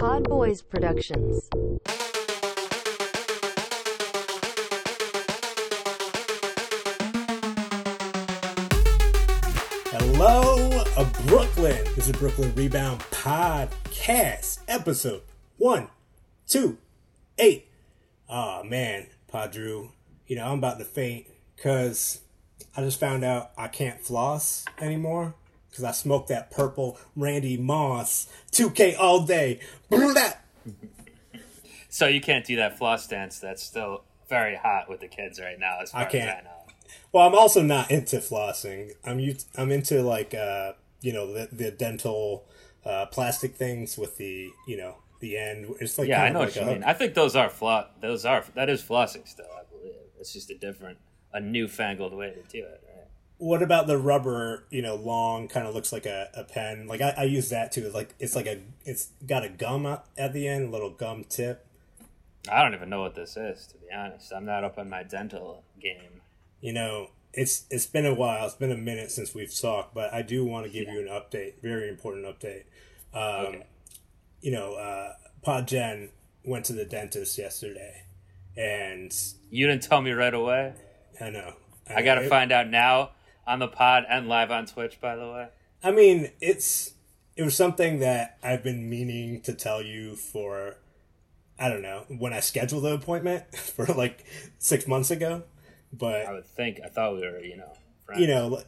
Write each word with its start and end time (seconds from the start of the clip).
Pod 0.00 0.26
Boys 0.30 0.62
Productions. 0.62 1.46
Hello, 9.90 10.84
Brooklyn. 11.26 11.84
This 11.94 12.08
is 12.08 12.12
Brooklyn 12.12 12.54
Rebound 12.54 13.00
Podcast, 13.10 14.60
episode 14.68 15.20
one, 15.58 15.88
two, 16.48 16.78
eight. 17.38 17.68
Oh 18.26 18.64
man, 18.64 19.08
PodDrew, 19.30 19.90
you 20.26 20.36
know 20.36 20.46
I'm 20.46 20.60
about 20.60 20.78
to 20.78 20.86
faint 20.86 21.26
because 21.56 22.22
I 22.74 22.80
just 22.80 22.98
found 22.98 23.22
out 23.22 23.50
I 23.58 23.68
can't 23.68 24.00
floss 24.00 24.64
anymore 24.80 25.34
because 25.70 25.84
I 25.84 25.92
smoked 25.92 26.28
that 26.28 26.50
purple 26.50 26.98
Randy 27.16 27.56
Moss 27.56 28.28
2K 28.52 28.96
all 28.98 29.22
day. 29.22 29.60
So 31.88 32.06
you 32.06 32.20
can't 32.20 32.44
do 32.44 32.56
that 32.56 32.78
floss 32.78 33.06
dance 33.06 33.38
that's 33.38 33.62
still 33.62 34.04
very 34.28 34.56
hot 34.56 34.88
with 34.88 35.00
the 35.00 35.08
kids 35.08 35.40
right 35.40 35.58
now, 35.58 35.78
as 35.82 35.90
far 35.90 36.02
I 36.02 36.04
can't. 36.04 36.28
as 36.28 36.36
I 36.36 36.40
know. 36.42 36.50
Well, 37.12 37.26
I'm 37.26 37.34
also 37.34 37.62
not 37.62 37.90
into 37.90 38.18
flossing. 38.18 38.92
I'm 39.04 39.20
I'm 39.56 39.72
into 39.72 40.02
like 40.02 40.32
uh, 40.32 40.74
you 41.00 41.12
know 41.12 41.32
the 41.32 41.48
the 41.50 41.70
dental 41.72 42.44
uh, 42.84 43.06
plastic 43.06 43.56
things 43.56 43.98
with 43.98 44.16
the 44.18 44.50
you 44.68 44.76
know 44.76 44.96
the 45.18 45.36
end. 45.36 45.74
It's 45.80 45.98
like 45.98 46.08
Yeah, 46.08 46.22
I 46.22 46.30
know 46.30 46.42
of 46.42 46.46
what 46.48 46.56
you 46.56 46.64
mean. 46.64 46.84
I 46.84 46.94
think 46.94 47.14
those 47.14 47.34
are 47.34 47.48
flo- 47.48 47.88
Those 48.00 48.24
are 48.24 48.44
that 48.54 48.70
is 48.70 48.82
flossing 48.82 49.26
still. 49.26 49.46
I 49.52 49.62
believe 49.70 49.94
it's 50.20 50.32
just 50.32 50.50
a 50.50 50.58
different, 50.58 50.98
a 51.32 51.40
newfangled 51.40 52.14
way 52.14 52.30
to 52.30 52.42
do 52.42 52.64
it. 52.64 52.82
Right? 52.86 52.89
What 53.40 53.62
about 53.62 53.86
the 53.86 53.96
rubber? 53.96 54.64
You 54.70 54.82
know, 54.82 54.94
long 54.96 55.48
kind 55.48 55.66
of 55.66 55.74
looks 55.74 55.92
like 55.92 56.04
a, 56.04 56.28
a 56.34 56.44
pen. 56.44 56.86
Like 56.86 57.00
I, 57.00 57.14
I 57.16 57.22
use 57.24 57.48
that 57.48 57.72
too. 57.72 57.90
Like 57.90 58.14
it's 58.18 58.36
like 58.36 58.46
a 58.46 58.60
it's 58.84 59.08
got 59.26 59.44
a 59.44 59.48
gum 59.48 59.86
at 59.86 60.32
the 60.32 60.46
end, 60.46 60.68
a 60.68 60.70
little 60.70 60.90
gum 60.90 61.24
tip. 61.24 61.66
I 62.50 62.62
don't 62.62 62.74
even 62.74 62.88
know 62.90 63.00
what 63.00 63.14
this 63.14 63.36
is, 63.36 63.66
to 63.68 63.78
be 63.78 63.86
honest. 63.94 64.32
I'm 64.32 64.44
not 64.44 64.62
up 64.64 64.78
on 64.78 64.88
my 64.90 65.02
dental 65.02 65.64
game. 65.80 66.20
You 66.60 66.74
know, 66.74 67.08
it's 67.32 67.64
it's 67.70 67.86
been 67.86 68.04
a 68.04 68.12
while. 68.14 68.44
It's 68.44 68.54
been 68.56 68.72
a 68.72 68.76
minute 68.76 69.10
since 69.10 69.34
we've 69.34 69.54
talked, 69.58 69.94
but 69.94 70.12
I 70.12 70.20
do 70.22 70.44
want 70.44 70.66
to 70.66 70.70
give 70.72 70.88
you 70.88 71.00
an 71.00 71.08
update. 71.08 71.54
Very 71.62 71.88
important 71.88 72.26
update. 72.26 72.64
Um, 73.14 73.46
Okay. 73.46 73.66
You 74.42 74.52
know, 74.52 74.74
uh, 74.74 75.14
Pod 75.42 75.66
Jen 75.68 76.10
went 76.44 76.64
to 76.66 76.72
the 76.74 76.84
dentist 76.84 77.36
yesterday, 77.38 78.02
and 78.56 79.14
You 79.50 79.66
didn't 79.66 79.82
tell 79.82 80.00
me 80.02 80.12
right 80.12 80.32
away. 80.34 80.74
I 81.20 81.30
know 81.30 81.54
I 81.88 82.02
got 82.02 82.16
to 82.16 82.22
it- 82.24 82.28
find 82.28 82.52
out 82.52 82.68
now 82.68 83.10
on 83.50 83.58
the 83.58 83.68
pod 83.68 84.04
and 84.08 84.28
live 84.28 84.50
on 84.50 84.64
Twitch. 84.66 85.00
By 85.00 85.16
the 85.16 85.26
way, 85.26 85.48
I 85.82 85.90
mean, 85.90 86.30
it's 86.40 86.94
it 87.36 87.42
was 87.42 87.56
something 87.56 87.98
that 87.98 88.38
I've 88.42 88.62
been 88.62 88.88
meaning 88.88 89.40
to 89.42 89.52
tell 89.52 89.82
you 89.82 90.14
for 90.14 90.76
I 91.58 91.68
don't 91.68 91.82
know 91.82 92.04
when 92.08 92.32
I 92.32 92.40
scheduled 92.40 92.84
the 92.84 92.94
appointment 92.94 93.54
for 93.56 93.86
like 93.86 94.24
six 94.58 94.86
months 94.86 95.10
ago, 95.10 95.42
but 95.92 96.26
I 96.26 96.32
would 96.32 96.46
think. 96.46 96.80
I 96.84 96.88
thought 96.88 97.14
we 97.14 97.20
were, 97.20 97.40
you 97.40 97.56
know, 97.56 97.72
friends. 98.06 98.20
you 98.20 98.28
know, 98.28 98.62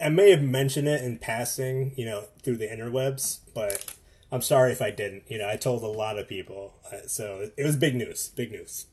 I 0.00 0.10
may 0.10 0.30
have 0.30 0.42
mentioned 0.42 0.88
it 0.88 1.02
in 1.02 1.18
passing, 1.18 1.92
you 1.96 2.04
know, 2.04 2.24
through 2.42 2.58
the 2.58 2.66
interwebs, 2.66 3.40
but 3.54 3.94
I'm 4.30 4.42
sorry 4.42 4.72
if 4.72 4.82
I 4.82 4.90
didn't. 4.90 5.24
You 5.28 5.38
know, 5.38 5.48
I 5.48 5.56
told 5.56 5.82
a 5.82 5.86
lot 5.86 6.18
of 6.18 6.28
people, 6.28 6.74
uh, 6.92 7.06
so 7.06 7.48
it 7.56 7.64
was 7.64 7.76
big 7.76 7.94
news. 7.94 8.28
Big 8.36 8.52
news. 8.52 8.86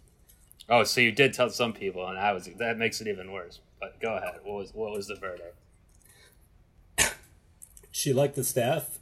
Oh, 0.70 0.84
so 0.84 1.02
you 1.02 1.12
did 1.12 1.34
tell 1.34 1.50
some 1.50 1.74
people, 1.74 2.08
and 2.08 2.18
I 2.18 2.32
was 2.32 2.48
that 2.58 2.78
makes 2.78 3.02
it 3.02 3.08
even 3.08 3.32
worse. 3.32 3.60
But 3.80 4.00
go 4.02 4.16
ahead. 4.16 4.40
What 4.44 4.56
was 4.56 4.74
what 4.74 4.92
was 4.92 5.08
the 5.08 5.16
verdict? 5.16 5.56
She 7.92 8.14
liked 8.14 8.36
the 8.36 8.44
staff, 8.44 9.00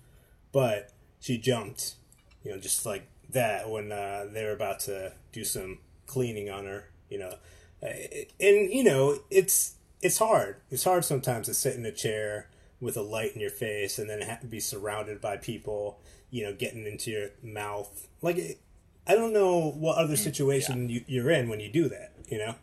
but 0.52 0.92
she 1.20 1.38
jumped, 1.38 1.96
you 2.44 2.52
know, 2.52 2.58
just 2.58 2.86
like 2.86 3.08
that 3.30 3.70
when 3.70 3.92
uh, 3.92 4.28
they 4.32 4.44
were 4.44 4.54
about 4.54 4.80
to 4.82 5.14
do 5.32 5.44
some 5.44 5.80
cleaning 6.06 6.50
on 6.50 6.66
her. 6.66 6.90
You 7.10 7.20
know, 7.20 7.36
and 7.82 8.72
you 8.72 8.84
know, 8.84 9.20
it's 9.30 9.76
it's 10.02 10.20
hard. 10.20 10.58
It's 10.70 10.84
hard 10.84 11.06
sometimes 11.06 11.48
to 11.48 11.54
sit 11.54 11.76
in 11.76 11.86
a 11.86 11.92
chair 11.92 12.50
with 12.80 12.98
a 12.98 13.02
light 13.02 13.34
in 13.34 13.42
your 13.42 13.50
face 13.50 13.98
and 13.98 14.10
then 14.10 14.22
have 14.22 14.42
to 14.42 14.48
be 14.48 14.60
surrounded 14.60 15.20
by 15.20 15.38
people, 15.38 16.00
you 16.30 16.44
know, 16.44 16.54
getting 16.54 16.86
into 16.86 17.12
your 17.12 17.30
mouth. 17.42 18.08
Like, 18.22 18.60
I 19.08 19.16
don't 19.16 19.34
know 19.34 19.72
what 19.72 19.98
other 19.98 20.16
situation 20.16 20.90
you, 20.90 21.04
you're 21.08 21.32
in 21.32 21.50
when 21.50 21.60
you 21.60 21.72
do 21.72 21.90
that. 21.90 22.14
You 22.30 22.38
know. 22.40 22.56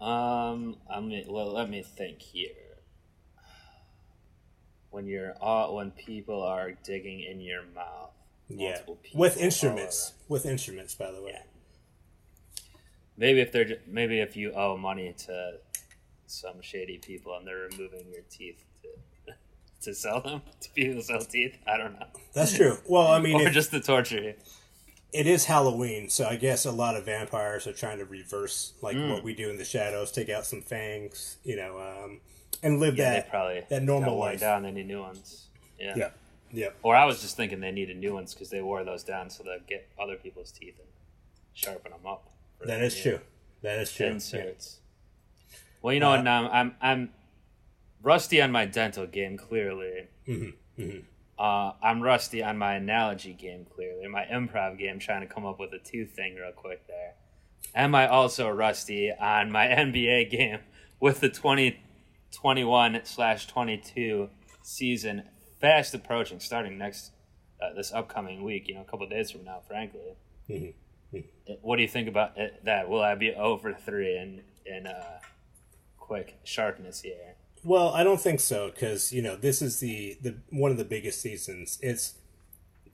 Um, 0.00 0.76
I 0.90 1.00
mean, 1.00 1.24
well, 1.28 1.52
let 1.52 1.70
me 1.70 1.82
think 1.82 2.20
here. 2.20 2.50
When 4.90 5.06
you're 5.06 5.34
all 5.40 5.76
when 5.76 5.90
people 5.90 6.42
are 6.42 6.72
digging 6.72 7.20
in 7.20 7.40
your 7.40 7.62
mouth, 7.74 8.12
Yeah, 8.48 8.80
with 9.14 9.36
instruments. 9.36 10.12
With 10.28 10.46
instruments, 10.46 10.94
by 10.94 11.10
the 11.10 11.22
way. 11.22 11.32
Yeah. 11.34 11.42
Maybe 13.18 13.40
if 13.40 13.52
they're 13.52 13.78
maybe 13.86 14.20
if 14.20 14.36
you 14.36 14.52
owe 14.52 14.76
money 14.76 15.14
to 15.26 15.58
some 16.26 16.60
shady 16.60 16.98
people 16.98 17.36
and 17.36 17.46
they're 17.46 17.68
removing 17.70 18.06
your 18.12 18.22
teeth 18.30 18.62
to 18.82 19.32
to 19.82 19.94
sell 19.94 20.20
them 20.20 20.42
to 20.60 20.70
people 20.70 21.02
sell 21.02 21.20
teeth, 21.20 21.56
I 21.66 21.76
don't 21.76 21.94
know, 21.94 22.06
That's 22.34 22.54
true. 22.54 22.78
Well, 22.86 23.06
I 23.08 23.20
mean, 23.20 23.36
or 23.40 23.48
it, 23.48 23.52
just 23.52 23.70
to 23.72 23.80
torture 23.80 24.22
you. 24.22 24.34
It 25.12 25.26
is 25.26 25.44
Halloween, 25.46 26.08
so 26.08 26.26
I 26.26 26.36
guess 26.36 26.64
a 26.66 26.72
lot 26.72 26.96
of 26.96 27.04
vampires 27.06 27.66
are 27.66 27.72
trying 27.72 27.98
to 27.98 28.04
reverse 28.04 28.74
like 28.82 28.96
Mm. 28.96 29.10
what 29.12 29.22
we 29.24 29.34
do 29.34 29.48
in 29.50 29.56
the 29.56 29.64
shadows, 29.64 30.10
take 30.12 30.28
out 30.28 30.44
some 30.46 30.62
fangs, 30.62 31.36
you 31.44 31.56
know, 31.56 31.78
um, 31.78 32.20
and 32.62 32.80
live 32.80 32.96
Yeah, 32.98 33.10
that 33.10 33.24
they 33.24 33.30
probably 33.30 33.64
that 33.68 33.82
normal 33.82 34.16
life. 34.18 34.40
down. 34.40 34.62
They 34.64 34.70
need 34.72 34.86
new 34.88 35.00
ones. 35.00 35.46
Yeah. 35.78 35.94
Yeah, 35.96 36.10
yeah. 36.50 36.68
Or 36.82 36.96
I 36.96 37.04
was 37.04 37.20
just 37.22 37.36
thinking 37.36 37.60
they 37.60 37.70
needed 37.72 37.96
new 37.98 38.14
ones 38.14 38.34
because 38.34 38.50
they 38.50 38.60
wore 38.62 38.82
those 38.84 39.04
down 39.04 39.30
so 39.30 39.42
they 39.42 39.58
get 39.68 39.88
other 39.98 40.16
people's 40.16 40.50
teeth 40.50 40.78
and 40.78 40.88
sharpen 41.54 41.92
them 41.92 42.06
up. 42.06 42.28
That 42.64 42.82
is 42.82 43.00
true. 43.00 43.20
That 43.62 43.78
is 43.78 43.92
true. 43.92 44.06
Inserts. 44.06 44.80
Well, 45.82 45.94
you 45.94 46.00
know 46.00 46.12
Uh, 46.12 46.16
what? 46.16 46.24
Now 46.24 46.50
I'm 46.50 46.74
I'm 46.80 47.10
rusty 48.02 48.40
on 48.42 48.50
my 48.52 48.64
dental 48.66 49.06
game. 49.06 49.36
Clearly, 49.36 50.08
Mm-hmm, 50.26 50.98
Uh, 51.38 51.72
I'm 51.82 52.02
rusty 52.02 52.42
on 52.42 52.56
my 52.56 52.74
analogy 52.74 53.32
game. 53.34 53.66
Clearly, 53.74 54.06
my 54.08 54.24
improv 54.24 54.78
game, 54.78 54.98
trying 54.98 55.20
to 55.26 55.32
come 55.32 55.44
up 55.44 55.58
with 55.60 55.72
a 55.74 55.78
two 55.78 56.06
thing 56.06 56.34
real 56.36 56.52
quick 56.52 56.86
there. 56.86 57.14
Am 57.74 57.94
I 57.94 58.06
also 58.08 58.48
rusty 58.48 59.12
on 59.12 59.50
my 59.50 59.66
NBA 59.66 60.30
game 60.30 60.60
with 60.98 61.20
the 61.20 61.28
2021 61.28 63.00
slash 63.04 63.46
22 63.46 64.30
season 64.62 65.24
fast 65.60 65.94
approaching, 65.94 66.40
starting 66.40 66.78
next 66.78 67.10
uh, 67.60 67.74
this 67.74 67.92
upcoming 67.92 68.42
week? 68.42 68.68
You 68.68 68.76
know, 68.76 68.80
a 68.80 68.84
couple 68.84 69.04
of 69.04 69.10
days 69.10 69.30
from 69.30 69.44
now. 69.44 69.60
Frankly, 69.66 70.16
Mhm, 70.48 70.74
what 71.62 71.76
do 71.76 71.82
you 71.82 71.88
think 71.88 72.08
about 72.08 72.38
it, 72.38 72.64
that? 72.64 72.88
Will 72.88 73.02
I 73.02 73.14
be 73.14 73.34
over 73.34 73.74
three 73.74 74.16
in 74.16 74.42
in 74.64 74.86
uh, 74.86 75.18
quick 75.98 76.38
sharpness 76.44 77.02
here? 77.02 77.34
Well, 77.66 77.88
I 77.88 78.04
don't 78.04 78.20
think 78.20 78.38
so 78.38 78.70
because 78.70 79.12
you 79.12 79.20
know 79.20 79.34
this 79.34 79.60
is 79.60 79.80
the 79.80 80.16
the 80.22 80.36
one 80.50 80.70
of 80.70 80.76
the 80.76 80.84
biggest 80.84 81.20
seasons. 81.20 81.80
It's 81.82 82.14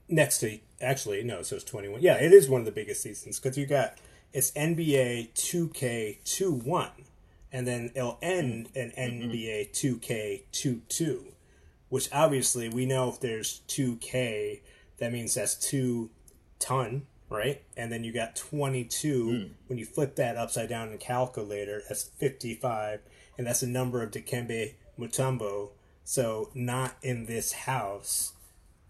next 0.09 0.39
to 0.39 0.57
actually 0.81 1.23
no, 1.23 1.43
so 1.43 1.57
it's 1.57 1.63
twenty 1.63 1.87
one. 1.87 2.01
Yeah, 2.01 2.15
it 2.15 2.33
is 2.33 2.49
one 2.49 2.59
of 2.59 2.65
the 2.65 2.71
biggest 2.71 3.03
seasons 3.03 3.39
because 3.39 3.55
you 3.55 3.67
got 3.67 3.99
it's 4.33 4.49
NBA 4.53 5.35
two 5.35 5.69
K 5.69 6.17
two 6.25 6.51
one, 6.51 7.05
and 7.51 7.67
then 7.67 7.91
it'll 7.93 8.17
end 8.23 8.69
in 8.73 8.89
mm-hmm. 8.89 9.29
NBA 9.29 9.73
two 9.73 9.99
K 9.99 10.45
two 10.51 10.81
two, 10.89 11.33
which 11.89 12.09
obviously 12.11 12.67
we 12.67 12.87
know 12.87 13.09
if 13.09 13.19
there's 13.19 13.59
two 13.67 13.97
K, 13.97 14.63
that 14.97 15.13
means 15.13 15.35
that's 15.35 15.53
two 15.53 16.09
ton, 16.57 17.05
right? 17.29 17.61
And 17.77 17.91
then 17.91 18.03
you 18.03 18.11
got 18.11 18.35
22. 18.35 19.23
Hmm. 19.23 19.53
When 19.67 19.77
you 19.77 19.85
flip 19.85 20.15
that 20.15 20.35
upside 20.35 20.69
down 20.69 20.89
in 20.89 20.97
calculator, 20.97 21.83
that's 21.87 22.03
55. 22.03 23.01
And 23.37 23.47
that's 23.47 23.61
the 23.61 23.67
number 23.67 24.01
of 24.03 24.11
Dikembe 24.11 24.73
Mutombo. 24.99 25.69
So, 26.03 26.49
not 26.53 26.95
in 27.01 27.25
this 27.25 27.53
house. 27.53 28.33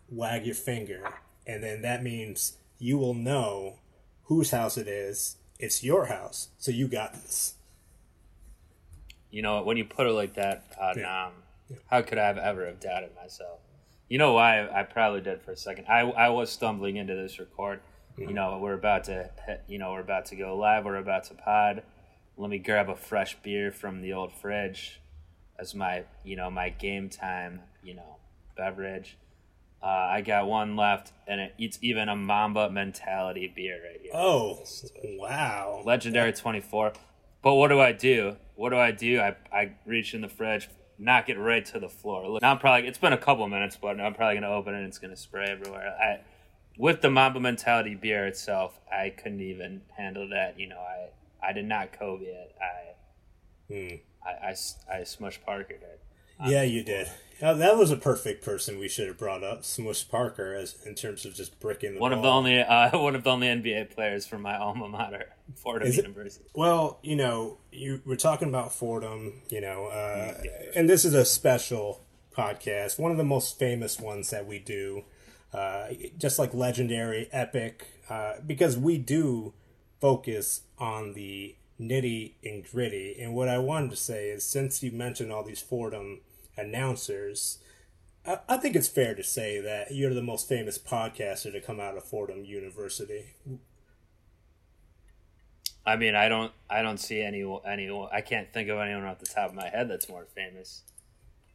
Wag 0.09 0.45
your 0.45 0.55
finger. 0.55 1.03
And 1.45 1.63
then 1.63 1.81
that 1.83 2.03
means 2.03 2.57
you 2.79 2.97
will 2.97 3.13
know 3.13 3.75
whose 4.23 4.51
house 4.51 4.77
it 4.77 4.87
is. 4.87 5.37
It's 5.59 5.83
your 5.83 6.07
house. 6.07 6.49
So, 6.57 6.71
you 6.71 6.87
got 6.87 7.13
this. 7.13 7.55
You 9.31 9.41
know, 9.41 9.61
when 9.63 9.77
you 9.77 9.85
put 9.85 10.07
it 10.07 10.11
like 10.11 10.33
that, 10.35 10.65
uh, 10.79 10.93
Yeah. 10.97 11.27
um, 11.27 11.33
how 11.87 12.01
could 12.01 12.17
I 12.17 12.27
have 12.27 12.37
ever 12.37 12.65
have 12.65 12.79
doubted 12.79 13.15
myself? 13.15 13.59
You 14.09 14.17
know 14.19 14.33
why 14.33 14.67
I 14.69 14.83
probably 14.83 15.21
did 15.21 15.41
for 15.41 15.51
a 15.51 15.57
second. 15.57 15.85
I, 15.87 16.01
I 16.01 16.29
was 16.29 16.51
stumbling 16.51 16.97
into 16.97 17.15
this 17.15 17.39
record. 17.39 17.79
You 18.15 18.31
know, 18.31 18.59
we're 18.59 18.75
about 18.75 19.05
to 19.05 19.31
you 19.67 19.79
know 19.79 19.91
we're 19.93 20.01
about 20.01 20.25
to 20.27 20.35
go 20.35 20.55
live. 20.55 20.85
We're 20.85 20.97
about 20.97 21.23
to 21.25 21.33
pod. 21.33 21.81
Let 22.37 22.49
me 22.49 22.57
grab 22.57 22.89
a 22.89 22.95
fresh 22.95 23.37
beer 23.43 23.71
from 23.71 24.01
the 24.01 24.13
old 24.13 24.33
fridge 24.33 24.99
as 25.59 25.75
my 25.75 26.03
you 26.23 26.35
know 26.35 26.49
my 26.49 26.69
game 26.69 27.09
time 27.09 27.61
you 27.83 27.93
know 27.93 28.17
beverage. 28.55 29.17
Uh, 29.81 30.07
I 30.11 30.21
got 30.21 30.47
one 30.47 30.77
left, 30.77 31.11
and 31.27 31.41
it, 31.41 31.55
it's 31.57 31.77
even 31.81 32.07
a 32.07 32.15
Mamba 32.15 32.69
mentality 32.69 33.51
beer 33.53 33.81
right 33.83 33.99
here. 34.01 34.11
Oh, 34.13 34.63
wow. 35.19 35.81
Legendary 35.85 36.31
24. 36.31 36.93
But 37.41 37.55
what 37.55 37.67
do 37.67 37.81
I 37.81 37.91
do? 37.91 38.37
What 38.55 38.69
do 38.69 38.77
I 38.77 38.91
do? 38.91 39.19
I, 39.19 39.35
I 39.51 39.73
reach 39.85 40.13
in 40.13 40.21
the 40.21 40.29
fridge, 40.29 40.69
knock 40.97 41.27
it 41.27 41.37
right 41.37 41.65
to 41.65 41.79
the 41.79 41.89
floor. 41.89 42.29
Look, 42.29 42.41
now 42.41 42.51
I'm 42.51 42.59
probably 42.59 42.87
it's 42.87 42.97
been 42.97 43.11
a 43.11 43.17
couple 43.17 43.45
minutes, 43.49 43.77
but 43.79 43.99
I'm 43.99 44.13
probably 44.13 44.35
gonna 44.35 44.53
open 44.53 44.73
it 44.73 44.77
and 44.77 44.87
it's 44.87 44.99
gonna 44.99 45.17
spray 45.17 45.47
everywhere. 45.49 45.93
I 45.99 46.21
with 46.77 47.01
the 47.01 47.09
Mamba 47.09 47.41
mentality 47.41 47.95
beer 47.95 48.25
itself, 48.25 48.79
I 48.91 49.09
couldn't 49.09 49.41
even 49.41 49.81
handle 49.97 50.29
that. 50.29 50.57
You 50.57 50.69
know, 50.69 50.79
I 50.79 51.09
I 51.45 51.51
did 51.53 51.65
not 51.65 51.91
Kobe 51.93 52.25
it. 52.25 52.55
I 52.61 53.73
Hmm. 53.73 53.95
I, 54.25 54.47
I, 54.49 54.51
I 54.91 55.01
smushed 55.01 55.43
Parker 55.45 55.73
it. 55.73 55.99
Yeah, 56.45 56.63
you 56.63 56.83
did. 56.83 57.09
Uh, 57.41 57.53
that 57.53 57.77
was 57.77 57.91
a 57.91 57.97
perfect 57.97 58.43
person 58.43 58.79
we 58.79 58.87
should 58.87 59.07
have 59.07 59.17
brought 59.17 59.43
up, 59.43 59.63
Smush 59.63 60.07
Parker, 60.09 60.53
as 60.53 60.75
in 60.85 60.95
terms 60.95 61.25
of 61.25 61.33
just 61.35 61.59
bricking 61.59 61.93
the 61.95 61.99
One 61.99 62.11
of 62.13 62.21
the 62.21 62.27
only 62.29 62.59
uh, 62.61 62.97
one 62.97 63.15
of 63.15 63.23
the 63.23 63.29
only 63.29 63.47
NBA 63.47 63.91
players 63.91 64.25
from 64.25 64.41
my 64.41 64.57
alma 64.57 64.87
mater, 64.87 65.27
Fordham 65.55 65.87
Is 65.87 65.97
it- 65.97 66.03
University. 66.03 66.45
Well, 66.53 66.99
you 67.01 67.15
know, 67.15 67.57
you 67.71 68.01
we're 68.05 68.15
talking 68.15 68.49
about 68.49 68.73
Fordham, 68.73 69.41
you 69.49 69.61
know, 69.61 69.87
uh, 69.87 70.33
and 70.75 70.89
this 70.89 71.05
is 71.05 71.13
a 71.13 71.25
special 71.25 72.03
podcast, 72.35 72.99
one 72.99 73.11
of 73.11 73.17
the 73.17 73.23
most 73.23 73.57
famous 73.59 73.99
ones 73.99 74.29
that 74.31 74.45
we 74.45 74.59
do, 74.59 75.03
uh, 75.53 75.87
just 76.17 76.39
like 76.39 76.53
legendary, 76.53 77.29
epic, 77.31 77.85
uh, 78.09 78.33
because 78.45 78.77
we 78.77 78.97
do 78.97 79.53
focus 80.03 80.63
on 80.77 81.13
the 81.13 81.55
nitty 81.79 82.33
and 82.43 82.69
gritty. 82.69 83.15
And 83.17 83.33
what 83.33 83.47
I 83.47 83.57
wanted 83.57 83.91
to 83.91 83.95
say 83.95 84.27
is, 84.27 84.43
since 84.43 84.83
you 84.83 84.91
mentioned 84.91 85.31
all 85.31 85.43
these 85.43 85.61
Fordham 85.61 86.19
announcers. 86.57 87.59
I 88.25 88.39
I 88.47 88.57
think 88.57 88.75
it's 88.75 88.87
fair 88.87 89.15
to 89.15 89.23
say 89.23 89.59
that 89.59 89.93
you're 89.93 90.13
the 90.13 90.21
most 90.21 90.47
famous 90.47 90.77
podcaster 90.77 91.51
to 91.51 91.61
come 91.61 91.79
out 91.79 91.97
of 91.97 92.03
Fordham 92.03 92.45
University. 92.45 93.33
I 95.85 95.95
mean, 95.95 96.15
I 96.15 96.29
don't 96.29 96.51
I 96.69 96.81
don't 96.81 96.99
see 96.99 97.21
any 97.21 97.43
any 97.65 97.89
I 98.11 98.21
can't 98.21 98.51
think 98.53 98.69
of 98.69 98.79
anyone 98.79 99.05
off 99.05 99.19
the 99.19 99.25
top 99.25 99.49
of 99.49 99.55
my 99.55 99.69
head 99.69 99.89
that's 99.89 100.09
more 100.09 100.25
famous. 100.25 100.83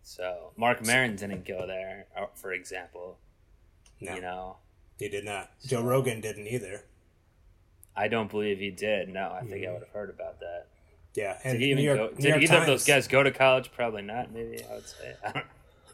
So 0.03 0.53
Marc 0.56 0.85
Maron 0.85 1.17
didn't 1.17 1.47
go 1.47 1.67
there, 1.67 2.06
uh, 2.17 2.27
for 2.35 2.53
example. 2.53 3.19
No, 4.00 4.15
You 4.15 4.21
know, 4.21 4.56
he 4.99 5.09
did 5.09 5.25
not. 5.25 5.50
Joe 5.67 5.83
Rogan 5.83 6.21
didn't 6.21 6.47
either. 6.47 6.85
I 7.99 8.09
don't 8.09 8.31
believe 8.31 8.59
he 8.61 8.71
did. 8.71 9.09
No, 9.09 9.31
I 9.33 9.43
think 9.45 9.67
I 9.67 9.73
would 9.73 9.81
have 9.83 9.91
heard 9.93 10.11
about 10.11 10.39
that. 10.41 10.67
Yeah, 11.15 11.37
and 11.43 11.55
Did 11.59 11.65
he 11.65 11.71
even 11.73 11.85
York, 11.85 11.99
go? 11.99 12.23
Did 12.23 12.43
either 12.45 12.59
of 12.59 12.67
those 12.67 12.85
guys 12.87 13.09
go 13.09 13.23
to 13.25 13.31
college? 13.33 13.73
Probably 13.73 14.03
not. 14.03 14.33
Maybe 14.33 14.62
I 14.65 14.75
would 14.75 14.87
say. 14.87 15.15
I 15.27 15.33
don't. 15.33 15.45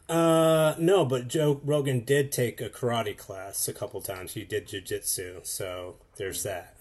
Uh, 0.07 0.75
no, 0.77 1.03
but 1.03 1.27
Joe 1.27 1.59
Rogan 1.63 2.01
did 2.05 2.31
take 2.31 2.61
a 2.61 2.69
karate 2.69 3.17
class 3.17 3.67
a 3.67 3.73
couple 3.73 4.01
times. 4.01 4.33
He 4.33 4.43
did 4.43 4.67
jujitsu, 4.67 5.43
so 5.47 5.95
there's 6.17 6.43
that. 6.43 6.75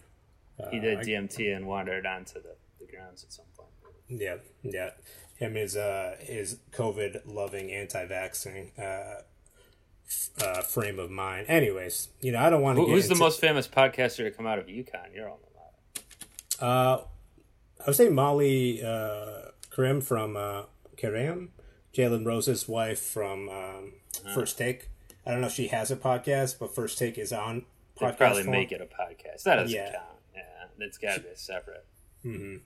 Uh, 0.62 0.68
He 0.70 0.78
did 0.78 0.98
I- 0.98 1.02
DMT 1.04 1.56
and 1.56 1.66
wandered 1.66 2.04
onto 2.04 2.34
the, 2.34 2.54
the 2.78 2.86
grounds 2.86 3.24
at 3.24 3.32
some 3.32 3.46
point. 3.56 3.70
Yeah, 4.08 4.36
yeah. 4.62 4.90
Him 5.36 5.56
is 5.56 5.74
uh 5.76 6.16
his 6.20 6.58
COVID 6.72 7.22
loving 7.24 7.72
anti 7.72 8.04
vaxxing 8.06 8.78
uh, 8.78 9.22
uh 10.42 10.62
frame 10.62 10.98
of 10.98 11.10
mind. 11.10 11.46
Anyways, 11.48 12.08
you 12.20 12.32
know 12.32 12.40
I 12.40 12.50
don't 12.50 12.62
want 12.62 12.76
to. 12.78 12.84
Who, 12.84 12.92
who's 12.92 13.08
the 13.08 13.14
most 13.14 13.40
famous 13.40 13.66
podcaster 13.68 14.18
to 14.24 14.30
come 14.30 14.46
out 14.46 14.58
of 14.58 14.66
UConn? 14.66 15.14
You're 15.14 15.28
alma 15.28 15.40
mater. 15.54 16.04
Uh, 16.60 16.98
I 17.80 17.86
would 17.86 17.96
say 17.96 18.08
Molly 18.08 18.82
uh, 18.82 19.50
Qerim 19.74 20.02
from 20.02 20.36
uh, 20.36 20.62
Karam, 20.96 21.50
Jalen 21.94 22.24
Rose's 22.26 22.68
wife 22.68 23.00
from 23.00 23.48
um, 23.48 23.92
Uh-huh. 24.24 24.34
First 24.34 24.56
Take. 24.58 24.88
I 25.26 25.30
don't 25.30 25.40
know 25.40 25.46
if 25.48 25.54
she 25.54 25.68
has 25.68 25.90
a 25.90 25.96
podcast, 25.96 26.58
but 26.58 26.74
First 26.74 26.98
Take 26.98 27.18
is 27.18 27.32
on 27.32 27.64
They 27.98 28.06
podcast. 28.06 28.16
probably 28.18 28.42
form. 28.44 28.56
make 28.56 28.72
it 28.72 28.80
a 28.80 28.84
podcast. 28.84 29.42
That 29.44 29.56
doesn't 29.56 29.74
Yeah. 29.74 29.92
count. 29.92 30.04
Yeah, 30.34 30.40
it's 30.86 30.98
got 30.98 31.14
to 31.14 31.20
be 31.20 31.28
separate. 31.34 31.84
Mm-hmm. 32.24 32.56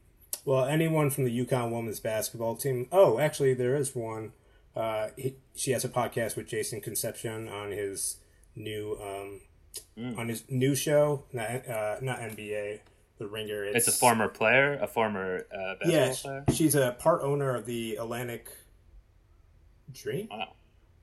Well, 0.45 0.65
anyone 0.65 1.11
from 1.11 1.25
the 1.25 1.45
UConn 1.45 1.71
women's 1.71 2.01
basketball 2.01 2.57
team. 2.57 2.89
Oh, 2.93 3.19
actually, 3.19 3.55
there 3.55 3.75
is 3.77 3.95
one. 3.95 4.33
Uh, 4.79 5.09
he, 5.17 5.35
she 5.57 5.73
has 5.73 5.85
a 5.85 5.89
podcast 5.89 6.37
with 6.37 6.47
Jason 6.47 6.81
Concepcion 6.81 7.49
on 7.49 7.71
his 7.73 8.19
new 8.55 8.97
um, 9.03 9.41
Mm. 9.97 10.17
on 10.19 10.29
his 10.29 10.45
new 10.49 10.75
show. 10.75 11.25
Not 11.33 11.69
uh, 11.69 11.97
not 12.01 12.21
NBA, 12.21 12.81
The 13.19 13.27
Ringer. 13.29 13.65
It's 13.65 13.87
a 13.87 13.93
former 13.93 14.27
player, 14.29 14.79
a 14.81 14.87
former 14.89 15.47
uh, 15.53 15.75
basketball 15.81 15.91
Yeah, 15.91 16.15
player. 16.21 16.45
she's 16.55 16.75
a 16.75 16.97
part 16.99 17.23
owner 17.23 17.55
of 17.55 17.67
the 17.67 17.97
Atlanta 17.97 18.39
Dream. 19.93 20.29
Wow. 20.31 20.53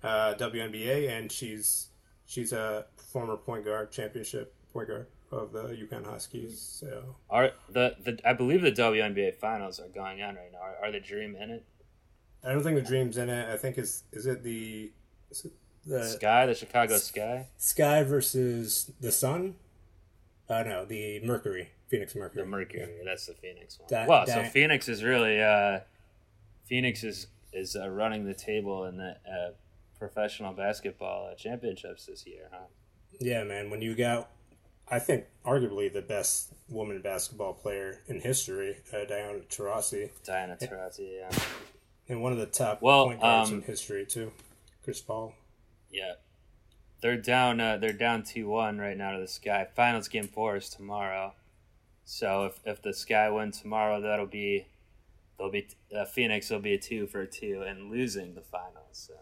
uh, 0.03 0.33
WNBA, 0.35 1.09
and 1.09 1.31
she's 1.31 1.87
she's 2.25 2.53
a 2.53 2.85
former 2.97 3.37
point 3.37 3.65
guard, 3.65 3.91
championship 3.91 4.53
point 4.73 4.87
guard 4.89 5.07
of 5.31 5.51
the 5.51 5.63
UConn 5.69 6.05
Huskies. 6.05 6.59
So 6.59 7.15
Are 7.29 7.51
the, 7.69 7.95
the 8.03 8.19
I 8.25 8.33
believe 8.33 8.61
the 8.61 8.71
WNBA 8.71 9.35
finals 9.35 9.79
are 9.79 9.87
going 9.89 10.21
on 10.21 10.35
right 10.35 10.51
now. 10.51 10.59
Are, 10.59 10.75
are 10.87 10.91
the 10.91 10.99
Dream 10.99 11.35
in 11.35 11.49
it? 11.49 11.65
I 12.45 12.51
don't 12.53 12.63
think 12.63 12.75
the 12.75 12.81
Dream's 12.87 13.17
in 13.17 13.29
it. 13.29 13.51
I 13.51 13.57
think 13.57 13.77
it's 13.77 14.03
is 14.11 14.25
it 14.25 14.43
the 14.43 14.91
is 15.31 15.45
it 15.45 15.51
the 15.85 16.03
Sky, 16.03 16.45
the 16.45 16.53
Chicago 16.55 16.97
Sky, 16.97 17.47
Sky 17.57 18.03
versus 18.03 18.91
the 19.01 19.11
Sun? 19.11 19.55
Uh, 20.47 20.61
no, 20.63 20.85
the 20.85 21.19
Mercury, 21.25 21.69
Phoenix 21.87 22.15
Mercury. 22.15 22.43
the 22.43 22.49
Mercury. 22.49 22.87
That's 23.03 23.25
the 23.25 23.33
Phoenix 23.33 23.79
one. 23.79 23.87
That- 23.89 24.07
wow, 24.07 24.25
so 24.25 24.43
Phoenix 24.43 24.87
is 24.87 25.03
really 25.03 25.41
uh, 25.41 25.79
Phoenix 26.65 27.03
is 27.03 27.27
is 27.51 27.75
uh, 27.75 27.89
running 27.89 28.25
the 28.25 28.33
table 28.33 28.85
in 28.85 28.97
the 28.97 29.11
uh, 29.27 29.51
professional 29.97 30.53
basketball 30.53 31.29
uh, 31.31 31.35
championships 31.35 32.05
this 32.05 32.27
year, 32.27 32.49
huh? 32.51 32.65
Yeah, 33.19 33.43
man. 33.43 33.69
When 33.69 33.81
you 33.81 33.95
got, 33.95 34.29
I 34.89 34.99
think 34.99 35.25
arguably 35.45 35.91
the 35.91 36.01
best 36.01 36.53
woman 36.69 37.01
basketball 37.01 37.53
player 37.53 38.01
in 38.07 38.19
history, 38.19 38.77
uh, 38.93 39.05
Diana 39.05 39.39
Taurasi, 39.49 40.09
Diana 40.25 40.57
Taurasi, 40.61 41.19
yeah. 41.19 41.29
And 42.07 42.21
one 42.21 42.31
of 42.31 42.37
the 42.37 42.45
top 42.45 42.81
Well, 42.81 43.05
point 43.05 43.21
guards 43.21 43.49
um, 43.51 43.57
in 43.57 43.61
history 43.63 44.05
too, 44.05 44.31
Chris 44.83 45.01
Paul. 45.01 45.33
Yeah. 45.91 46.13
They're 47.01 47.17
down 47.17 47.59
uh, 47.59 47.77
they're 47.77 47.93
down 47.93 48.23
two 48.23 48.47
one 48.47 48.77
right 48.79 48.97
now 48.97 49.11
to 49.13 49.19
the 49.19 49.27
Sky. 49.27 49.67
Finals 49.75 50.07
game 50.07 50.27
four 50.27 50.55
is 50.55 50.69
tomorrow. 50.69 51.33
So 52.03 52.45
if, 52.45 52.59
if 52.65 52.81
the 52.81 52.93
Sky 52.93 53.29
win 53.29 53.51
tomorrow, 53.51 54.01
that'll 54.01 54.25
be 54.25 54.65
they'll 55.37 55.51
be 55.51 55.67
uh, 55.95 56.05
Phoenix 56.05 56.49
will 56.49 56.59
be 56.59 56.73
a 56.73 56.79
two 56.79 57.07
for 57.07 57.21
a 57.21 57.27
two 57.27 57.63
and 57.67 57.89
losing 57.91 58.33
the 58.35 58.41
finals. 58.41 58.71
So 58.91 59.13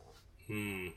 Hmm. 0.47 0.88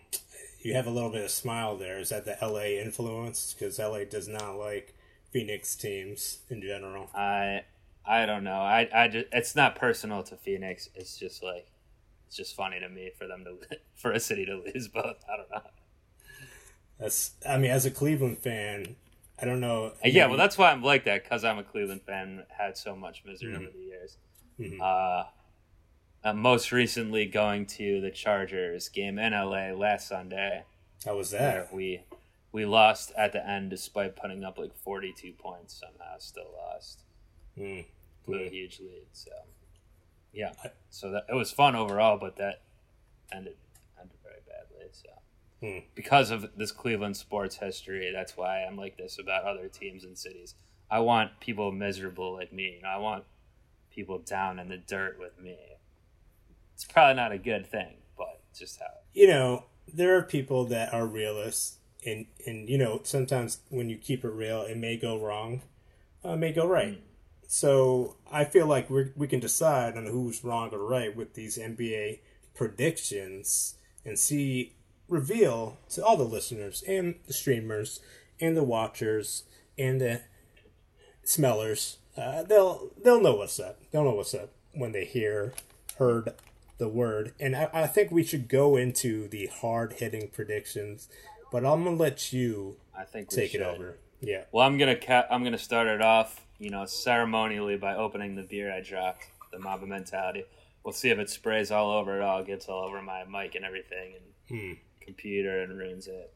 You 0.61 0.75
have 0.75 0.87
a 0.87 0.91
little 0.91 1.11
bit 1.11 1.23
of 1.25 1.31
smile 1.31 1.77
there. 1.77 1.99
Is 2.01 2.09
that 2.09 2.25
the 2.25 2.37
LA 2.43 2.81
influence? 2.83 3.55
Because 3.55 3.79
LA 3.79 4.03
does 4.05 4.27
not 4.27 4.57
like 4.57 4.95
Phoenix 5.31 5.77
teams 5.77 6.39
in 6.51 6.61
general. 6.61 7.09
I 7.15 7.63
I 8.05 8.27
don't 8.27 8.45
know. 8.45 8.61
I 8.61 8.89
I 8.93 9.09
just 9.09 9.27
it's 9.33 9.57
not 9.57 9.77
personal 9.77 10.23
to 10.25 10.37
Phoenix. 10.37 10.89
It's 10.95 11.17
just 11.17 11.43
like 11.43 11.69
it's 12.27 12.37
just 12.37 12.55
funny 12.57 12.81
to 12.81 12.89
me 12.89 13.11
for 13.19 13.27
them 13.27 13.45
to 13.45 13.77
for 13.95 14.13
a 14.13 14.21
city 14.21 14.45
to 14.47 14.57
lose 14.57 14.89
both. 14.89 15.25
I 15.33 15.37
don't 15.37 15.51
know. 15.51 15.71
That's. 16.99 17.33
I 17.49 17.59
mean, 17.59 17.71
as 17.71 17.85
a 17.87 17.91
Cleveland 17.91 18.39
fan, 18.39 18.97
I 19.41 19.45
don't 19.45 19.61
know. 19.61 19.93
Yeah, 20.05 20.27
well, 20.27 20.39
that's 20.39 20.57
why 20.57 20.71
I'm 20.71 20.83
like 20.83 21.05
that 21.05 21.25
because 21.25 21.45
I'm 21.45 21.59
a 21.59 21.63
Cleveland 21.65 22.03
fan. 22.07 22.45
Had 22.57 22.77
so 22.77 22.97
much 22.97 23.23
misery 23.25 23.53
Mm-hmm. 23.53 23.63
over 23.63 23.73
the 23.73 23.83
years. 23.83 24.17
Uh, 24.81 25.25
uh, 26.25 26.33
most 26.33 26.73
recently, 26.73 27.27
going 27.27 27.67
to 27.67 28.01
the 28.01 28.11
Chargers 28.11 28.89
game 28.89 29.19
in 29.19 29.33
LA 29.35 29.73
last 29.73 30.09
Sunday, 30.09 30.65
How 31.05 31.17
was 31.17 31.31
that? 31.33 31.73
we 31.75 32.01
we 32.53 32.65
lost 32.65 33.13
at 33.19 33.33
the 33.33 33.47
end 33.47 33.69
despite 33.69 34.17
putting 34.17 34.43
up 34.43 34.57
like 34.59 34.75
42 34.75 35.33
points. 35.33 35.79
Somehow, 35.79 36.17
still 36.19 36.51
lost. 36.57 37.03
Blew 37.55 37.85
a 38.41 38.49
huge 38.49 38.81
lead. 38.81 39.05
So, 39.13 39.31
yeah. 40.37 40.53
So 40.91 41.11
that 41.11 41.27
it 41.29 41.35
was 41.35 41.51
fun 41.51 41.75
overall, 41.75 42.19
but 42.19 42.37
that 42.37 42.61
ended 43.33 43.57
ended 44.01 44.17
very 44.23 44.41
badly. 44.47 44.89
So. 44.93 45.09
Hmm. 45.61 45.87
Because 45.95 46.31
of 46.31 46.57
this 46.57 46.71
Cleveland 46.71 47.17
sports 47.17 47.57
history, 47.57 48.13
that's 48.15 48.37
why 48.37 48.63
I'm 48.63 48.77
like 48.77 48.99
this 48.99 49.19
about 49.19 49.45
other 49.45 49.69
teams 49.69 50.05
and 50.05 50.17
cities. 50.17 50.55
I 50.91 51.01
want 51.01 51.41
people 51.41 51.73
miserable 51.73 52.35
like 52.35 52.53
me. 52.53 52.77
You 52.77 52.83
know, 52.83 52.89
I 52.89 52.99
want 52.99 53.25
people 53.91 54.19
down 54.19 54.59
in 54.59 54.69
the 54.69 54.77
dirt 54.77 55.19
with 55.19 55.41
me. 55.41 55.57
It's 56.75 56.85
probably 56.85 57.15
not 57.15 57.33
a 57.33 57.39
good 57.39 57.67
thing, 57.67 57.95
but 58.17 58.41
just 58.57 58.79
how. 58.79 58.87
You 59.15 59.29
know, 59.29 59.65
there 59.93 60.17
are 60.17 60.23
people 60.23 60.67
that 60.67 60.93
are 60.93 61.07
realists, 61.07 61.79
and 62.05 62.27
and 62.47 62.69
you 62.69 62.77
know, 62.77 63.01
sometimes 63.03 63.61
when 63.71 63.89
you 63.89 63.97
keep 63.97 64.25
it 64.25 64.29
real, 64.29 64.63
it 64.63 64.77
may 64.77 64.99
go 64.99 65.19
wrong, 65.19 65.63
uh, 66.25 66.31
it 66.31 66.37
may 66.37 66.53
go 66.53 66.67
right. 66.67 67.01
So 67.47 68.17
I 68.31 68.45
feel 68.45 68.67
like 68.67 68.91
we 68.91 69.13
we 69.17 69.27
can 69.29 69.41
decide 69.41 69.97
on 69.97 70.07
who's 70.07 70.43
wrong 70.45 70.71
or 70.73 70.79
right 70.79 71.15
with 71.15 71.35
these 71.35 71.59
NBA 71.59 72.21
predictions 72.55 73.75
and 74.05 74.19
see 74.19 74.73
reveal 75.09 75.79
to 75.91 76.05
all 76.05 76.17
the 76.17 76.25
listeners 76.25 76.83
and 76.89 77.15
the 77.27 77.33
streamers 77.33 78.01
and 78.41 78.57
the 78.57 78.65
watchers 78.65 79.45
and 79.79 80.01
the 80.01 80.23
smellers. 81.23 81.99
Uh, 82.17 82.43
they'll 82.43 82.91
they'll 83.03 83.21
know 83.21 83.35
what's 83.35 83.61
up. 83.61 83.81
They'll 83.91 84.05
know 84.05 84.15
what's 84.15 84.35
up 84.35 84.51
when 84.75 84.93
they 84.93 85.05
hear 85.05 85.53
heard 85.99 86.35
the 86.79 86.89
word. 86.89 87.33
And 87.41 87.55
I, 87.57 87.69
I 87.73 87.87
think 87.87 88.11
we 88.11 88.23
should 88.25 88.49
go 88.49 88.77
into 88.77 89.29
the 89.29 89.47
hard 89.47 89.95
hitting 89.95 90.29
predictions. 90.29 91.09
But 91.53 91.65
I'm 91.65 91.85
gonna 91.85 91.97
let 91.97 92.33
you 92.33 92.77
I 92.97 93.05
think 93.05 93.29
take 93.29 93.53
should. 93.53 93.61
it 93.61 93.65
over. 93.67 93.99
Yeah. 94.21 94.45
Well, 94.53 94.67
I'm 94.67 94.79
gonna 94.79 94.97
ca- 94.97 95.27
I'm 95.31 95.45
gonna 95.45 95.59
start 95.59 95.87
it 95.87 96.01
off, 96.03 96.46
you 96.59 96.71
know, 96.71 96.85
ceremonially 96.87 97.77
by 97.77 97.95
opening 97.95 98.35
the 98.35 98.43
beer 98.43 98.73
I 98.73 98.81
dropped, 98.81 99.25
the 99.53 99.59
Mamba 99.59 99.87
Mentality. 99.87 100.45
we'll 100.85 100.93
see 100.93 101.11
if 101.11 101.19
it 101.19 101.29
sprays 101.29 101.73
all 101.73 101.91
over 101.91 102.17
it 102.17 102.23
all, 102.23 102.45
gets 102.45 102.69
all 102.69 102.85
over 102.85 103.03
my 103.03 103.25
mic 103.25 103.57
and 103.57 103.65
everything, 103.65 104.15
and 104.15 104.25
Hmm. 104.49 104.73
computer 105.01 105.61
and 105.63 105.77
ruins 105.77 106.07
it. 106.07 106.33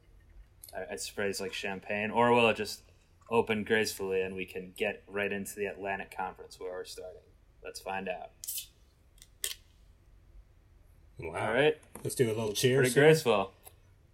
It 0.91 1.01
sprays 1.01 1.41
like 1.41 1.53
champagne, 1.53 2.11
or 2.11 2.33
will 2.33 2.49
it 2.49 2.57
just 2.57 2.83
open 3.31 3.63
gracefully 3.63 4.23
and 4.23 4.35
we 4.35 4.45
can 4.47 4.73
get 4.77 5.05
right 5.07 5.31
into 5.33 5.55
the 5.55 5.67
Atlantic 5.67 6.11
Conference 6.17 6.59
where 6.59 6.73
we're 6.73 6.85
starting? 6.85 7.23
Let's 7.63 7.79
find 7.81 8.09
out. 8.09 8.31
Wow. 11.21 11.49
All 11.49 11.55
right, 11.55 11.77
Let's 12.03 12.15
do 12.17 12.27
a 12.27 12.29
little 12.29 12.47
pretty 12.47 12.61
cheers. 12.61 12.95
here. 12.95 13.05
graceful. 13.05 13.53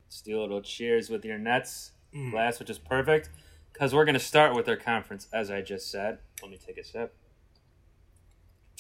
Let's 0.07 0.21
do 0.23 0.39
a 0.39 0.43
little 0.43 0.61
cheers 0.61 1.09
with 1.09 1.25
your 1.25 1.39
Nets 1.39 1.93
Mm. 2.15 2.31
glass, 2.33 2.59
which 2.59 2.69
is 2.71 2.79
perfect 2.79 3.31
because 3.77 3.93
we're 3.95 4.07
going 4.07 4.15
to 4.15 4.19
start 4.21 4.55
with 4.55 4.67
our 4.71 4.77
conference, 4.77 5.29
as 5.35 5.51
I 5.51 5.61
just 5.61 5.91
said. 5.91 6.17
Let 6.41 6.51
me 6.51 6.57
take 6.65 6.79
a 6.79 6.85
sip. 6.85 7.15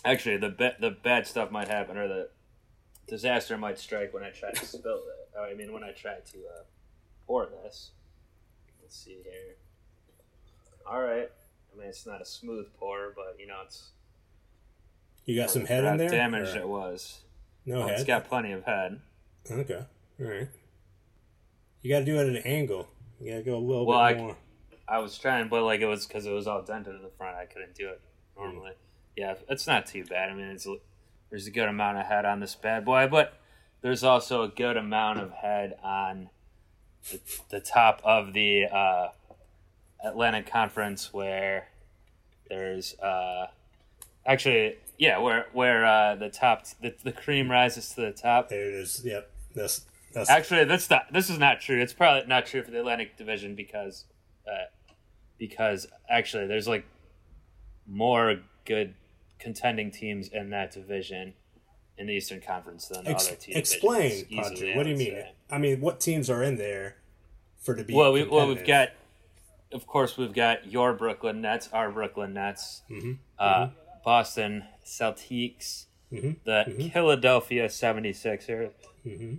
Actually, 0.06 0.38
the 0.38 0.48
ba- 0.48 0.76
the 0.80 0.90
bad 0.90 1.26
stuff 1.26 1.50
might 1.50 1.68
happen, 1.68 1.98
or 1.98 2.08
the 2.08 2.28
disaster 3.06 3.58
might 3.58 3.78
strike 3.78 4.14
when 4.14 4.22
I 4.22 4.30
try 4.30 4.52
to 4.52 4.64
spill 4.66 4.94
it. 4.96 5.28
Oh, 5.38 5.44
I 5.44 5.52
mean, 5.54 5.72
when 5.74 5.84
I 5.84 5.90
try 5.92 6.14
to 6.14 6.38
uh, 6.38 6.62
pour 7.26 7.44
this. 7.46 7.90
Let's 8.80 8.96
see 8.96 9.18
here. 9.22 9.56
All 10.88 11.02
right. 11.02 11.30
I 11.74 11.78
mean, 11.78 11.88
it's 11.88 12.06
not 12.06 12.22
a 12.22 12.24
smooth 12.24 12.66
pour, 12.78 13.12
but 13.14 13.36
you 13.38 13.46
know, 13.46 13.58
it's 13.66 13.90
You 15.26 15.38
got 15.38 15.50
some 15.50 15.66
head 15.66 15.84
in 15.84 15.98
there? 15.98 16.08
damaged 16.08 16.56
it 16.56 16.66
was. 16.66 17.20
No 17.66 17.82
head. 17.86 17.96
it's 17.96 18.04
got 18.04 18.26
plenty 18.28 18.52
of 18.52 18.64
head. 18.64 19.00
Okay. 19.50 19.84
All 20.20 20.26
right. 20.26 20.48
You 21.82 21.90
got 21.90 21.98
to 22.00 22.04
do 22.06 22.16
it 22.18 22.22
at 22.22 22.26
an 22.28 22.36
angle. 22.50 22.88
You 23.20 23.32
got 23.32 23.38
to 23.38 23.42
go 23.42 23.56
a 23.56 23.58
little 23.58 23.84
Well, 23.86 23.98
bit 24.08 24.16
I- 24.16 24.20
more. 24.20 24.36
I 24.88 24.98
was 24.98 25.18
trying, 25.18 25.48
but 25.48 25.62
like 25.62 25.80
it 25.80 25.86
was 25.86 26.06
because 26.06 26.26
it 26.26 26.32
was 26.32 26.46
all 26.46 26.62
dented 26.62 26.94
in 26.94 27.02
the 27.02 27.10
front. 27.10 27.36
I 27.36 27.46
couldn't 27.46 27.74
do 27.74 27.88
it 27.88 28.00
normally. 28.36 28.72
Yeah, 29.16 29.34
it's 29.48 29.66
not 29.66 29.86
too 29.86 30.04
bad. 30.04 30.30
I 30.30 30.34
mean, 30.34 30.46
it's 30.46 30.66
there's 31.30 31.46
a 31.46 31.50
good 31.50 31.68
amount 31.68 31.98
of 31.98 32.06
head 32.06 32.24
on 32.24 32.40
this 32.40 32.54
bad 32.54 32.84
boy, 32.84 33.08
but 33.10 33.34
there's 33.82 34.04
also 34.04 34.42
a 34.42 34.48
good 34.48 34.76
amount 34.76 35.18
of 35.18 35.32
head 35.32 35.76
on 35.82 36.30
the, 37.10 37.20
the 37.50 37.60
top 37.60 38.00
of 38.04 38.32
the 38.32 38.66
uh, 38.66 39.08
Atlantic 40.04 40.50
Conference 40.50 41.12
where 41.12 41.68
there's 42.48 42.98
uh, 43.00 43.46
actually 44.24 44.76
yeah 44.98 45.18
where 45.18 45.46
where 45.52 45.84
uh, 45.84 46.14
the 46.14 46.28
top 46.28 46.64
the, 46.80 46.94
the 47.02 47.12
cream 47.12 47.50
rises 47.50 47.90
to 47.94 48.02
the 48.02 48.12
top. 48.12 48.48
There 48.48 48.68
it 48.68 48.74
is. 48.74 49.02
Yep. 49.04 49.30
That's 49.54 49.86
that's 50.16 50.30
Actually, 50.30 50.64
that's 50.64 50.88
not. 50.88 51.12
This 51.12 51.28
is 51.28 51.38
not 51.38 51.60
true. 51.60 51.78
It's 51.78 51.92
probably 51.92 52.26
not 52.26 52.46
true 52.46 52.62
for 52.62 52.70
the 52.70 52.80
Atlantic 52.80 53.18
Division 53.18 53.54
because, 53.54 54.04
uh, 54.46 54.64
because 55.38 55.86
actually, 56.08 56.46
there's 56.46 56.68
like 56.68 56.84
more 57.86 58.40
good 58.64 58.94
contending 59.38 59.90
teams 59.90 60.28
in 60.28 60.50
that 60.50 60.70
division 60.72 61.34
in 61.98 62.06
the 62.06 62.12
Eastern 62.14 62.40
Conference 62.40 62.88
than 62.88 63.04
the 63.04 63.10
Ex- 63.10 63.28
other 63.28 63.36
teams. 63.36 63.56
explain, 63.56 64.24
Padre. 64.26 64.76
What 64.76 64.82
do 64.84 64.90
you 64.90 64.96
mean? 64.96 65.10
say. 65.10 65.32
I 65.50 65.58
mean, 65.58 65.80
what 65.80 66.00
teams 66.00 66.28
are 66.28 66.42
in 66.42 66.56
there 66.56 66.96
for 67.58 67.74
to 67.74 67.84
be? 67.84 67.94
Well, 67.94 68.12
we, 68.12 68.24
well, 68.24 68.48
we've 68.48 68.66
got, 68.66 68.90
of 69.72 69.86
course, 69.86 70.16
we've 70.16 70.32
got 70.34 70.70
your 70.70 70.92
Brooklyn 70.92 71.40
Nets, 71.40 71.68
our 71.72 71.90
Brooklyn 71.90 72.34
Nets, 72.34 72.82
Mhm, 72.90 73.18
uh, 73.38 73.68
Boston 74.04 74.64
Celtics, 74.84 75.86
Mhm, 76.12 76.36
the 76.44 76.90
Philadelphia 76.92 77.66
76ers, 77.68 78.70
Mhm. 79.06 79.38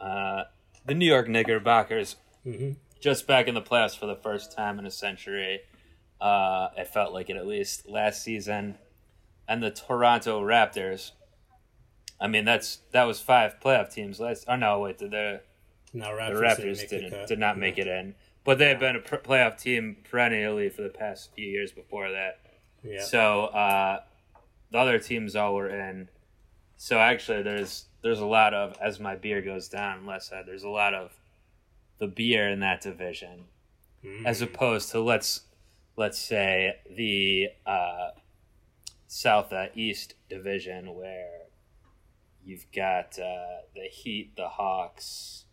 uh, 0.00 0.44
the 0.84 0.94
New 0.94 1.06
York 1.06 1.28
Knickerbockers, 1.28 2.16
Mhm. 2.46 2.76
Just 3.02 3.26
back 3.26 3.48
in 3.48 3.54
the 3.54 3.60
playoffs 3.60 3.98
for 3.98 4.06
the 4.06 4.14
first 4.14 4.52
time 4.52 4.78
in 4.78 4.86
a 4.86 4.90
century. 4.90 5.60
Uh, 6.20 6.68
it 6.78 6.86
felt 6.86 7.12
like 7.12 7.28
it 7.28 7.36
at 7.36 7.46
least 7.46 7.88
last 7.88 8.22
season, 8.22 8.78
and 9.48 9.62
the 9.62 9.72
Toronto 9.72 10.40
Raptors. 10.40 11.10
I 12.20 12.28
mean, 12.28 12.44
that's 12.44 12.78
that 12.92 13.04
was 13.04 13.20
five 13.20 13.56
playoff 13.60 13.92
teams 13.92 14.20
last. 14.20 14.44
Oh 14.46 14.54
no, 14.54 14.78
wait, 14.78 14.98
the 14.98 15.08
the, 15.08 15.40
No, 15.92 16.14
the 16.14 16.22
Raptors, 16.22 16.40
Raptors 16.40 16.88
didn't, 16.88 17.10
didn't 17.10 17.28
did 17.28 17.38
not 17.40 17.58
make 17.58 17.76
it 17.76 17.88
in, 17.88 18.14
but 18.44 18.58
they 18.58 18.68
have 18.68 18.78
been 18.78 18.96
a 18.96 19.00
pr- 19.00 19.16
playoff 19.16 19.60
team 19.60 19.96
perennially 20.08 20.68
for 20.68 20.82
the 20.82 20.88
past 20.88 21.34
few 21.34 21.46
years 21.46 21.72
before 21.72 22.12
that. 22.12 22.38
Yeah. 22.84 23.02
So 23.02 23.46
uh, 23.46 24.00
the 24.70 24.78
other 24.78 25.00
teams 25.00 25.34
all 25.34 25.54
were 25.54 25.68
in. 25.68 26.08
So 26.76 27.00
actually, 27.00 27.42
there's 27.42 27.86
there's 28.02 28.20
a 28.20 28.26
lot 28.26 28.54
of 28.54 28.76
as 28.80 29.00
my 29.00 29.16
beer 29.16 29.42
goes 29.42 29.68
down. 29.68 30.06
Less 30.06 30.28
said, 30.28 30.44
there's 30.46 30.62
a 30.62 30.68
lot 30.68 30.94
of 30.94 31.10
the 32.02 32.08
beer 32.08 32.48
in 32.48 32.58
that 32.58 32.80
division, 32.80 33.44
Mhm. 34.04 34.26
as 34.26 34.42
opposed 34.42 34.90
to 34.90 35.00
let's 35.00 35.42
let's 35.94 36.18
say 36.18 36.80
the 36.90 37.48
uh, 37.64 38.10
South 39.06 39.52
uh, 39.52 39.66
East 39.76 40.14
division 40.28 40.96
where 40.96 41.42
you've 42.44 42.66
got 42.72 43.16
uh, 43.20 43.58
the 43.76 43.82
Heat, 43.88 44.34
the 44.36 44.48
Hawks. 44.48 45.44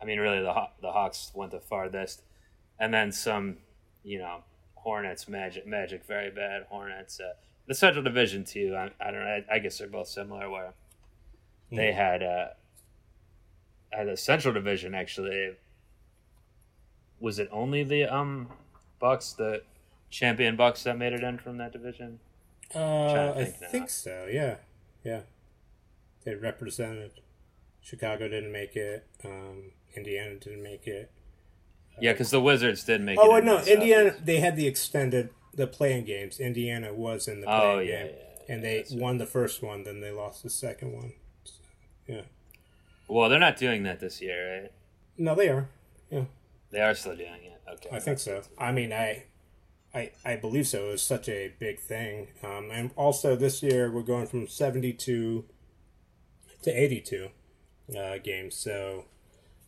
I 0.00 0.06
mean, 0.06 0.18
really, 0.18 0.40
the 0.40 0.54
Haw- 0.54 0.72
the 0.80 0.90
Hawks 0.92 1.32
went 1.34 1.52
the 1.52 1.60
farthest, 1.60 2.22
and 2.78 2.94
then 2.94 3.12
some, 3.12 3.58
you 4.02 4.18
know, 4.18 4.42
Hornets, 4.76 5.28
Magic, 5.28 5.66
Magic, 5.66 6.06
very 6.06 6.30
bad 6.30 6.62
Hornets. 6.70 7.20
Uh, 7.20 7.34
the 7.66 7.74
Central 7.74 8.02
Division 8.02 8.44
too. 8.44 8.74
I, 8.74 8.84
I 9.06 9.10
don't 9.10 9.20
know. 9.22 9.42
I, 9.50 9.56
I 9.56 9.58
guess 9.58 9.76
they're 9.76 9.86
both 9.88 10.08
similar. 10.08 10.48
Where 10.48 10.72
they 11.70 11.92
had 11.92 12.22
uh, 12.22 12.46
uh, 13.94 14.04
the 14.04 14.16
Central 14.16 14.54
Division 14.54 14.94
actually. 14.94 15.56
Was 17.20 17.38
it 17.38 17.48
only 17.52 17.84
the 17.84 18.04
um 18.04 18.48
Bucks, 18.98 19.32
the 19.32 19.62
champion 20.10 20.56
Bucks, 20.56 20.82
that 20.84 20.98
made 20.98 21.12
it 21.12 21.22
in 21.22 21.38
from 21.38 21.58
that 21.58 21.72
division? 21.72 22.18
Uh, 22.74 22.78
to 22.78 23.34
I 23.36 23.44
think 23.44 23.60
now. 23.60 23.68
think 23.68 23.90
so. 23.90 24.28
Yeah, 24.30 24.56
yeah. 25.04 25.20
They 26.24 26.34
represented. 26.34 27.12
Chicago 27.82 28.28
didn't 28.28 28.52
make 28.52 28.76
it. 28.76 29.06
Um, 29.24 29.72
Indiana 29.96 30.34
didn't 30.34 30.62
make 30.62 30.86
it. 30.86 31.10
Yeah, 32.00 32.12
because 32.12 32.30
the 32.30 32.40
Wizards 32.40 32.84
did 32.84 33.00
make. 33.00 33.18
Oh 33.20 33.30
it 33.30 33.32
wait, 33.34 33.38
in 33.40 33.44
no. 33.46 33.58
Indiana. 33.60 34.14
They 34.22 34.40
had 34.40 34.56
the 34.56 34.66
extended 34.66 35.30
the 35.54 35.66
playing 35.66 36.04
games. 36.04 36.38
Indiana 36.40 36.94
was 36.94 37.26
in 37.28 37.40
the 37.40 37.46
playing 37.46 37.62
Oh 37.62 37.78
yeah, 37.80 38.02
game, 38.04 38.12
yeah. 38.16 38.54
and 38.54 38.64
they 38.64 38.76
that's 38.78 38.92
right. 38.92 39.00
won 39.00 39.18
the 39.18 39.26
first 39.26 39.62
one. 39.62 39.82
Then 39.84 40.00
they 40.00 40.10
lost 40.10 40.42
the 40.42 40.50
second 40.50 40.92
one. 40.92 41.12
So, 41.44 41.54
yeah. 42.06 42.22
Well, 43.08 43.28
they're 43.28 43.40
not 43.40 43.56
doing 43.56 43.82
that 43.82 43.98
this 44.00 44.20
year, 44.22 44.62
right? 44.62 44.72
No, 45.18 45.34
they 45.34 45.48
are. 45.48 45.68
Yeah, 46.10 46.24
They 46.70 46.80
are 46.80 46.94
still 46.94 47.16
doing 47.16 47.44
it. 47.44 47.60
Okay. 47.72 47.88
I 47.96 48.00
think 48.00 48.18
so. 48.18 48.42
I 48.58 48.72
mean, 48.72 48.92
I, 48.92 49.24
I, 49.94 50.12
I 50.24 50.36
believe 50.36 50.66
so. 50.66 50.88
It 50.88 50.92
was 50.92 51.02
such 51.02 51.28
a 51.28 51.52
big 51.58 51.80
thing. 51.80 52.28
Um, 52.42 52.68
and 52.72 52.90
also 52.96 53.36
this 53.36 53.62
year 53.62 53.90
we're 53.90 54.02
going 54.02 54.26
from 54.26 54.46
seventy-two 54.46 55.44
to 56.62 56.70
eighty-two 56.70 57.28
uh, 57.96 58.18
games. 58.22 58.54
So 58.56 59.04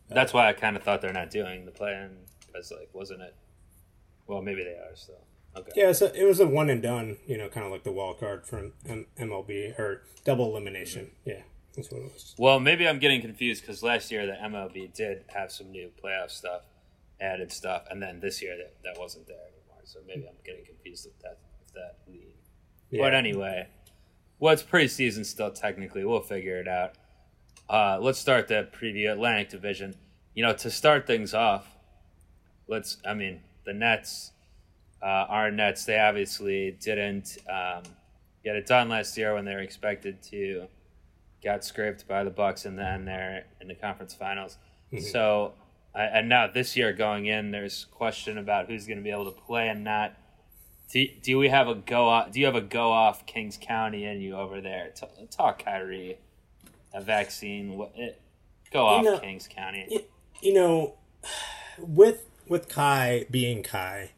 That's 0.09 0.33
why 0.33 0.49
I 0.49 0.53
kind 0.53 0.75
of 0.77 0.83
thought 0.83 1.01
they're 1.01 1.13
not 1.13 1.29
doing 1.31 1.65
the 1.65 1.71
plan 1.71 2.17
because, 2.47 2.71
like, 2.71 2.89
wasn't 2.93 3.21
it? 3.21 3.35
Well, 4.27 4.41
maybe 4.41 4.63
they 4.63 4.71
are 4.71 4.95
still. 4.95 5.15
Okay. 5.55 5.71
yeah, 5.75 5.91
so 5.91 6.07
it 6.15 6.23
was 6.23 6.39
a 6.39 6.47
one 6.47 6.69
and 6.69 6.81
done. 6.81 7.17
You 7.27 7.37
know, 7.37 7.47
kind 7.47 7.65
of 7.65 7.71
like 7.71 7.83
the 7.83 7.91
wild 7.91 8.19
card 8.19 8.45
from 8.45 8.73
M- 8.87 9.05
MLB 9.19 9.77
or 9.77 10.01
double 10.25 10.49
elimination. 10.49 11.11
Yeah, 11.25 11.41
that's 11.75 11.91
what 11.91 11.99
it 12.01 12.03
was. 12.05 12.33
Well, 12.39 12.59
maybe 12.59 12.87
I'm 12.87 12.97
getting 12.97 13.21
confused 13.21 13.61
because 13.61 13.83
last 13.83 14.09
year 14.11 14.25
the 14.25 14.33
MLB 14.33 14.93
did 14.93 15.25
have 15.35 15.51
some 15.51 15.71
new 15.71 15.91
playoff 16.03 16.31
stuff, 16.31 16.63
added 17.21 17.51
stuff, 17.51 17.83
and 17.89 18.01
then 18.01 18.19
this 18.19 18.41
year 18.41 18.57
that, 18.57 18.75
that 18.83 18.99
wasn't 18.99 19.27
there 19.27 19.37
anymore. 19.37 19.81
So 19.85 19.99
maybe 20.07 20.27
I'm 20.27 20.35
getting 20.45 20.65
confused 20.65 21.05
with 21.05 21.19
that 21.21 21.39
with 21.59 21.73
that. 21.73 21.97
But 22.91 22.97
Yeah. 22.97 23.17
anyway, 23.17 23.67
well, 24.39 24.53
it's 24.53 24.63
preseason 24.63 25.25
still 25.25 25.51
technically. 25.51 26.05
We'll 26.05 26.21
figure 26.21 26.59
it 26.59 26.67
out. 26.67 26.93
Uh, 27.69 27.97
let's 28.01 28.19
start 28.19 28.47
the 28.47 28.67
preview 28.73 29.11
Atlantic 29.11 29.49
Division. 29.49 29.95
You 30.35 30.43
know, 30.43 30.53
to 30.53 30.69
start 30.71 31.07
things 31.07 31.33
off, 31.33 31.67
let's. 32.67 32.97
I 33.05 33.13
mean, 33.13 33.41
the 33.65 33.73
Nets, 33.73 34.31
uh, 35.01 35.05
our 35.05 35.49
Nets. 35.51 35.85
They 35.85 35.99
obviously 35.99 36.71
didn't 36.81 37.37
um, 37.49 37.83
get 38.43 38.55
it 38.55 38.65
done 38.65 38.89
last 38.89 39.17
year 39.17 39.33
when 39.33 39.45
they 39.45 39.53
were 39.53 39.61
expected 39.61 40.21
to. 40.23 40.67
Got 41.43 41.63
scraped 41.65 42.07
by 42.07 42.23
the 42.23 42.29
Bucks 42.29 42.63
and 42.65 42.79
then 42.79 43.03
they're 43.05 43.45
in 43.59 43.67
the 43.67 43.75
conference 43.75 44.13
finals. 44.13 44.57
So, 45.11 45.53
I- 45.57 45.62
and 45.99 46.29
now 46.29 46.47
this 46.47 46.75
year 46.75 46.93
going 46.93 47.25
in, 47.25 47.51
there's 47.51 47.85
question 47.85 48.37
about 48.37 48.67
who's 48.67 48.85
going 48.85 48.97
to 48.97 49.03
be 49.03 49.11
able 49.11 49.25
to 49.25 49.39
play 49.41 49.67
and 49.69 49.83
not. 49.83 50.15
Do, 50.91 51.05
do 51.21 51.37
we 51.37 51.49
have 51.49 51.67
a 51.67 51.75
go 51.75 52.07
off? 52.07 52.31
Do 52.31 52.39
you 52.39 52.45
have 52.45 52.55
a 52.55 52.61
go 52.61 52.91
off 52.91 53.25
Kings 53.25 53.57
County 53.59 54.05
in 54.05 54.21
you 54.21 54.35
over 54.35 54.61
there? 54.61 54.91
T- 54.95 55.07
talk 55.31 55.63
Kyrie, 55.63 56.17
a 56.93 57.01
vaccine. 57.01 57.77
What? 57.77 57.91
It, 57.95 58.21
go 58.71 58.85
off 58.85 59.03
know, 59.03 59.19
Kings 59.19 59.47
County. 59.47 59.87
Y- 59.89 60.03
you 60.41 60.53
know, 60.53 60.95
with 61.79 62.25
with 62.47 62.69
Kai 62.69 63.25
being 63.31 63.63
Kai, 63.63 64.11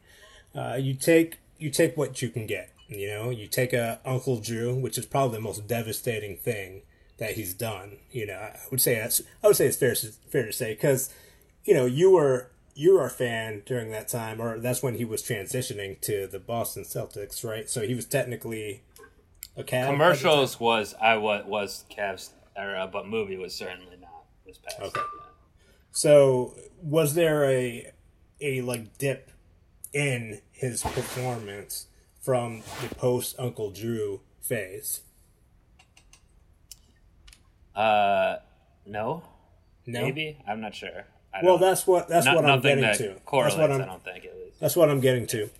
uh, 0.54 0.76
you 0.78 0.94
take 0.94 1.38
you 1.58 1.70
take 1.70 1.96
what 1.96 2.20
you 2.20 2.28
can 2.28 2.46
get. 2.46 2.70
You 2.88 3.08
know, 3.08 3.30
you 3.30 3.46
take 3.46 3.72
a 3.72 4.00
Uncle 4.04 4.38
Drew, 4.40 4.74
which 4.74 4.96
is 4.98 5.06
probably 5.06 5.36
the 5.36 5.42
most 5.42 5.66
devastating 5.66 6.36
thing 6.36 6.82
that 7.18 7.32
he's 7.32 7.54
done. 7.54 7.98
You 8.10 8.26
know, 8.26 8.34
I 8.38 8.58
would 8.70 8.80
say 8.80 8.96
that's 8.96 9.22
I 9.42 9.46
would 9.46 9.56
say 9.56 9.66
it's 9.66 9.76
fair 9.76 9.94
fair 9.94 10.46
to 10.46 10.52
say 10.52 10.74
because 10.74 11.12
you 11.66 11.74
know 11.74 11.84
you 11.84 12.10
were 12.10 12.50
you 12.74 12.94
were 12.94 13.04
a 13.06 13.10
fan 13.10 13.62
during 13.66 13.90
that 13.90 14.08
time, 14.08 14.40
or 14.40 14.58
that's 14.58 14.82
when 14.82 14.94
he 14.94 15.04
was 15.04 15.22
transitioning 15.22 16.00
to 16.02 16.26
the 16.26 16.38
Boston 16.38 16.84
Celtics, 16.84 17.44
right? 17.44 17.68
So 17.68 17.82
he 17.86 17.94
was 17.94 18.04
technically 18.06 18.82
a 19.56 19.62
Cav. 19.62 19.72
at 19.72 19.86
the 19.86 19.92
Commercials 19.92 20.60
was 20.60 20.94
I 21.00 21.16
was 21.16 21.44
was 21.46 21.84
Cavs 21.90 22.30
era, 22.56 22.88
but 22.90 23.06
movie 23.06 23.36
was 23.36 23.54
certainly 23.54 23.96
not. 24.00 24.24
Was 24.46 24.58
past. 24.58 24.80
Okay. 24.80 25.00
So 25.92 26.54
was 26.82 27.14
there 27.14 27.44
a 27.50 27.90
a 28.40 28.60
like 28.62 28.96
dip 28.98 29.30
in 29.92 30.40
his 30.52 30.82
performance 30.82 31.86
from 32.20 32.62
the 32.82 32.94
post 32.94 33.34
Uncle 33.38 33.70
Drew 33.70 34.20
phase? 34.42 35.00
Uh, 37.74 38.36
no, 38.86 39.22
No. 39.86 40.02
maybe 40.02 40.38
I'm 40.46 40.60
not 40.60 40.74
sure. 40.74 41.04
I 41.42 41.44
Well, 41.44 41.58
that's 41.58 41.86
what 41.86 42.08
that's 42.08 42.26
not- 42.26 42.36
what 42.36 42.44
I'm 42.46 42.60
getting 42.60 42.82
that 42.82 42.96
to. 42.98 43.14
That's 43.14 43.56
what 43.56 43.70
I 43.70 43.74
I'm 43.74 43.80
don't 43.86 44.04
think 44.04 44.24
at 44.24 44.36
least. 44.36 44.60
that's 44.60 44.76
what 44.76 44.88
I'm 44.90 45.00
getting 45.00 45.26
to. 45.28 45.50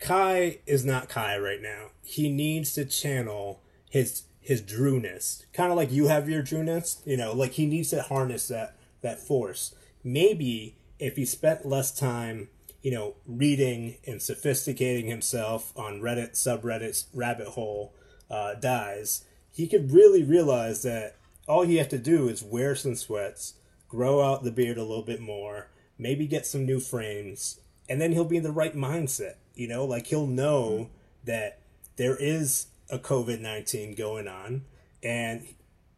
Kai 0.00 0.58
is 0.66 0.84
not 0.84 1.08
Kai 1.08 1.38
right 1.38 1.60
now. 1.62 1.90
He 2.02 2.30
needs 2.30 2.74
to 2.74 2.84
channel 2.84 3.60
his 3.90 4.22
his 4.40 4.60
Drewness, 4.60 5.46
kind 5.54 5.70
of 5.70 5.76
like 5.76 5.90
you 5.90 6.08
have 6.08 6.28
your 6.28 6.42
Drewness. 6.42 7.00
You 7.06 7.16
know, 7.16 7.32
like 7.32 7.52
he 7.52 7.66
needs 7.66 7.90
to 7.90 8.02
harness 8.02 8.48
that 8.48 8.76
that 9.00 9.18
force. 9.20 9.74
Maybe 10.02 10.76
if 10.98 11.16
he 11.16 11.24
spent 11.24 11.64
less 11.66 11.90
time, 11.90 12.48
you 12.82 12.90
know, 12.90 13.14
reading 13.26 13.96
and 14.06 14.20
sophisticating 14.20 15.06
himself 15.06 15.72
on 15.76 16.00
Reddit 16.00 16.32
subreddits, 16.32 17.06
rabbit 17.14 17.48
hole 17.48 17.94
uh, 18.30 18.54
dies, 18.54 19.24
he 19.50 19.66
could 19.66 19.92
really 19.92 20.22
realize 20.22 20.82
that 20.82 21.16
all 21.48 21.62
he 21.62 21.76
have 21.76 21.88
to 21.90 21.98
do 21.98 22.28
is 22.28 22.42
wear 22.42 22.74
some 22.74 22.94
sweats, 22.94 23.54
grow 23.94 24.22
out 24.22 24.42
the 24.42 24.50
beard 24.50 24.76
a 24.76 24.82
little 24.82 25.04
bit 25.04 25.20
more, 25.20 25.68
maybe 25.98 26.26
get 26.26 26.46
some 26.46 26.66
new 26.66 26.80
frames, 26.80 27.60
and 27.88 28.00
then 28.00 28.12
he'll 28.12 28.24
be 28.24 28.36
in 28.36 28.42
the 28.42 28.52
right 28.52 28.76
mindset. 28.76 29.34
You 29.54 29.68
know, 29.68 29.84
like 29.84 30.08
he'll 30.08 30.26
know 30.26 30.90
that 31.24 31.60
there 31.96 32.16
is 32.16 32.66
a 32.90 32.98
COVID 32.98 33.40
19 33.40 33.94
going 33.94 34.28
on 34.28 34.62
and 35.02 35.46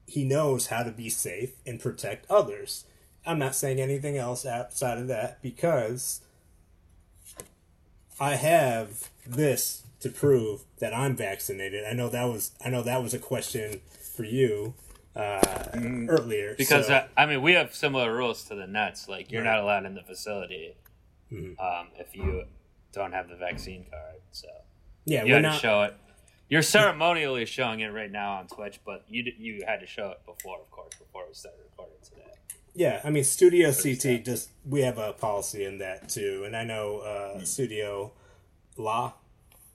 he 0.06 0.24
knows 0.24 0.68
how 0.68 0.82
to 0.82 0.90
be 0.90 1.08
safe 1.08 1.52
and 1.66 1.80
protect 1.80 2.30
others. 2.30 2.84
I'm 3.24 3.38
not 3.38 3.56
saying 3.56 3.80
anything 3.80 4.16
else 4.16 4.46
outside 4.46 4.98
of 4.98 5.08
that 5.08 5.42
because 5.42 6.20
I 8.20 8.36
have 8.36 9.10
this 9.26 9.82
to 10.00 10.10
prove 10.10 10.62
that 10.78 10.94
I'm 10.94 11.16
vaccinated. 11.16 11.84
I 11.84 11.92
know 11.92 12.08
that 12.08 12.24
was 12.24 12.52
I 12.64 12.68
know 12.68 12.82
that 12.82 13.02
was 13.02 13.14
a 13.14 13.18
question 13.18 13.80
for 14.14 14.24
you 14.24 14.74
uh, 15.16 15.40
earlier 16.08 16.50
Mm-hmm. 16.50 16.56
Because 16.58 16.86
so- 16.88 16.94
uh, 16.94 17.06
I 17.16 17.26
mean, 17.26 17.42
we 17.42 17.52
have 17.52 17.74
similar 17.74 18.14
rules 18.14 18.44
to 18.44 18.54
the 18.54 18.66
Nets. 18.66 19.08
Like 19.08 19.30
you're 19.32 19.42
Right. 19.42 19.50
not 19.54 19.60
allowed 19.60 19.86
in 19.86 19.94
the 19.94 20.02
facility 20.02 20.76
Mm-hmm. 21.32 21.58
um, 21.60 21.88
if 21.96 22.14
you 22.14 22.44
don't 22.92 23.12
have 23.12 23.28
the 23.28 23.36
vaccine 23.36 23.84
card. 23.90 24.20
So 24.30 24.46
yeah, 25.04 25.24
you 25.24 25.30
we're 25.30 25.34
had 25.36 25.42
not 25.42 25.54
to 25.54 25.60
show 25.60 25.82
it. 25.82 25.94
You're 26.48 26.62
ceremonially 26.62 27.44
showing 27.46 27.80
it 27.80 27.88
right 27.88 28.10
now 28.12 28.34
on 28.34 28.46
Twitch, 28.46 28.78
but 28.84 29.04
you 29.08 29.24
d- 29.24 29.34
you 29.38 29.64
had 29.66 29.80
to 29.80 29.86
show 29.86 30.10
it 30.10 30.20
before, 30.24 30.60
of 30.60 30.70
course, 30.70 30.94
before 30.96 31.24
we 31.26 31.34
started 31.34 31.58
recording 31.70 31.96
today. 32.04 32.22
Yeah, 32.74 33.00
I 33.02 33.10
mean, 33.10 33.24
Studio 33.24 33.70
CT 33.72 33.86
Understand. 33.88 34.24
just 34.24 34.50
we 34.64 34.82
have 34.82 34.98
a 34.98 35.12
policy 35.14 35.64
in 35.64 35.78
that 35.78 36.08
too, 36.08 36.44
and 36.46 36.56
I 36.56 36.62
know 36.62 36.98
uh, 36.98 37.42
Studio 37.44 38.12
La, 38.76 39.14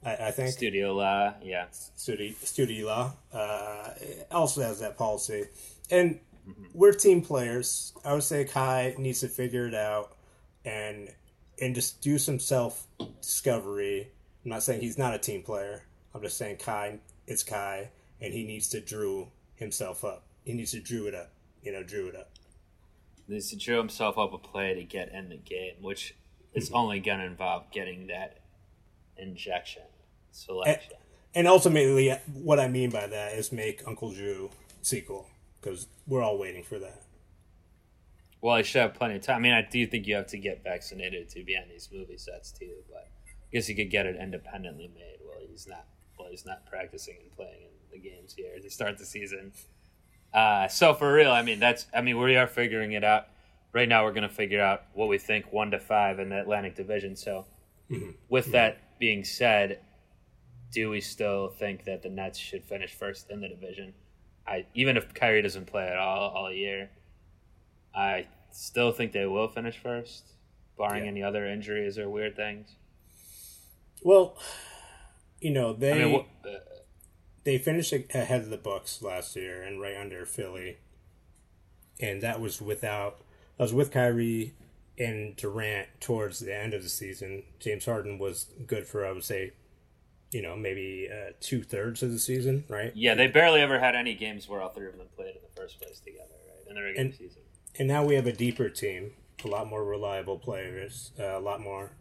I, 0.04 0.28
I 0.28 0.32
think 0.32 0.50
Studio 0.50 0.96
La, 0.96 1.34
yeah. 1.44 1.66
Studio 1.72 2.34
Studio 2.42 2.88
La 2.88 3.12
uh, 3.34 3.90
also 4.32 4.62
has 4.62 4.80
that 4.80 4.98
policy, 4.98 5.46
and 5.90 6.20
we're 6.74 6.94
team 6.94 7.22
players. 7.22 7.94
I 8.04 8.14
would 8.14 8.24
say 8.24 8.46
Kai 8.46 8.96
needs 8.98 9.20
to 9.22 9.28
figure 9.28 9.68
it 9.68 9.76
out 9.76 10.16
and 10.66 11.10
and 11.62 11.76
just 11.76 12.02
do 12.02 12.18
some 12.18 12.40
self 12.40 12.88
discovery. 13.22 14.10
I'm 14.44 14.50
not 14.50 14.64
saying 14.64 14.82
he's 14.82 14.98
not 14.98 15.14
a 15.14 15.20
team 15.20 15.44
player. 15.44 15.84
I'm 16.16 16.22
just 16.22 16.38
saying 16.38 16.58
Kai, 16.58 17.00
it's 17.28 17.44
Kai, 17.44 17.92
and 18.20 18.34
he 18.34 18.44
needs 18.44 18.68
to 18.70 18.82
drew 18.82 19.28
himself 19.56 20.04
up. 20.04 20.24
He 20.44 20.54
needs 20.54 20.72
to 20.72 20.80
drew 20.80 21.06
it 21.06 21.14
up. 21.16 21.32
You 21.62 21.72
know, 21.72 21.84
drew 21.84 22.08
it 22.08 22.16
up. 22.16 22.32
He 23.28 23.34
needs 23.34 23.52
to 23.52 23.56
drew 23.56 23.78
himself 23.78 24.18
up 24.18 24.34
a 24.34 24.40
play 24.40 24.74
to 24.74 24.84
get 24.84 25.12
in 25.14 25.30
the 25.30 25.38
game, 25.38 25.76
which 25.82 26.16
is 26.54 26.66
Mm-hmm. 26.68 26.76
only 26.76 27.00
going 27.00 27.20
to 27.20 27.26
involve 27.26 27.72
getting 27.72 28.08
that 28.08 28.40
injection 29.16 29.84
selection. 30.32 30.94
And 31.34 31.48
ultimately, 31.48 32.10
what 32.34 32.60
I 32.60 32.68
mean 32.68 32.90
by 32.90 33.08
that 33.08 33.34
is 33.34 33.52
make 33.52 33.88
Uncle 33.88 34.12
Drew 34.12 34.50
sequel 34.82 35.28
because 35.60 35.88
we're 36.08 36.24
all 36.24 36.38
waiting 36.38 36.64
for 36.64 36.80
that. 36.80 37.04
Well, 38.42 38.56
I 38.56 38.64
should 38.64 38.82
have 38.82 38.94
plenty 38.96 39.16
of 39.16 39.22
time. 39.22 39.38
I 39.38 39.40
mean, 39.40 39.54
I 39.54 39.62
do 39.62 39.86
think 39.86 40.08
you 40.08 40.16
have 40.16 40.28
to 40.28 40.38
get 40.38 40.64
vaccinated 40.64 41.30
to 41.30 41.44
be 41.44 41.56
on 41.56 41.70
these 41.70 41.90
movie 41.94 42.18
sets 42.18 42.52
too, 42.52 42.74
but 42.90 43.08
I 43.28 43.32
guess 43.54 43.70
you 43.70 43.76
could 43.76 43.92
get 43.92 44.08
it 44.08 44.16
independently 44.20 44.90
made. 44.94 45.20
Well, 45.24 45.38
he's 45.48 45.68
not. 45.68 45.86
Well, 46.18 46.30
he's 46.30 46.46
not 46.46 46.66
practicing 46.66 47.18
and 47.22 47.32
playing 47.32 47.62
in 47.62 47.92
the 47.92 48.00
games 48.00 48.34
here 48.34 48.60
to 48.60 48.70
start 48.70 48.98
the 48.98 49.06
season. 49.06 49.54
Uh, 50.34 50.68
so 50.68 50.94
for 50.94 51.14
real, 51.14 51.32
I 51.32 51.44
mean, 51.44 51.60
that's. 51.60 51.86
I 51.94 52.02
mean, 52.02 52.18
we 52.18 52.36
are 52.36 52.48
figuring 52.48 52.94
it 52.94 53.04
out. 53.04 53.28
Right 53.74 53.88
now, 53.88 54.04
we're 54.04 54.12
going 54.12 54.28
to 54.28 54.30
figure 54.30 54.62
out 54.62 54.84
what 54.94 55.08
we 55.08 55.18
think 55.18 55.54
one 55.54 55.72
to 55.72 55.80
five 55.80 56.20
in 56.20 56.30
the 56.30 56.42
Atlantic 56.42 56.76
Division. 56.76 57.16
So, 57.16 57.46
with 58.28 58.52
that 58.52 59.00
being 59.00 59.24
said, 59.24 59.80
do 60.72 60.90
we 60.90 61.02
still 61.02 61.50
think 61.50 61.84
that 61.86 62.02
the 62.02 62.10
Nets 62.10 62.38
should 62.40 62.64
finish 62.64 62.94
first 62.94 63.30
in 63.30 63.42
the 63.42 63.48
division? 63.50 63.94
I 64.48 64.66
even 64.74 64.98
if 64.98 65.14
Kyrie 65.14 65.42
doesn't 65.42 65.68
play 65.68 65.88
at 65.88 65.98
all 65.98 66.30
all 66.32 66.52
year, 66.52 66.90
I 67.94 68.28
still 68.52 68.92
think 68.92 69.12
they 69.12 69.26
will 69.26 69.48
finish 69.48 69.78
first, 69.78 70.34
barring 70.78 71.04
Yeah. 71.06 71.12
any 71.12 71.24
other 71.24 71.46
injuries 71.46 71.98
or 71.98 72.10
weird 72.10 72.36
things. 72.36 72.76
Well, 74.04 74.38
you 75.40 75.52
know 75.52 75.74
they 75.74 75.92
I 75.92 76.06
mean, 76.06 76.14
what, 76.14 76.26
uh, 76.46 76.58
they 77.44 77.58
finished 77.58 77.94
ahead 77.94 78.42
of 78.42 78.50
the 78.50 78.58
Bucks 78.58 79.02
last 79.02 79.36
year 79.36 79.62
and 79.62 79.80
right 79.82 79.96
under 79.96 80.26
Philly, 80.26 80.78
and 82.00 82.22
that 82.22 82.40
was 82.40 82.62
without 82.62 83.20
that 83.58 83.64
was 83.64 83.74
with 83.74 83.92
Kyrie 83.92 84.54
and 84.98 85.36
Durant 85.36 85.88
towards 86.00 86.40
the 86.40 86.56
end 86.56 86.74
of 86.74 86.84
the 86.84 86.90
season. 86.90 87.44
James 87.60 87.86
Harden 87.86 88.18
was 88.18 88.48
good 88.68 88.86
for 88.88 89.06
I 89.06 89.12
would 89.12 89.24
say, 89.24 89.52
you 90.32 90.42
know, 90.42 90.56
maybe 90.56 91.10
uh, 91.12 91.32
two 91.40 91.62
thirds 91.64 92.02
of 92.04 92.12
the 92.12 92.20
season, 92.20 92.64
right? 92.70 92.92
yeah, 92.96 93.14
they 93.16 93.28
barely 93.28 93.60
ever 93.62 93.80
had 93.80 93.96
any 93.96 94.14
games 94.16 94.48
where 94.48 94.62
all 94.62 94.70
three 94.70 94.88
of 94.88 94.98
them 94.98 95.08
played 95.16 95.36
in 95.36 95.42
the 95.42 95.62
first 95.62 95.80
place 95.82 96.00
together, 96.00 96.24
right? 96.48 96.68
In 96.70 96.76
the 96.76 96.82
regular 96.82 97.06
And- 97.06 97.14
season. 97.16 97.42
and 97.78 97.88
now 97.88 98.06
we 98.06 98.16
have 98.16 98.28
a 98.28 98.32
deeper 98.34 98.70
team, 98.70 99.14
a 99.44 99.48
lot 99.48 99.68
more 99.68 99.84
reliable 99.84 100.38
players, 100.40 101.12
uh, 101.20 101.24
a 101.38 101.40
lot 101.40 101.60
more 101.62 101.92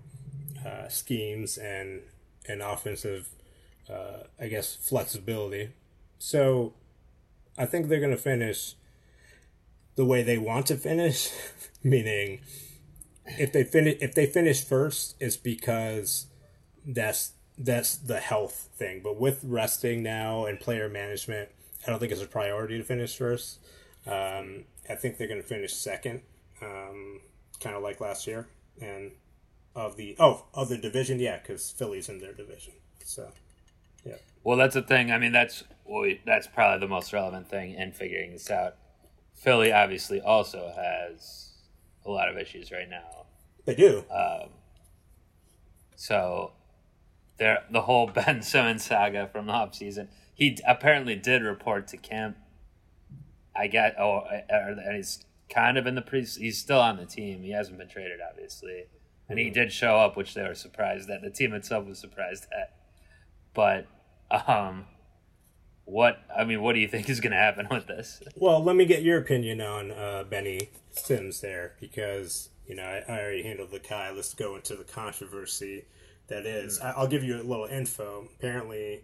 uh, 0.65 0.89
schemes 0.89 1.57
and 1.59 2.03
and 2.49 2.63
offensive, 2.63 3.29
uh, 3.89 4.25
I 4.39 4.49
guess, 4.49 4.75
flexibility. 4.77 5.71
So 6.19 6.75
I 7.57 7.67
think 7.67 7.89
they're 7.89 8.01
going 8.01 8.11
to 8.11 8.17
finish 8.17 8.75
the 9.97 10.05
way 10.05 10.23
they 10.23 10.39
want 10.39 10.67
to 10.67 10.77
finish, 10.77 11.31
meaning 11.83 12.41
if 13.39 13.53
they 13.53 13.65
finish 13.65 13.97
if 14.01 14.15
they 14.15 14.27
finish 14.27 14.63
first, 14.65 15.17
it's 15.21 15.37
because 15.37 16.27
that's 16.87 17.33
that's 17.61 17.97
the 17.97 18.19
health 18.19 18.71
thing. 18.75 19.01
But 19.05 19.21
with 19.21 19.41
resting 19.45 20.03
now 20.03 20.47
and 20.47 20.59
player 20.59 20.89
management, 20.89 21.51
I 21.87 21.91
don't 21.91 21.99
think 21.99 22.11
it's 22.11 22.23
a 22.23 22.27
priority 22.27 22.79
to 22.79 22.85
finish 22.85 23.17
first. 23.17 23.59
Um, 24.07 24.65
I 24.89 24.95
think 24.95 25.19
they're 25.19 25.29
going 25.29 25.43
to 25.43 25.47
finish 25.47 25.73
second, 25.75 26.23
um, 26.63 27.21
kind 27.61 27.77
of 27.77 27.83
like 27.83 28.01
last 28.01 28.27
year, 28.27 28.49
and 28.81 29.13
of 29.75 29.97
the 29.97 30.17
oh 30.19 30.47
of 30.55 30.69
the 30.69 30.79
division, 30.79 31.21
yeah, 31.21 31.39
because 31.39 31.71
Philly's 31.71 32.09
in 32.09 32.19
their 32.19 32.33
division. 32.33 32.73
So 33.05 33.31
yeah, 34.05 34.17
Well, 34.43 34.57
that's 34.57 34.75
the 34.75 34.83
thing. 34.83 35.13
I 35.13 35.19
mean, 35.19 35.33
that's 35.33 35.65
well, 35.85 36.11
that's 36.25 36.47
probably 36.47 36.81
the 36.81 36.91
most 36.91 37.13
relevant 37.13 37.49
thing 37.49 37.75
in 37.75 37.93
figuring 37.93 38.33
this 38.33 38.51
out. 38.51 38.77
Philly 39.35 39.73
obviously 39.73 40.21
also 40.21 40.73
has 40.77 41.51
a 42.05 42.11
lot 42.11 42.29
of 42.29 42.37
issues 42.39 42.73
right 42.73 42.89
now. 42.89 43.27
they 43.67 43.75
do. 43.75 44.05
So 45.97 46.53
there 47.41 47.65
the 47.71 47.83
whole 47.83 48.07
Ben 48.15 48.43
Simmons 48.43 48.85
saga 48.85 49.29
from 49.33 49.47
the 49.47 49.53
offseason. 49.53 50.07
He 50.33 50.51
d- 50.51 50.63
apparently 50.69 51.17
did 51.17 51.43
report 51.43 51.89
to 51.89 51.97
camp. 51.97 52.37
I 53.57 53.67
get 53.67 53.97
oh 53.99 54.23
and 54.49 54.95
he's 54.95 55.25
kind 55.53 55.77
of 55.77 55.89
in 55.89 55.97
the 55.97 56.03
pre 56.03 56.25
he's 56.25 56.59
still 56.59 56.79
on 56.79 56.99
the 56.99 57.07
team. 57.07 57.43
He 57.43 57.51
hasn't 57.51 57.79
been 57.79 57.89
traded 57.89 58.21
obviously. 58.27 58.85
And 59.29 59.39
he 59.39 59.49
did 59.49 59.73
show 59.73 59.97
up, 59.97 60.17
which 60.17 60.35
they 60.35 60.43
were 60.43 60.57
surprised 60.57 61.09
at. 61.09 61.23
The 61.23 61.31
team 61.31 61.53
itself 61.53 61.87
was 61.87 61.99
surprised 61.99 62.47
at. 62.53 62.75
But 63.55 63.87
um 64.47 64.87
what 65.85 66.19
I 66.37 66.45
mean, 66.45 66.63
what 66.63 66.75
do 66.75 66.79
you 66.79 66.87
think 66.87 67.09
is 67.09 67.21
going 67.21 67.33
to 67.33 67.39
happen 67.39 67.67
with 67.69 67.89
this? 67.89 68.23
Well, 68.37 68.63
let 68.63 68.77
me 68.77 68.85
get 68.85 69.03
your 69.03 69.19
opinion 69.19 69.61
on 69.61 69.91
uh, 69.91 70.23
Benny 70.29 70.71
Sims 70.93 71.41
there 71.41 71.75
because 71.81 72.51
you 72.65 72.77
know 72.77 72.85
I, 72.85 73.03
I 73.09 73.19
already 73.19 73.43
handled 73.43 73.73
the 73.73 73.81
Kai. 73.81 74.13
Let's 74.13 74.33
go 74.35 74.55
into 74.55 74.77
the 74.77 74.85
controversy 74.85 75.87
that 76.31 76.47
is. 76.47 76.81
I, 76.81 76.93
I'll 76.93 77.07
give 77.07 77.23
you 77.23 77.37
a 77.37 77.43
little 77.43 77.67
info. 77.67 78.27
Apparently, 78.39 79.03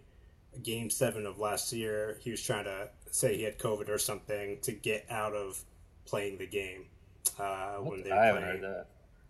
Game 0.63 0.89
Seven 0.89 1.25
of 1.25 1.39
last 1.39 1.71
year, 1.71 2.17
he 2.21 2.31
was 2.31 2.41
trying 2.41 2.65
to 2.65 2.89
say 3.11 3.37
he 3.37 3.43
had 3.43 3.59
COVID 3.59 3.89
or 3.89 3.97
something 3.99 4.57
to 4.63 4.71
get 4.71 5.05
out 5.09 5.33
of 5.33 5.61
playing 6.05 6.37
the 6.39 6.47
game 6.47 6.85
uh, 7.39 7.75
when 7.75 8.01
they 8.03 8.09
were 8.09 8.15
I 8.17 8.25
haven't 8.25 8.43
playing 8.43 8.61
heard 8.63 8.85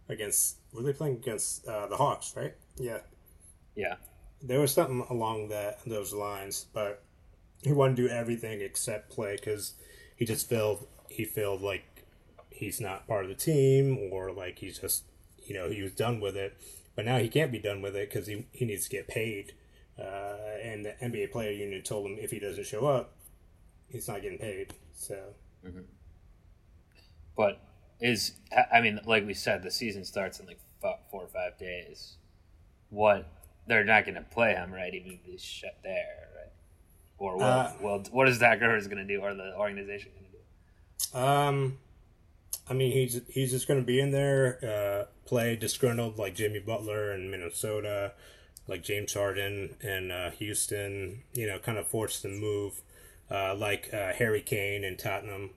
that. 0.07 0.13
against. 0.13 0.57
Were 0.73 0.83
they 0.83 0.93
playing 0.93 1.15
against 1.15 1.67
uh, 1.67 1.87
the 1.87 1.97
Hawks? 1.97 2.33
Right? 2.37 2.53
Yeah 2.77 2.99
Yeah. 3.75 3.95
there 4.41 4.59
was 4.59 4.71
something 4.71 5.05
along 5.09 5.49
that 5.49 5.79
those 5.85 6.13
lines, 6.13 6.65
but 6.73 7.03
he 7.63 7.71
wanted 7.73 7.95
to 7.97 8.03
do 8.03 8.09
everything 8.09 8.61
except 8.61 9.09
play 9.09 9.35
because 9.35 9.73
he 10.15 10.25
just 10.25 10.47
felt 10.49 10.87
he 11.09 11.25
felt 11.25 11.61
like 11.61 12.05
he's 12.51 12.79
not 12.79 13.07
part 13.07 13.23
of 13.23 13.29
the 13.29 13.35
team 13.35 14.09
or 14.11 14.31
like 14.31 14.59
he's 14.59 14.77
just 14.79 15.03
you 15.45 15.53
know 15.55 15.69
he 15.69 15.81
was 15.81 15.91
done 15.93 16.19
with 16.19 16.35
it. 16.37 16.55
But 16.97 17.05
now 17.05 17.19
he 17.19 17.29
can't 17.29 17.51
be 17.51 17.59
done 17.59 17.83
with 17.83 17.95
it 17.95 18.09
because 18.09 18.25
he, 18.25 18.47
he 18.51 18.65
needs 18.65 18.85
to 18.85 18.89
get 18.89 19.07
paid. 19.07 19.53
Uh, 19.99 20.57
and 20.63 20.83
the 20.83 20.95
NBA 21.01 21.31
player 21.31 21.51
union 21.51 21.83
told 21.83 22.07
him 22.09 22.17
if 22.19 22.31
he 22.31 22.39
doesn't 22.39 22.65
show 22.65 22.87
up, 22.87 23.13
he's 23.87 24.07
not 24.07 24.23
getting 24.23 24.39
paid. 24.39 24.73
So, 24.93 25.15
But 27.35 27.61
is 28.01 28.33
I 28.73 28.81
mean, 28.81 28.99
like 29.05 29.27
we 29.27 29.35
said, 29.35 29.61
the 29.61 29.69
season 29.69 30.03
starts 30.05 30.39
in 30.39 30.47
like 30.47 30.59
four 30.81 31.21
or 31.23 31.27
five 31.27 31.59
days. 31.59 32.15
What 32.89 33.29
they're 33.67 33.83
not 33.83 34.05
going 34.05 34.15
to 34.15 34.21
play 34.21 34.55
him, 34.55 34.73
right? 34.73 34.91
Even 34.91 35.11
if 35.11 35.19
he's 35.23 35.43
shut 35.43 35.77
there, 35.83 36.29
right? 36.35 36.51
Or 37.19 37.37
what? 37.37 37.45
Uh, 37.45 37.71
well, 37.79 38.03
what 38.11 38.27
is 38.27 38.39
Doc 38.39 38.59
Rivers 38.59 38.87
going 38.87 39.05
to 39.05 39.15
do, 39.15 39.21
or 39.21 39.35
the 39.35 39.55
organization 39.55 40.11
going 40.13 40.25
to 40.25 41.11
do? 41.11 41.17
um, 41.19 41.77
I 42.69 42.73
mean, 42.73 42.91
he's 42.91 43.21
he's 43.29 43.51
just 43.51 43.67
going 43.67 43.79
to 43.79 43.85
be 43.85 43.99
in 43.99 44.11
there, 44.11 44.59
uh, 44.63 45.11
play 45.25 45.55
disgruntled 45.55 46.17
like 46.17 46.35
Jimmy 46.35 46.59
Butler 46.59 47.13
in 47.13 47.31
Minnesota, 47.31 48.13
like 48.67 48.83
James 48.83 49.13
Harden 49.13 49.75
and 49.81 50.11
uh, 50.11 50.31
Houston. 50.31 51.23
You 51.33 51.47
know, 51.47 51.59
kind 51.59 51.77
of 51.77 51.87
forced 51.87 52.23
to 52.23 52.27
move, 52.27 52.81
uh, 53.31 53.55
like 53.55 53.93
uh, 53.93 54.13
Harry 54.13 54.41
Kane 54.41 54.83
and 54.83 54.99
Tottenham 54.99 55.51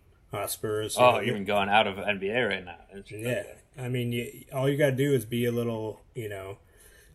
you 0.96 1.03
Oh, 1.05 1.12
know, 1.12 1.23
even 1.23 1.44
going 1.44 1.68
out 1.68 1.87
of 1.88 1.96
NBA 1.96 2.49
right 2.49 2.64
now. 2.64 2.77
Yeah, 3.11 3.42
I 3.77 3.88
mean, 3.88 4.12
you, 4.12 4.44
all 4.53 4.68
you 4.68 4.77
gotta 4.77 4.92
do 4.92 5.12
is 5.12 5.25
be 5.25 5.44
a 5.44 5.53
little, 5.53 6.03
you 6.14 6.29
know, 6.29 6.59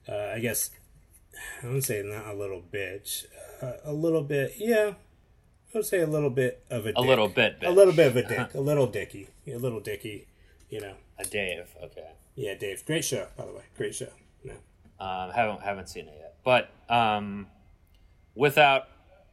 uh, 0.09 0.31
I 0.35 0.39
guess 0.39 0.71
I 1.63 1.67
wouldn't 1.67 1.85
say 1.85 2.01
not 2.03 2.27
a 2.27 2.33
little 2.33 2.61
bitch, 2.61 3.25
uh, 3.61 3.73
a 3.85 3.93
little 3.93 4.23
bit, 4.23 4.55
yeah. 4.57 4.93
I 5.75 5.79
would 5.79 5.85
say 5.85 5.99
a 5.99 6.07
little 6.07 6.29
bit 6.29 6.63
of 6.69 6.85
a, 6.87 6.93
A 6.95 7.01
little 7.01 7.27
bit, 7.27 7.57
a 7.61 7.69
little 7.69 7.93
bit 7.93 8.07
of 8.07 8.15
a 8.15 8.23
dick, 8.23 8.53
a 8.53 8.61
little 8.61 8.87
dicky, 8.87 9.27
a 9.45 9.57
little 9.57 9.81
dicky, 9.81 10.25
you 10.69 10.79
know. 10.79 10.93
A 11.19 11.25
Dave. 11.25 11.67
Okay. 11.83 12.11
Yeah, 12.35 12.55
Dave, 12.55 12.85
great 12.85 13.03
show, 13.03 13.27
by 13.35 13.45
the 13.45 13.51
way, 13.51 13.63
great 13.77 13.93
show. 13.93 14.07
No. 14.45 14.53
Um, 14.99 15.31
haven't 15.31 15.61
haven't 15.61 15.89
seen 15.89 16.07
it 16.07 16.15
yet, 16.17 16.35
but 16.45 16.69
um, 16.89 17.47
without, 18.35 18.87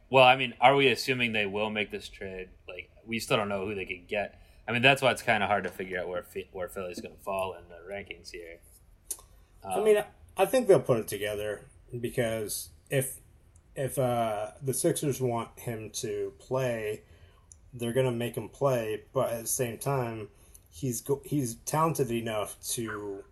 well, 0.09 0.25
I 0.25 0.35
mean, 0.35 0.53
are 0.59 0.75
we 0.75 0.89
assuming 0.89 1.31
they 1.31 1.45
will 1.45 1.69
make 1.69 1.91
this 1.91 2.09
trade? 2.09 2.49
Like, 2.67 2.89
we 3.05 3.19
still 3.19 3.37
don't 3.37 3.47
know 3.49 3.65
who 3.65 3.73
they 3.73 3.85
could 3.85 4.09
get. 4.09 4.37
I 4.67 4.73
mean, 4.73 4.81
that's 4.81 5.01
why 5.01 5.11
it's 5.11 5.21
kind 5.21 5.43
of 5.43 5.49
hard 5.49 5.63
to 5.63 5.69
figure 5.69 5.97
out 5.99 6.09
where 6.09 6.25
where 6.51 6.67
Philly's 6.67 6.99
going 6.99 7.15
to 7.15 7.21
fall 7.21 7.53
in 7.53 7.69
the 7.69 7.89
rankings 7.89 8.31
here. 8.31 8.59
I 9.63 9.79
mean, 9.81 10.03
I 10.35 10.45
think 10.45 10.67
they'll 10.67 10.81
put 10.81 10.97
it 10.97 11.07
together 11.07 11.61
because 11.97 12.69
if 12.89 13.21
if 13.75 13.97
uh, 13.97 14.51
the 14.61 14.73
Sixers 14.73 15.19
want 15.21 15.57
him 15.59 15.89
to 15.95 16.33
play, 16.39 17.01
they're 17.73 17.93
gonna 17.93 18.11
make 18.11 18.35
him 18.35 18.49
play. 18.49 19.03
But 19.13 19.31
at 19.33 19.41
the 19.41 19.47
same 19.47 19.77
time, 19.77 20.29
he's 20.69 21.01
go- 21.01 21.21
he's 21.25 21.55
talented 21.65 22.11
enough 22.11 22.57
to 22.71 23.23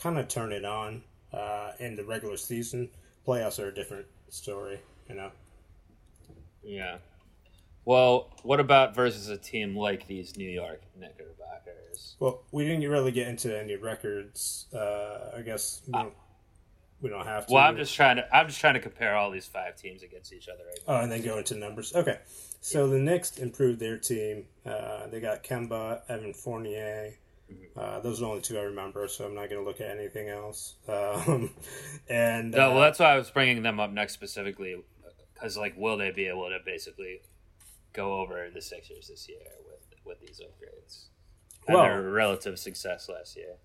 kind 0.00 0.18
of 0.18 0.28
turn 0.28 0.52
it 0.52 0.64
on 0.64 1.02
uh, 1.32 1.72
in 1.78 1.94
the 1.94 2.04
regular 2.04 2.36
season. 2.36 2.90
Playoffs 3.26 3.58
are 3.62 3.68
a 3.68 3.74
different 3.74 4.06
story, 4.28 4.80
you 5.08 5.14
know. 5.14 5.30
Yeah. 6.62 6.98
Well, 7.84 8.30
what 8.42 8.60
about 8.60 8.94
versus 8.94 9.28
a 9.28 9.36
team 9.36 9.76
like 9.76 10.06
these 10.06 10.36
New 10.36 10.48
York 10.48 10.82
Knickerbockers? 10.98 12.16
Well, 12.18 12.42
we 12.50 12.64
didn't 12.64 12.88
really 12.88 13.12
get 13.12 13.28
into 13.28 13.58
any 13.58 13.76
records. 13.76 14.66
Uh, 14.74 15.32
I 15.36 15.42
guess 15.42 15.82
we 15.86 15.92
don't, 15.92 16.14
we 17.04 17.10
don't 17.10 17.26
have 17.26 17.46
to. 17.46 17.52
Well, 17.52 17.62
I'm 17.62 17.76
just 17.76 17.94
trying 17.94 18.16
to 18.16 18.34
I'm 18.34 18.48
just 18.48 18.58
trying 18.60 18.74
to 18.74 18.80
compare 18.80 19.14
all 19.14 19.30
these 19.30 19.46
five 19.46 19.76
teams 19.76 20.02
against 20.02 20.32
each 20.32 20.48
other 20.48 20.64
right 20.66 20.78
now. 20.88 20.94
Oh, 20.94 21.00
and 21.02 21.12
then 21.12 21.22
go 21.22 21.36
into 21.36 21.54
numbers. 21.54 21.94
Okay. 21.94 22.18
So 22.62 22.88
the 22.88 22.98
Knicks 22.98 23.36
improved 23.36 23.78
their 23.78 23.98
team. 23.98 24.46
Uh, 24.64 25.06
they 25.08 25.20
got 25.20 25.44
Kemba, 25.44 26.00
Evan 26.08 26.32
Fournier. 26.32 27.12
Uh, 27.76 28.00
those 28.00 28.18
are 28.18 28.24
the 28.24 28.28
only 28.30 28.40
two 28.40 28.58
I 28.58 28.62
remember, 28.62 29.06
so 29.06 29.26
I'm 29.26 29.34
not 29.34 29.50
going 29.50 29.62
to 29.62 29.68
look 29.68 29.82
at 29.82 29.90
anything 29.90 30.30
else. 30.30 30.76
Um, 30.88 31.50
and 32.08 32.52
No, 32.52 32.70
uh, 32.70 32.72
well, 32.72 32.80
that's 32.80 32.98
why 32.98 33.12
I 33.12 33.16
was 33.18 33.30
bringing 33.30 33.62
them 33.62 33.78
up 33.78 33.92
next 33.92 34.14
specifically, 34.14 34.82
because 35.34 35.58
like, 35.58 35.76
will 35.76 35.98
they 35.98 36.10
be 36.10 36.26
able 36.26 36.48
to 36.48 36.58
basically 36.64 37.20
go 37.92 38.20
over 38.20 38.48
the 38.52 38.62
Sixers 38.62 39.08
this 39.08 39.28
year 39.28 39.38
with 39.66 39.98
with 40.06 40.20
these 40.20 40.40
upgrades 40.40 41.08
and 41.66 41.74
Well- 41.74 41.84
their 41.84 42.02
relative 42.02 42.58
success 42.58 43.10
last 43.10 43.36
year? 43.36 43.56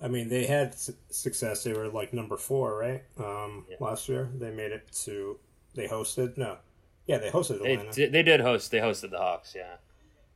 I 0.00 0.08
mean, 0.08 0.28
they 0.28 0.44
had 0.46 0.74
su- 0.78 0.94
success. 1.10 1.64
They 1.64 1.72
were 1.72 1.88
like 1.88 2.12
number 2.12 2.36
four, 2.36 2.76
right? 2.78 3.02
Um, 3.18 3.66
Yeah. 3.70 3.76
Last 3.80 4.08
year, 4.08 4.28
they 4.34 4.50
made 4.50 4.72
it 4.72 4.90
to. 5.04 5.38
They 5.74 5.86
hosted 5.88 6.36
no, 6.36 6.58
yeah, 7.06 7.18
they 7.18 7.30
hosted 7.30 7.62
They 7.62 7.72
Atlanta. 7.74 7.92
did, 7.92 8.12
they 8.12 8.22
did 8.22 8.40
host 8.40 8.70
they 8.70 8.78
hosted 8.78 9.10
the 9.10 9.18
Hawks, 9.18 9.54
yeah, 9.54 9.76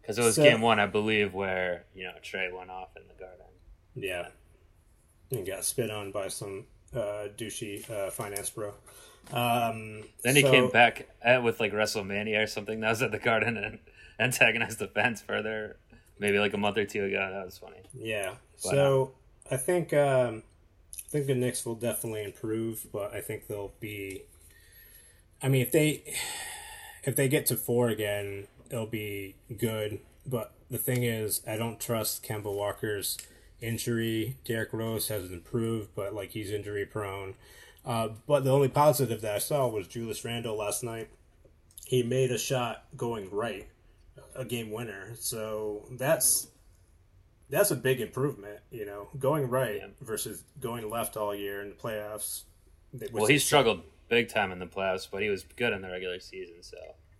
because 0.00 0.18
it 0.18 0.22
was 0.22 0.36
So- 0.36 0.42
game 0.42 0.60
one, 0.60 0.78
I 0.78 0.86
believe, 0.86 1.32
where 1.34 1.84
you 1.94 2.04
know 2.04 2.12
Trae 2.22 2.52
went 2.56 2.70
off 2.70 2.96
in 2.96 3.02
the 3.08 3.14
Garden. 3.14 3.46
Yeah, 3.94 4.28
and 5.30 5.46
got 5.46 5.64
spit 5.64 5.90
on 5.90 6.10
by 6.12 6.28
some 6.28 6.66
uh, 6.94 7.28
douchey 7.36 7.88
uh, 7.90 8.10
finance 8.10 8.50
bro. 8.50 8.74
Um, 9.32 10.04
Then 10.22 10.36
he 10.36 10.42
so- 10.42 10.50
came 10.50 10.68
back 10.70 11.08
at, 11.22 11.42
with 11.42 11.60
like 11.60 11.72
WrestleMania 11.72 12.42
or 12.42 12.46
something. 12.46 12.80
That 12.80 12.90
was 12.90 13.02
at 13.02 13.12
the 13.12 13.18
Garden 13.18 13.56
and 13.56 13.78
antagonized 14.18 14.78
the 14.78 14.88
fans 14.88 15.20
further. 15.22 15.76
Maybe 16.18 16.38
like 16.38 16.52
a 16.52 16.58
month 16.58 16.76
or 16.76 16.84
two 16.84 17.04
ago. 17.04 17.30
That 17.32 17.44
was 17.46 17.56
funny. 17.58 17.80
Yeah. 17.94 18.34
But, 18.62 18.70
So 18.72 19.12
I 19.50 19.56
think 19.56 19.92
um, 19.92 20.42
I 20.94 21.08
think 21.10 21.26
the 21.26 21.34
Knicks 21.34 21.66
will 21.66 21.74
definitely 21.74 22.22
improve, 22.22 22.86
but 22.92 23.12
I 23.12 23.20
think 23.20 23.46
they'll 23.48 23.72
be. 23.80 24.22
I 25.42 25.48
mean, 25.48 25.62
if 25.62 25.72
they 25.72 26.14
if 27.04 27.16
they 27.16 27.28
get 27.28 27.46
to 27.46 27.56
four 27.56 27.88
again, 27.88 28.46
it'll 28.70 28.86
be 28.86 29.34
good. 29.58 30.00
But 30.24 30.52
the 30.70 30.78
thing 30.78 31.02
is, 31.02 31.42
I 31.46 31.56
don't 31.56 31.80
trust 31.80 32.24
Kemba 32.24 32.54
Walker's 32.54 33.18
injury. 33.60 34.36
Derrick 34.44 34.72
Rose 34.72 35.08
has 35.08 35.30
improved, 35.32 35.90
but 35.96 36.14
like 36.14 36.30
he's 36.30 36.52
injury 36.52 36.86
prone. 36.86 37.34
Uh, 37.84 38.10
but 38.26 38.44
the 38.44 38.52
only 38.52 38.68
positive 38.68 39.20
that 39.22 39.34
I 39.34 39.38
saw 39.38 39.66
was 39.66 39.88
Julius 39.88 40.24
Randle 40.24 40.56
last 40.56 40.84
night. 40.84 41.08
He 41.86 42.02
made 42.04 42.30
a 42.30 42.38
shot 42.38 42.84
going 42.96 43.30
right, 43.30 43.66
a 44.36 44.44
game 44.44 44.70
winner. 44.70 45.16
So 45.18 45.86
that's 45.92 46.48
that's 47.50 47.70
a 47.70 47.76
big 47.76 48.00
improvement, 48.00 48.60
you 48.70 48.86
know, 48.86 49.08
going 49.18 49.48
right 49.48 49.76
Yeah. 49.76 49.88
versus 50.00 50.44
going 50.60 50.88
left 50.88 51.16
all 51.16 51.34
year 51.34 51.60
in 51.62 51.68
the 51.70 51.74
playoffs. 51.74 52.44
Well, 53.12 53.26
he 53.26 53.38
struggled 53.38 53.82
big 54.08 54.28
time 54.28 54.50
in 54.52 54.58
the 54.58 54.66
playoffs, 54.66 55.06
but 55.10 55.22
he 55.22 55.28
was 55.28 55.44
good 55.56 55.72
in 55.72 55.82
the 55.82 55.88
regular 55.90 56.18
season. 56.20 56.62
So 56.62 56.76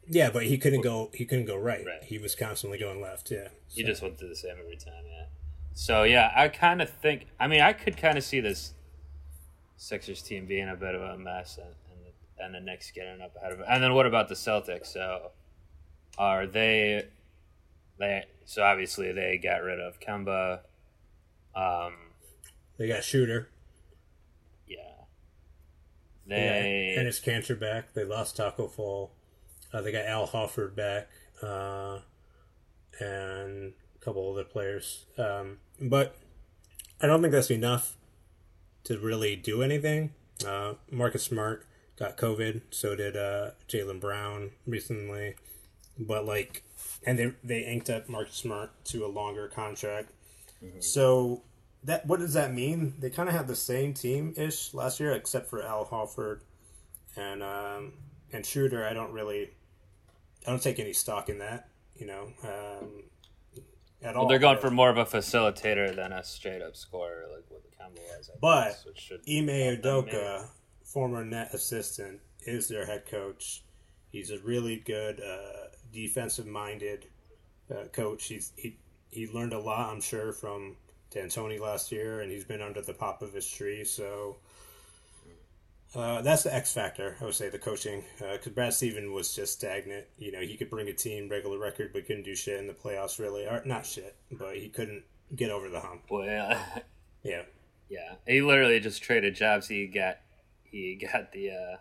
Yeah, 0.07 0.31
but 0.31 0.45
he 0.45 0.59
couldn't 0.59 0.81
go. 0.81 1.11
He 1.15 1.25
couldn't 1.25 1.45
go 1.47 1.57
right. 1.57 1.85
Right. 1.87 2.03
He 2.03 2.19
was 2.19 2.35
constantly 2.35 2.79
going 2.79 3.01
left. 3.01 3.31
Yeah. 3.31 3.49
he 3.69 3.83
just 3.85 4.03
went 4.03 4.19
through 4.19 4.29
the 4.31 4.37
same 4.37 4.57
every 4.59 4.77
time. 4.77 5.05
Yeah. 5.07 5.27
So 5.75 6.03
yeah, 6.03 6.33
I 6.35 6.49
kind 6.49 6.83
of 6.83 6.91
think. 6.91 7.27
I 7.39 7.47
mean, 7.47 7.61
I 7.61 7.73
could 7.73 7.97
kind 7.97 8.19
of 8.19 8.25
see 8.25 8.41
this 8.41 8.75
Sixers 9.77 10.21
team 10.23 10.47
being 10.47 10.69
a 10.69 10.77
bit 10.77 10.95
of 10.95 11.01
a 11.01 11.17
mess, 11.17 11.57
and 11.59 11.67
and 11.93 12.05
the, 12.05 12.45
and 12.45 12.55
the 12.55 12.61
Knicks 12.61 12.91
getting 12.91 13.21
up 13.23 13.35
ahead 13.37 13.53
of 13.53 13.61
it. 13.61 13.67
And 13.69 13.83
then 13.83 13.95
what 13.95 14.07
about 14.07 14.29
the 14.29 14.35
Celtics? 14.35 14.87
So 14.89 15.31
are 16.19 16.47
they? 16.47 17.07
They 17.99 18.25
so 18.51 18.65
obviously 18.65 19.13
they 19.13 19.39
got 19.41 19.63
rid 19.63 19.79
of 19.79 20.01
Kemba. 20.01 20.63
Um, 21.55 21.95
They 22.79 22.89
got 22.89 23.05
shooter. 23.05 23.49
yeah. 24.67 25.05
Yeah, 26.27 26.37
and 26.37 27.07
his 27.07 27.21
cancer 27.21 27.55
back. 27.55 27.95
They 27.95 28.03
lost 28.03 28.37
Tacko 28.37 28.67
Fall. 28.67 29.13
Uh, 29.73 29.83
they 29.83 29.93
got 29.93 30.05
Al 30.05 30.27
Horford 30.27 30.75
back, 30.75 31.09
uh, 31.41 32.01
and 32.99 33.73
a 33.95 34.05
couple 34.05 34.29
other 34.33 34.43
players. 34.43 35.07
Um, 35.17 35.59
but 35.81 36.17
I 37.01 37.07
don't 37.07 37.21
think 37.23 37.31
that's 37.31 37.53
enough 37.53 37.97
to 38.83 38.99
really 38.99 39.37
do 39.37 39.63
anything. 39.63 40.13
Uh, 40.45 40.75
Marcus 40.91 41.23
Smart 41.23 41.67
got 41.97 42.17
COVID. 42.17 42.63
So 42.71 42.97
did 42.97 43.17
uh, 43.17 43.53
Jaylen 43.69 44.01
Brown 44.01 44.51
recently. 44.67 45.37
But 45.97 46.25
like, 46.27 46.65
and 47.05 47.19
they 47.19 47.33
they 47.43 47.61
inked 47.61 47.91
up 47.91 48.09
Marcus 48.09 48.37
Smart 48.37 48.71
to 48.87 49.05
a 49.05 49.09
longer 49.09 49.49
contract. 49.49 50.13
So 50.81 51.43
that 51.85 52.07
what 52.07 52.21
does 52.21 52.35
that 52.35 52.53
mean? 52.53 52.95
They 52.99 53.11
kind 53.11 53.29
of 53.29 53.35
had 53.35 53.49
the 53.49 53.57
same 53.57 53.95
team 53.95 54.35
ish 54.37 54.75
last 54.75 55.01
year, 55.01 55.13
except 55.13 55.49
for 55.49 55.63
Al 55.63 55.87
Horford 55.87 56.41
and 57.17 57.43
um, 57.43 57.95
and 58.33 58.45
Shooter. 58.45 58.87
I 58.87 58.93
don't 58.93 59.13
really, 59.13 59.51
I 60.47 60.51
don't 60.51 60.63
take 60.63 60.79
any 60.79 60.93
stock 60.93 61.29
in 61.29 61.39
that. 61.39 61.69
You 61.97 62.07
know, 62.07 62.29
um, 62.45 63.05
at 64.03 64.17
all. 64.17 64.29
they're 64.29 64.39
going 64.39 64.59
for 64.59 64.71
more 64.71 64.91
of 64.91 64.99
a 64.99 65.05
facilitator 65.05 65.95
than 65.95 66.13
a 66.13 66.23
straight 66.23 66.63
up 66.63 66.77
scorer, 66.77 67.25
like 67.33 67.45
what 67.49 67.63
the 67.63 67.71
Kemba 67.71 68.01
was. 68.17 68.31
But 68.41 68.69
guess, 68.69 68.87
which 68.87 68.99
should 68.99 69.21
Ime 69.29 69.47
maybe. 69.47 69.83
Udoka, 69.83 70.49
former 70.85 71.25
net 71.25 71.55
assistant, 71.55 72.21
is 72.43 72.69
their 72.69 72.87
head 72.87 73.05
coach. 73.11 73.63
He's 74.11 74.31
a 74.31 74.39
really 74.41 74.77
good 74.77 75.21
uh, 75.21 75.69
defensive 75.93 76.47
minded 76.47 77.07
uh, 77.71 77.85
coach. 77.93 78.27
He's 78.27 78.53
he 78.57 78.77
he 79.11 79.27
learned 79.29 79.53
a 79.53 79.59
lot, 79.59 79.93
I'm 79.93 80.01
sure, 80.01 80.33
from 80.33 80.77
D'Antoni 81.11 81.61
last 81.61 81.91
year, 81.93 82.21
and 82.21 82.31
he's 82.31 82.45
been 82.45 82.63
under 82.63 82.81
the 82.83 82.95
Popovich 82.95 83.57
tree. 83.57 83.85
So 83.85 84.37
Uh, 85.95 86.23
that's 86.23 86.45
the 86.45 86.55
X 86.55 86.73
factor, 86.73 87.17
I 87.21 87.25
would 87.25 87.35
say, 87.35 87.49
the 87.49 87.59
coaching. 87.59 88.05
Because 88.21 88.53
Brad 88.53 88.73
Steven 88.75 89.13
was 89.13 89.35
just 89.35 89.55
stagnant. 89.55 90.07
You 90.19 90.31
know, 90.31 90.41
he 90.41 90.57
could 90.57 90.71
bring 90.71 90.89
a 90.89 90.93
team 90.93 91.29
regular 91.29 91.59
record, 91.59 91.93
but 91.93 92.07
couldn't 92.07 92.23
do 92.23 92.37
shit 92.37 92.61
in 92.61 92.69
the 92.69 92.73
playoffs, 92.73 93.19
really. 93.19 93.45
Or 93.45 93.61
not 93.65 93.85
shit, 93.87 94.15
but 94.31 94.57
he 94.57 94.69
couldn't 94.69 95.03
get 95.35 95.51
over 95.51 95.69
the 95.69 95.81
hump. 95.81 96.03
Well, 96.09 96.25
yeah, 96.27 96.65
Yeah. 97.25 97.43
yeah. 97.89 98.15
He 98.27 98.41
literally 98.41 98.79
just 98.79 99.03
traded 99.03 99.35
jobs. 99.35 99.67
He 99.67 99.87
got 99.89 100.19
he 100.63 100.95
got 100.95 101.33
the 101.33 101.51
uh, 101.51 101.77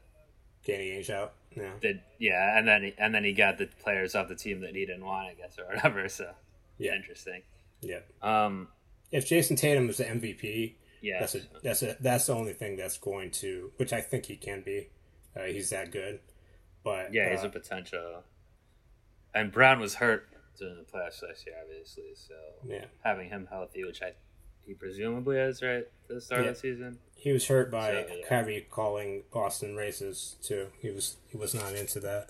Danny 0.66 0.90
Ainge 0.90 1.12
out. 1.12 1.34
Yeah. 1.56 1.72
the 1.82 2.00
yeah, 2.20 2.58
and 2.58 2.68
then 2.68 2.84
he, 2.84 2.94
and 2.98 3.14
then 3.14 3.24
he 3.24 3.34
got 3.34 3.58
the 3.58 3.68
players 3.68 4.16
off 4.16 4.28
the 4.28 4.36
team 4.36 4.62
that 4.62 4.76
he 4.76 4.86
didn't 4.86 5.06
want, 5.06 5.30
I 5.30 5.34
guess, 5.34 5.58
or 5.58 5.66
whatever. 5.66 6.08
So 6.10 6.32
Yeah. 6.78 6.96
interesting. 6.96 7.42
Yeah. 7.82 8.00
Um, 8.22 8.68
If 9.12 9.28
Jayson 9.28 9.56
Tatum 9.58 9.88
was 9.88 9.98
the 9.98 10.06
MVP, 10.06 10.76
yeah, 11.02 11.20
that's 11.20 11.36
a 11.36 11.42
that's 11.64 11.82
a 11.82 11.98
that's 12.00 12.26
the 12.28 12.34
only 12.36 12.54
thing 12.54 12.76
that's 12.76 12.98
going 12.98 13.32
to, 13.32 13.72
which 13.78 13.94
I 13.94 14.02
think 14.02 14.26
he 14.26 14.36
can 14.36 14.62
be. 14.62 14.90
Uh, 15.36 15.44
he's 15.44 15.70
that 15.70 15.92
good. 15.92 16.20
But 16.84 17.14
yeah, 17.14 17.32
he's 17.32 17.44
uh, 17.44 17.48
a 17.48 17.52
potential. 17.52 18.24
And 19.34 19.52
Brown 19.52 19.80
was 19.80 19.96
hurt 19.96 20.28
during 20.58 20.76
the 20.78 20.84
playoffs 20.84 21.22
last 21.24 21.46
year, 21.46 21.56
obviously. 21.62 22.16
So 22.16 22.34
yeah. 22.68 22.86
having 23.04 23.30
him 23.30 23.48
healthy, 23.50 23.84
which 23.84 24.02
I 24.02 24.14
he 24.70 24.76
presumably 24.76 25.38
is 25.38 25.64
right 25.64 25.88
to 26.08 26.14
the 26.14 26.22
start 26.22 26.44
Yeah. 26.44 26.50
of 26.50 26.54
the 26.56 26.60
season. 26.62 27.00
He 27.16 27.32
was 27.32 27.48
hurt 27.48 27.72
by 27.72 27.90
So, 27.92 28.06
yeah. 28.18 28.28
Kyrie 28.30 28.68
calling 28.70 29.24
Boston 29.34 29.76
races 29.76 30.36
too. 30.44 30.68
He 30.80 30.92
was 30.92 31.18
he 31.28 31.38
was 31.38 31.56
not 31.56 31.74
into 31.74 32.00
that. 32.02 32.30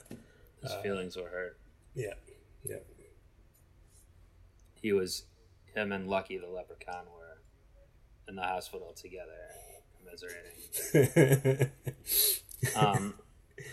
His 0.61 0.71
Uh, 0.71 0.81
feelings 0.81 1.17
were 1.17 1.27
hurt. 1.27 1.57
Yeah. 1.93 2.13
Yeah. 2.63 2.77
He 4.81 4.93
was 4.93 5.25
him 5.75 5.91
and 5.91 6.07
Lucky 6.07 6.37
the 6.37 6.47
Leprechaun 6.47 7.05
were 7.13 7.41
in 8.29 8.35
the 8.35 8.41
hospital 8.43 8.93
together, 8.93 9.49
commiserating. 9.99 11.71
Um, 12.75 13.13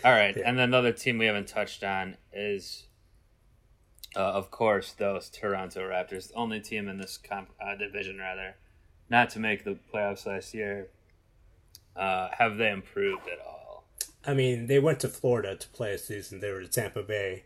all 0.05 0.11
right, 0.13 0.35
Yeah. 0.35 0.43
and 0.49 0.59
another 0.59 0.91
team 0.93 1.17
we 1.17 1.25
haven't 1.25 1.47
touched 1.49 1.83
on 1.83 2.15
is, 2.31 2.87
uh, 4.17 4.31
of 4.31 4.49
course, 4.49 4.93
those 4.93 5.29
Toronto 5.29 5.81
Raptors, 5.81 6.29
the 6.29 6.33
only 6.33 6.59
team 6.59 6.87
in 6.87 6.97
this 6.97 7.17
comp- 7.17 7.53
uh, 7.63 7.75
division, 7.75 8.17
rather, 8.17 8.55
not 9.09 9.29
to 9.31 9.39
make 9.39 9.63
the 9.63 9.77
playoffs 9.93 10.25
last 10.25 10.55
year. 10.55 10.89
Uh, 11.95 12.29
have 12.37 12.57
they 12.57 12.71
improved 12.71 13.27
at 13.27 13.39
all? 13.45 13.85
I 14.25 14.33
mean, 14.33 14.65
they 14.65 14.79
went 14.79 14.99
to 15.01 15.07
Florida 15.07 15.55
to 15.55 15.69
play 15.69 15.93
a 15.93 15.97
season. 15.99 16.39
They 16.39 16.51
were 16.51 16.63
the 16.63 16.67
Tampa 16.67 17.03
Bay 17.03 17.43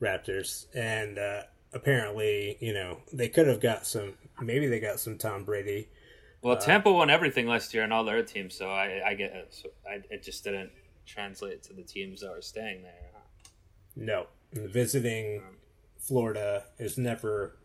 Raptors, 0.00 0.66
and 0.74 1.18
uh, 1.18 1.42
apparently, 1.74 2.56
you 2.60 2.72
know, 2.72 3.00
they 3.12 3.28
could 3.28 3.46
have 3.46 3.60
got 3.60 3.86
some. 3.86 4.14
Maybe 4.40 4.66
they 4.66 4.80
got 4.80 5.00
some 5.00 5.18
Tom 5.18 5.44
Brady. 5.44 5.88
Well, 6.40 6.56
Tampa 6.56 6.90
won 6.90 7.10
everything 7.10 7.46
last 7.46 7.74
year 7.74 7.82
and 7.82 7.92
all 7.92 8.04
their 8.04 8.22
teams, 8.22 8.54
so 8.54 8.70
I, 8.70 9.02
I 9.04 9.14
get 9.14 9.34
it. 9.34 9.48
So 9.50 9.68
I, 9.88 10.00
it 10.08 10.22
just 10.22 10.44
didn't 10.44 10.70
translate 11.04 11.62
to 11.64 11.72
the 11.72 11.82
teams 11.82 12.20
that 12.20 12.30
were 12.30 12.42
staying 12.42 12.82
there. 12.82 12.92
No, 13.96 14.26
visiting 14.52 15.42
Florida 16.08 16.64
is 16.78 16.96
never, 16.96 17.56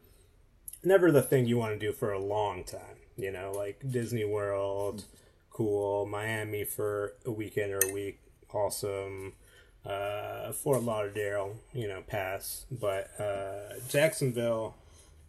never 0.83 1.11
the 1.11 1.21
thing 1.21 1.45
you 1.45 1.57
want 1.57 1.79
to 1.79 1.79
do 1.79 1.93
for 1.93 2.11
a 2.11 2.19
long 2.19 2.65
time. 2.65 2.97
You 3.15 3.31
know, 3.31 3.53
like 3.55 3.81
Disney 3.89 4.25
World, 4.25 5.05
cool. 5.49 6.05
Miami 6.05 6.65
for 6.65 7.13
a 7.25 7.31
weekend 7.31 7.71
or 7.71 7.79
a 7.89 7.93
week, 7.93 8.19
awesome. 8.53 9.33
Uh, 9.85 10.51
Fort 10.51 10.83
Lauderdale, 10.83 11.55
you 11.73 11.87
know, 11.87 12.01
pass. 12.05 12.65
But 12.69 13.09
uh, 13.19 13.79
Jacksonville, 13.87 14.75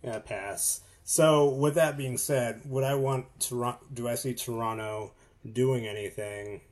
uh, 0.07 0.21
pass. 0.21 0.81
So 1.05 1.49
with 1.49 1.75
that 1.75 1.97
being 1.97 2.17
said, 2.17 2.63
would 2.65 2.85
I 2.85 2.95
want 2.95 3.27
Toronto? 3.39 3.85
Do 3.93 4.09
I 4.09 4.15
see 4.15 4.35
Toronto 4.35 5.13
doing 5.51 5.87
anything? 5.87 6.63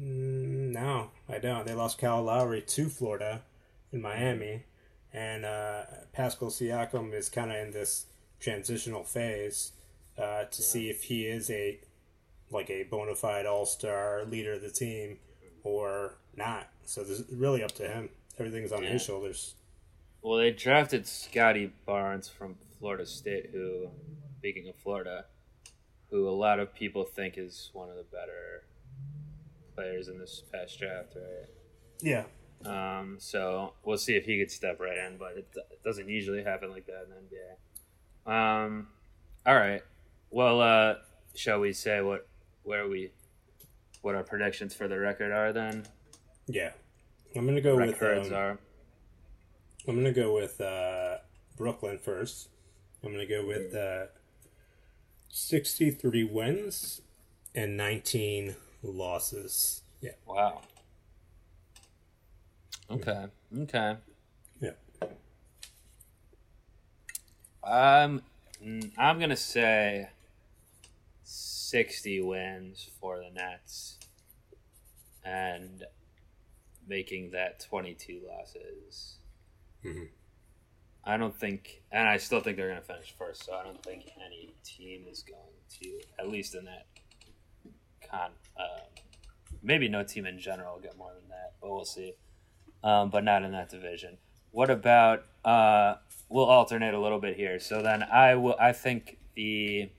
Mm, 0.00 0.72
no, 0.72 1.10
I 1.28 1.38
don't. 1.38 1.66
They 1.66 1.74
lost 1.74 1.98
Kyle 1.98 2.22
Lowry 2.22 2.60
to 2.60 2.88
Florida 2.88 3.42
in 3.92 4.02
Miami, 4.02 4.64
and 5.12 5.44
uh, 5.44 5.82
Pascal 6.12 6.48
Siakam 6.48 7.12
is 7.14 7.28
kind 7.28 7.50
of 7.50 7.56
in 7.56 7.70
this 7.72 8.06
transitional 8.40 9.04
phase 9.04 9.72
uh, 10.16 10.44
to 10.44 10.62
see 10.62 10.90
if 10.90 11.04
he 11.04 11.26
is 11.26 11.50
a 11.50 11.80
like 12.50 12.70
a 12.70 12.84
bona 12.84 13.14
fide 13.14 13.46
all 13.46 13.66
star 13.66 14.24
leader 14.24 14.54
of 14.54 14.62
the 14.62 14.70
team 14.70 15.18
or 15.62 16.14
not. 16.36 16.68
So 16.84 17.02
this 17.02 17.20
is 17.20 17.32
really 17.32 17.62
up 17.62 17.72
to 17.72 17.88
him. 17.88 18.08
Everything's 18.38 18.72
on 18.72 18.82
his 18.84 19.02
shoulders. 19.02 19.54
Well, 20.22 20.38
they 20.38 20.50
drafted 20.50 21.06
Scottie 21.06 21.72
Barnes 21.86 22.28
from 22.28 22.56
Florida 22.78 23.06
State, 23.06 23.50
who, 23.52 23.88
speaking 24.38 24.68
of 24.68 24.76
Florida, 24.76 25.26
who 26.10 26.28
a 26.28 26.30
lot 26.30 26.58
of 26.58 26.74
people 26.74 27.04
think 27.04 27.34
is 27.36 27.70
one 27.72 27.90
of 27.90 27.96
the 27.96 28.04
better 28.04 28.64
players 29.74 30.08
in 30.08 30.18
this 30.18 30.42
past 30.52 30.78
draft, 30.78 31.14
right? 31.14 31.48
Yeah. 32.00 32.24
Um, 32.64 33.16
so 33.18 33.74
we'll 33.84 33.98
see 33.98 34.16
if 34.16 34.24
he 34.24 34.38
could 34.38 34.50
step 34.50 34.80
right 34.80 34.98
in, 34.98 35.16
but 35.16 35.36
it, 35.36 35.48
it 35.70 35.82
doesn't 35.84 36.08
usually 36.08 36.42
happen 36.42 36.70
like 36.70 36.86
that 36.86 37.06
in 37.06 37.10
the 37.10 38.30
NBA. 38.30 38.64
Um, 38.66 38.88
all 39.46 39.54
right. 39.54 39.82
Well, 40.30 40.60
uh, 40.60 40.94
shall 41.34 41.60
we 41.60 41.72
say 41.72 42.00
what 42.00 42.26
where 42.64 42.88
we 42.88 43.10
what 44.02 44.14
our 44.14 44.22
predictions 44.22 44.74
for 44.74 44.88
the 44.88 44.98
record 44.98 45.32
are 45.32 45.52
then? 45.52 45.86
Yeah. 46.46 46.72
I'm 47.36 47.46
gonna 47.46 47.60
go 47.60 47.76
with 47.76 48.00
Records 48.00 48.28
um, 48.28 48.34
are 48.34 48.58
I'm 49.86 49.96
gonna 49.96 50.12
go 50.12 50.34
with 50.34 50.60
uh, 50.60 51.18
Brooklyn 51.56 51.98
first. 51.98 52.48
I'm 53.02 53.12
gonna 53.12 53.26
go 53.26 53.46
with 53.46 53.74
uh, 53.74 54.06
63 55.30 56.24
wins 56.24 57.00
and 57.54 57.76
19 57.76 58.56
losses. 58.82 59.82
Yeah, 60.00 60.12
wow. 60.26 60.60
Okay. 62.90 63.26
Okay. 63.60 63.96
yeah. 64.60 64.70
Um, 67.62 68.22
I'm 68.96 69.20
gonna 69.20 69.36
say 69.36 70.08
sixty 71.22 72.20
wins 72.22 72.88
for 73.00 73.18
the 73.18 73.30
Nets, 73.30 73.98
and 75.24 75.84
making 76.86 77.32
that 77.32 77.60
twenty-two 77.60 78.22
losses. 78.26 79.16
Mhm. 79.84 80.08
I 81.04 81.16
don't 81.16 81.38
think, 81.38 81.82
and 81.92 82.08
I 82.08 82.16
still 82.16 82.40
think 82.40 82.56
they're 82.56 82.68
gonna 82.68 82.80
finish 82.80 83.14
first. 83.18 83.44
So 83.44 83.54
I 83.54 83.64
don't 83.64 83.82
think 83.82 84.10
any 84.16 84.54
team 84.64 85.04
is 85.10 85.22
going 85.22 85.40
to, 85.80 86.00
at 86.18 86.28
least 86.28 86.54
in 86.54 86.64
that 86.64 86.86
con. 88.10 88.30
Um, 88.58 88.86
maybe 89.62 89.88
no 89.88 90.02
team 90.02 90.24
in 90.26 90.38
general 90.38 90.74
will 90.74 90.82
get 90.82 90.96
more 90.96 91.12
than 91.14 91.28
that, 91.28 91.54
but 91.60 91.70
we'll 91.70 91.84
see. 91.84 92.14
Um, 92.84 93.10
but 93.10 93.24
not 93.24 93.42
in 93.42 93.50
that 93.52 93.68
division. 93.68 94.18
What 94.52 94.70
about? 94.70 95.24
Uh, 95.44 95.96
we'll 96.28 96.44
alternate 96.44 96.94
a 96.94 97.00
little 97.00 97.18
bit 97.18 97.34
here. 97.36 97.58
So 97.58 97.82
then 97.82 98.04
I 98.04 98.36
will. 98.36 98.54
I 98.60 98.70
think 98.72 99.18
the. 99.34 99.90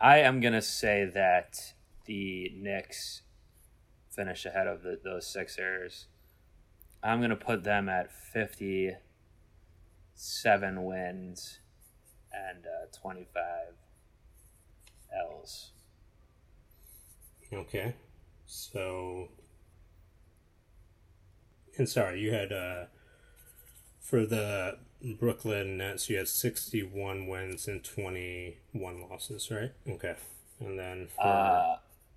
I 0.00 0.18
am 0.18 0.40
gonna 0.40 0.60
say 0.60 1.04
that 1.04 1.74
the 2.06 2.50
Knicks 2.56 3.22
finish 4.10 4.44
ahead 4.44 4.66
of 4.66 4.82
the, 4.82 4.98
those 5.02 5.26
Sixers. 5.26 6.08
I'm 7.02 7.20
gonna 7.20 7.36
put 7.36 7.62
them 7.62 7.88
at 7.88 8.10
fifty-seven 8.10 10.84
wins 10.84 11.60
and 12.32 12.66
uh, 12.66 12.86
twenty-five 13.00 13.74
L's. 15.16 15.70
Okay. 17.52 17.94
So, 18.46 19.28
and 21.78 21.88
sorry, 21.88 22.20
you 22.20 22.32
had 22.32 22.52
uh, 22.52 22.84
for 24.00 24.26
the 24.26 24.78
Brooklyn 25.18 25.78
Nets, 25.78 26.10
you 26.10 26.16
had 26.18 26.28
61 26.28 27.26
wins 27.26 27.66
and 27.68 27.82
21 27.82 29.00
losses, 29.08 29.50
right? 29.50 29.72
Okay. 29.88 30.14
And 30.60 30.78
then 30.78 31.08
for 31.14 31.22
Uh, 31.26 31.76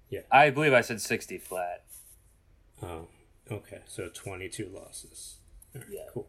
yeah. 0.09 0.21
I 0.31 0.49
believe 0.49 0.73
I 0.73 0.81
said 0.81 0.99
sixty 1.01 1.37
flat. 1.37 1.83
Oh, 2.81 3.07
okay. 3.49 3.79
So 3.87 4.09
22 4.13 4.69
losses. 4.73 5.37
Right, 5.73 5.85
Yeah. 5.89 6.01
Cool. 6.13 6.27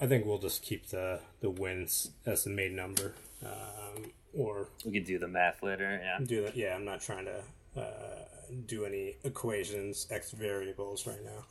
I 0.00 0.06
think 0.06 0.24
we'll 0.24 0.38
just 0.38 0.62
keep 0.62 0.86
the, 0.88 1.20
the 1.40 1.50
wins 1.50 2.12
as 2.24 2.44
the 2.44 2.50
main 2.50 2.74
number. 2.76 3.14
Um, 3.44 4.12
or 4.32 4.68
We 4.84 4.92
could 4.92 5.04
do 5.04 5.18
the 5.18 5.28
math 5.28 5.62
later. 5.62 6.00
Yeah. 6.02 6.24
do 6.24 6.42
that. 6.44 6.56
Yeah, 6.56 6.74
I'm 6.74 6.84
not 6.84 7.00
trying 7.02 7.26
to 7.26 7.42
uh, 7.78 8.24
do 8.66 8.84
any 8.84 9.16
equations, 9.24 10.06
x 10.10 10.30
variables 10.32 11.06
right 11.06 11.22
now. 11.24 11.44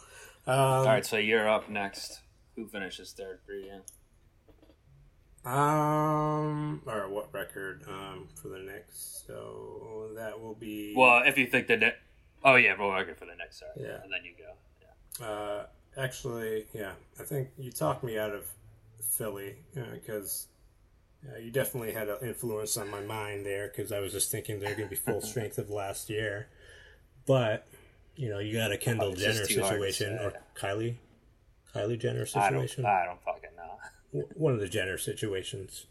Um, 0.51 0.59
All 0.59 0.85
right. 0.85 1.05
So 1.05 1.17
you're 1.17 1.47
up 1.49 1.69
next. 1.69 2.21
Who 2.55 2.67
finishes 2.67 3.11
third 3.13 3.39
for 3.45 3.53
you? 3.53 3.81
Um, 5.45 6.81
or 6.85 7.09
what 7.09 7.33
record 7.33 7.83
um, 7.89 8.27
for 8.41 8.47
the 8.47 8.59
Knicks? 8.59 9.23
So 9.27 10.09
that 10.15 10.39
will 10.39 10.55
be. 10.55 10.93
Well, 10.95 11.23
if 11.25 11.37
you 11.37 11.47
think 11.47 11.67
the. 11.67 11.93
Oh 12.45 12.55
yeah, 12.55 12.71
roll 12.73 12.93
record 12.93 13.17
for 13.17 13.25
the 13.25 13.35
Knicks. 13.35 13.59
Sorry. 13.59 13.87
Yeah. 13.89 14.01
And 14.03 14.11
then 14.11 14.21
you 14.23 14.33
go. 14.37 14.53
Yeah. 15.19 15.25
Uh, 15.25 15.65
actually, 15.97 16.65
yeah, 16.73 16.93
I 17.19 17.23
think 17.23 17.49
you 17.57 17.71
talked 17.71 18.03
me 18.03 18.17
out 18.17 18.31
of 18.31 18.45
Philly 19.01 19.55
because 19.73 20.47
Uh, 21.25 21.37
you 21.39 21.51
definitely 21.51 21.91
had 21.93 22.09
an 22.09 22.17
influence 22.21 22.75
on 22.77 22.89
my 22.89 22.99
mind 23.01 23.45
there 23.45 23.67
because 23.69 23.91
I 23.93 23.99
was 23.99 24.11
just 24.11 24.29
thinking 24.31 24.59
they're 24.59 24.75
going 24.75 24.89
to 24.89 24.95
be 24.95 24.95
full 24.95 25.21
strength 25.31 25.57
of 25.57 25.69
last 25.69 26.09
year. 26.09 26.47
But, 27.25 27.67
you 28.15 28.29
know, 28.29 28.39
you 28.39 28.53
got 28.53 28.71
a 28.71 28.77
Kendall 28.77 29.13
just 29.13 29.21
Jenner 29.21 29.45
too 29.45 29.61
hard 29.61 29.81
to 29.81 29.91
situation 29.91 30.17
or 30.19 30.33
Kylie, 30.57 30.95
Kylie 31.75 31.99
Jenner 31.99 32.25
I 32.35 32.49
don't. 32.49 32.61
situation. 32.67 32.85
I 32.85 33.05
don't 33.05 33.21
fucking 33.23 33.49
know. 33.55 34.23
One 34.35 34.53
of 34.53 34.59
the 34.59 34.67
Jenner 34.67 34.97
situations. 34.97 35.85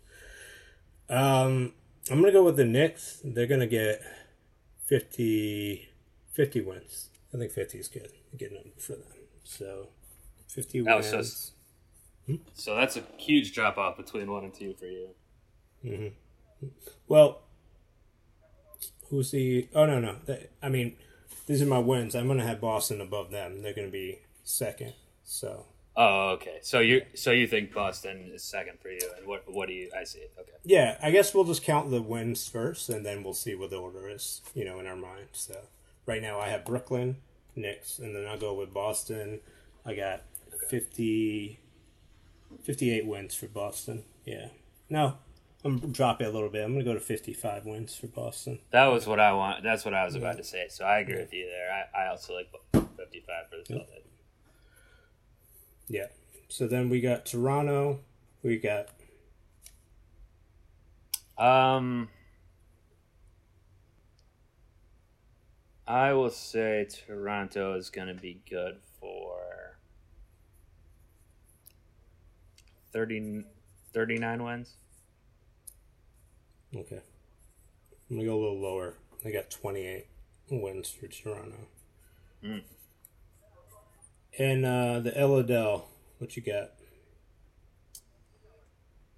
Um, 1.08 1.72
I'm 2.10 2.20
going 2.20 2.32
to 2.32 2.38
go 2.38 2.44
with 2.44 2.56
the 2.56 2.64
Knicks. 2.64 3.20
They're 3.24 3.46
going 3.46 3.60
to 3.60 3.66
get 3.66 4.00
50, 4.86 5.88
50 6.32 6.60
wins. 6.60 7.08
I 7.34 7.38
think 7.38 7.50
50 7.52 7.78
is 7.78 7.88
good. 7.88 8.10
Good 8.38 8.52
number 8.52 8.70
for 8.78 8.92
them. 8.92 9.02
So, 9.44 9.88
50 10.48 10.86
Oh, 10.88 10.96
wins. 10.96 11.52
so 12.26 12.34
So 12.54 12.76
that's 12.76 12.96
a 12.96 13.02
huge 13.16 13.52
drop 13.54 13.78
off 13.78 13.96
between 13.96 14.30
one 14.30 14.44
and 14.44 14.54
two 14.54 14.74
for 14.74 14.86
you. 14.86 16.12
Well, 17.08 17.40
who's 19.08 19.32
the? 19.32 19.68
Oh 19.74 19.84
no, 19.86 19.98
no. 19.98 20.16
I 20.62 20.68
mean, 20.68 20.94
these 21.52 21.62
are 21.62 21.66
my 21.66 21.78
wins. 21.78 22.14
I'm 22.14 22.28
gonna 22.28 22.46
have 22.46 22.60
Boston 22.60 23.00
above 23.00 23.30
them. 23.30 23.62
They're 23.62 23.74
gonna 23.74 23.88
be 23.88 24.20
second. 24.42 24.94
So 25.24 25.66
Oh, 25.94 26.30
okay. 26.30 26.58
So 26.62 26.80
you 26.80 27.02
so 27.14 27.32
you 27.32 27.46
think 27.46 27.74
Boston 27.74 28.30
is 28.32 28.42
second 28.42 28.78
for 28.80 28.88
you, 28.88 29.00
and 29.18 29.26
what 29.26 29.44
what 29.46 29.68
do 29.68 29.74
you? 29.74 29.90
I 29.96 30.04
see. 30.04 30.24
Okay. 30.38 30.52
yeah, 30.64 30.96
I 31.02 31.10
guess 31.10 31.34
we'll 31.34 31.44
just 31.44 31.62
count 31.62 31.90
the 31.90 32.00
wins 32.00 32.48
first, 32.48 32.88
and 32.88 33.04
then 33.04 33.22
we'll 33.22 33.34
see 33.34 33.54
what 33.54 33.70
the 33.70 33.76
order 33.76 34.08
is. 34.08 34.40
You 34.54 34.64
know, 34.64 34.80
in 34.80 34.86
our 34.86 34.96
mind. 34.96 35.28
So 35.32 35.56
right 36.06 36.22
now, 36.22 36.40
I 36.40 36.48
have 36.48 36.64
Brooklyn, 36.64 37.16
Knicks, 37.54 37.98
and 37.98 38.16
then 38.16 38.26
I'll 38.26 38.38
go 38.38 38.54
with 38.54 38.72
Boston. 38.72 39.40
I 39.84 39.94
got 39.94 40.22
50, 40.68 41.58
58 42.62 43.06
wins 43.06 43.34
for 43.34 43.48
Boston. 43.48 44.04
Yeah. 44.24 44.48
No, 44.88 45.18
I'm 45.64 45.78
gonna 45.78 45.92
drop 45.92 46.20
it 46.20 46.24
a 46.26 46.30
little 46.30 46.48
bit. 46.48 46.64
I'm 46.64 46.72
gonna 46.72 46.84
go 46.84 46.94
to 46.94 47.00
55 47.00 47.66
wins 47.66 47.94
for 47.94 48.08
Boston. 48.08 48.58
That 48.70 48.86
was 48.86 49.06
what 49.06 49.20
I 49.20 49.32
want. 49.32 49.62
That's 49.62 49.84
what 49.84 49.94
I 49.94 50.04
was 50.04 50.14
about 50.14 50.36
to 50.38 50.44
say. 50.44 50.66
So 50.68 50.84
I 50.84 50.98
agree 50.98 51.16
with 51.16 51.32
you 51.32 51.46
there. 51.46 51.88
I, 51.94 52.04
I 52.04 52.08
also 52.10 52.34
like 52.34 52.50
fifty 52.96 53.20
five 53.20 53.48
for 53.48 53.56
the 53.56 53.74
Celtics. 53.74 54.02
Yeah. 55.88 56.06
So 56.48 56.66
then 56.66 56.88
we 56.88 57.00
got 57.00 57.24
Toronto. 57.26 58.00
We 58.42 58.58
got 58.58 58.88
Um, 61.42 62.08
I 65.88 66.12
will 66.12 66.30
say 66.30 66.86
Toronto 66.88 67.74
is 67.74 67.90
going 67.90 68.08
to 68.08 68.14
be 68.14 68.42
good 68.48 68.76
for 69.00 69.78
30, 72.92 73.44
39 73.92 74.44
wins. 74.44 74.74
Okay. 76.74 77.00
I'm 78.10 78.16
gonna 78.16 78.28
go 78.28 78.34
a 78.34 78.42
little 78.42 78.60
lower. 78.60 78.94
I 79.24 79.30
got 79.30 79.50
28 79.50 80.06
wins 80.50 80.90
for 80.90 81.06
Toronto. 81.06 81.68
Mm. 82.44 82.62
And 84.38 84.64
uh, 84.64 85.00
the 85.00 85.12
Elodell, 85.12 85.84
what 86.18 86.36
you 86.36 86.42
got? 86.42 86.72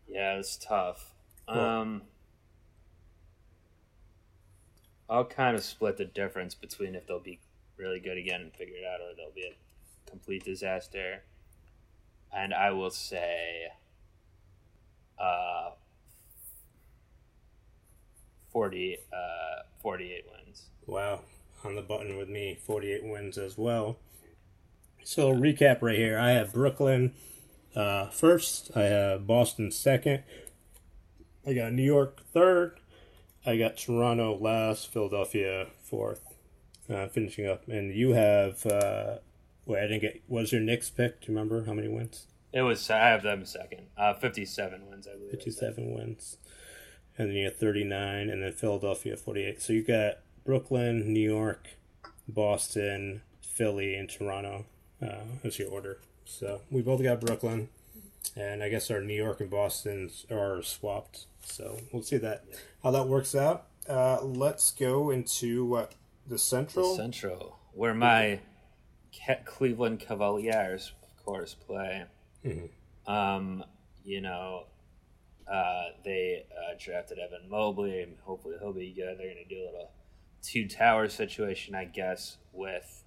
Yeah, 0.09 0.39
it's 0.39 0.57
tough. 0.57 1.13
Cool. 1.49 1.61
Um, 1.61 2.03
I'll 5.09 5.25
kind 5.25 5.57
of 5.57 5.65
split 5.65 5.97
the 5.97 6.05
difference 6.05 6.55
between 6.55 6.95
if 6.95 7.07
they'll 7.07 7.21
be 7.21 7.41
really 7.77 8.01
good 8.01 8.19
again 8.19 8.41
and 8.41 8.53
figure 8.53 8.77
it 8.77 8.85
out, 8.85 9.01
or 9.01 9.15
they'll 9.17 9.35
be 9.35 9.43
a 9.47 10.11
complete 10.11 10.45
disaster. 10.45 11.23
And 12.33 12.53
I 12.55 12.71
will 12.71 12.91
say, 12.91 13.69
uh, 15.19 15.71
40, 18.55 18.99
uh, 19.13 19.63
48 19.83 20.25
wins. 20.33 20.63
Wow, 20.87 21.21
on 21.65 21.75
the 21.75 21.83
button 21.83 22.17
with 22.17 22.29
me, 22.31 22.57
48 22.65 23.05
wins 23.05 23.37
as 23.37 23.59
well. 23.59 23.99
So 25.03 25.35
recap 25.35 25.83
right 25.83 25.99
here. 25.99 26.19
I 26.19 26.31
have 26.31 26.55
Brooklyn 26.55 27.13
uh, 27.77 28.07
first. 28.07 28.71
I 28.75 28.85
have 28.85 29.27
Boston 29.27 29.71
second. 29.71 30.23
I 31.47 31.53
got 31.53 31.73
New 31.73 31.83
York 31.83 32.23
third. 32.33 32.81
I 33.45 33.59
got 33.59 33.77
Toronto 33.77 34.39
last. 34.39 34.91
Philadelphia 34.91 35.67
fourth. 35.83 36.23
Uh, 36.89 37.09
finishing 37.09 37.47
up, 37.47 37.67
and 37.69 37.95
you 37.95 38.13
have. 38.13 38.65
Uh, 38.65 39.17
wait, 39.67 39.81
I 39.81 39.89
didn't 39.89 40.01
get. 40.01 40.23
Was 40.29 40.53
your 40.53 40.63
Knicks 40.63 40.89
pick? 40.91 41.21
Do 41.21 41.33
you 41.33 41.39
remember 41.39 41.65
how 41.65 41.75
many 41.75 41.89
wins? 41.89 42.27
It 42.53 42.63
was 42.63 42.89
I 42.89 42.99
have 43.09 43.23
them 43.25 43.45
second. 43.45 43.87
Uh, 43.99 44.15
57 44.15 44.89
wins, 44.89 45.09
I 45.09 45.17
believe. 45.17 45.33
Fifty-seven 45.33 45.93
wins, 45.93 46.37
and 47.17 47.29
then 47.29 47.37
you 47.37 47.45
have 47.45 47.57
thirty-nine, 47.57 48.31
and 48.31 48.43
then 48.43 48.53
Philadelphia 48.53 49.17
forty-eight. 49.17 49.63
So 49.63 49.73
you 49.73 49.83
got 49.83 50.19
Brooklyn, 50.45 51.13
New 51.13 51.31
York, 51.31 51.69
Boston, 52.29 53.23
Philly, 53.41 53.95
and 53.95 54.09
Toronto. 54.09 54.67
Uh, 55.03 55.25
that's 55.43 55.59
your 55.59 55.71
order. 55.71 55.99
So 56.25 56.63
we 56.71 56.83
both 56.83 57.03
got 57.03 57.21
Brooklyn, 57.21 57.69
and 58.35 58.63
I 58.63 58.69
guess 58.69 58.91
our 58.91 59.01
New 59.01 59.15
York 59.15 59.41
and 59.41 59.51
Boston 59.51 60.11
are 60.31 60.63
swapped. 60.63 61.27
So 61.45 61.79
we'll 61.93 62.03
see 62.03 62.17
that 62.19 62.45
how 62.83 62.91
that 62.91 63.07
works 63.07 63.35
out. 63.35 63.67
Uh, 63.89 64.23
let's 64.23 64.71
go 64.71 65.11
into 65.11 65.65
what 65.65 65.93
the 66.27 66.39
Central. 66.39 66.97
Central, 66.97 67.59
where 67.75 67.95
my 67.95 68.41
Cleveland 69.45 70.01
Cavaliers, 70.01 70.93
of 71.03 71.25
course, 71.25 71.55
play. 71.55 72.05
Um, 73.07 73.65
you 74.05 74.21
know, 74.23 74.65
uh, 75.51 75.85
they 76.05 76.47
uh, 76.53 76.75
drafted 76.79 77.19
Evan 77.19 77.49
Mobley. 77.51 78.03
and 78.03 78.17
Hopefully, 78.25 78.57
he'll 78.61 78.73
be 78.73 78.93
good. 78.93 79.19
They're 79.19 79.33
going 79.35 79.45
to 79.49 79.55
do 79.55 79.63
a 79.63 79.67
little 79.67 79.91
two 80.43 80.69
tower 80.69 81.09
situation, 81.09 81.75
I 81.75 81.85
guess, 81.87 82.37
with 82.53 83.05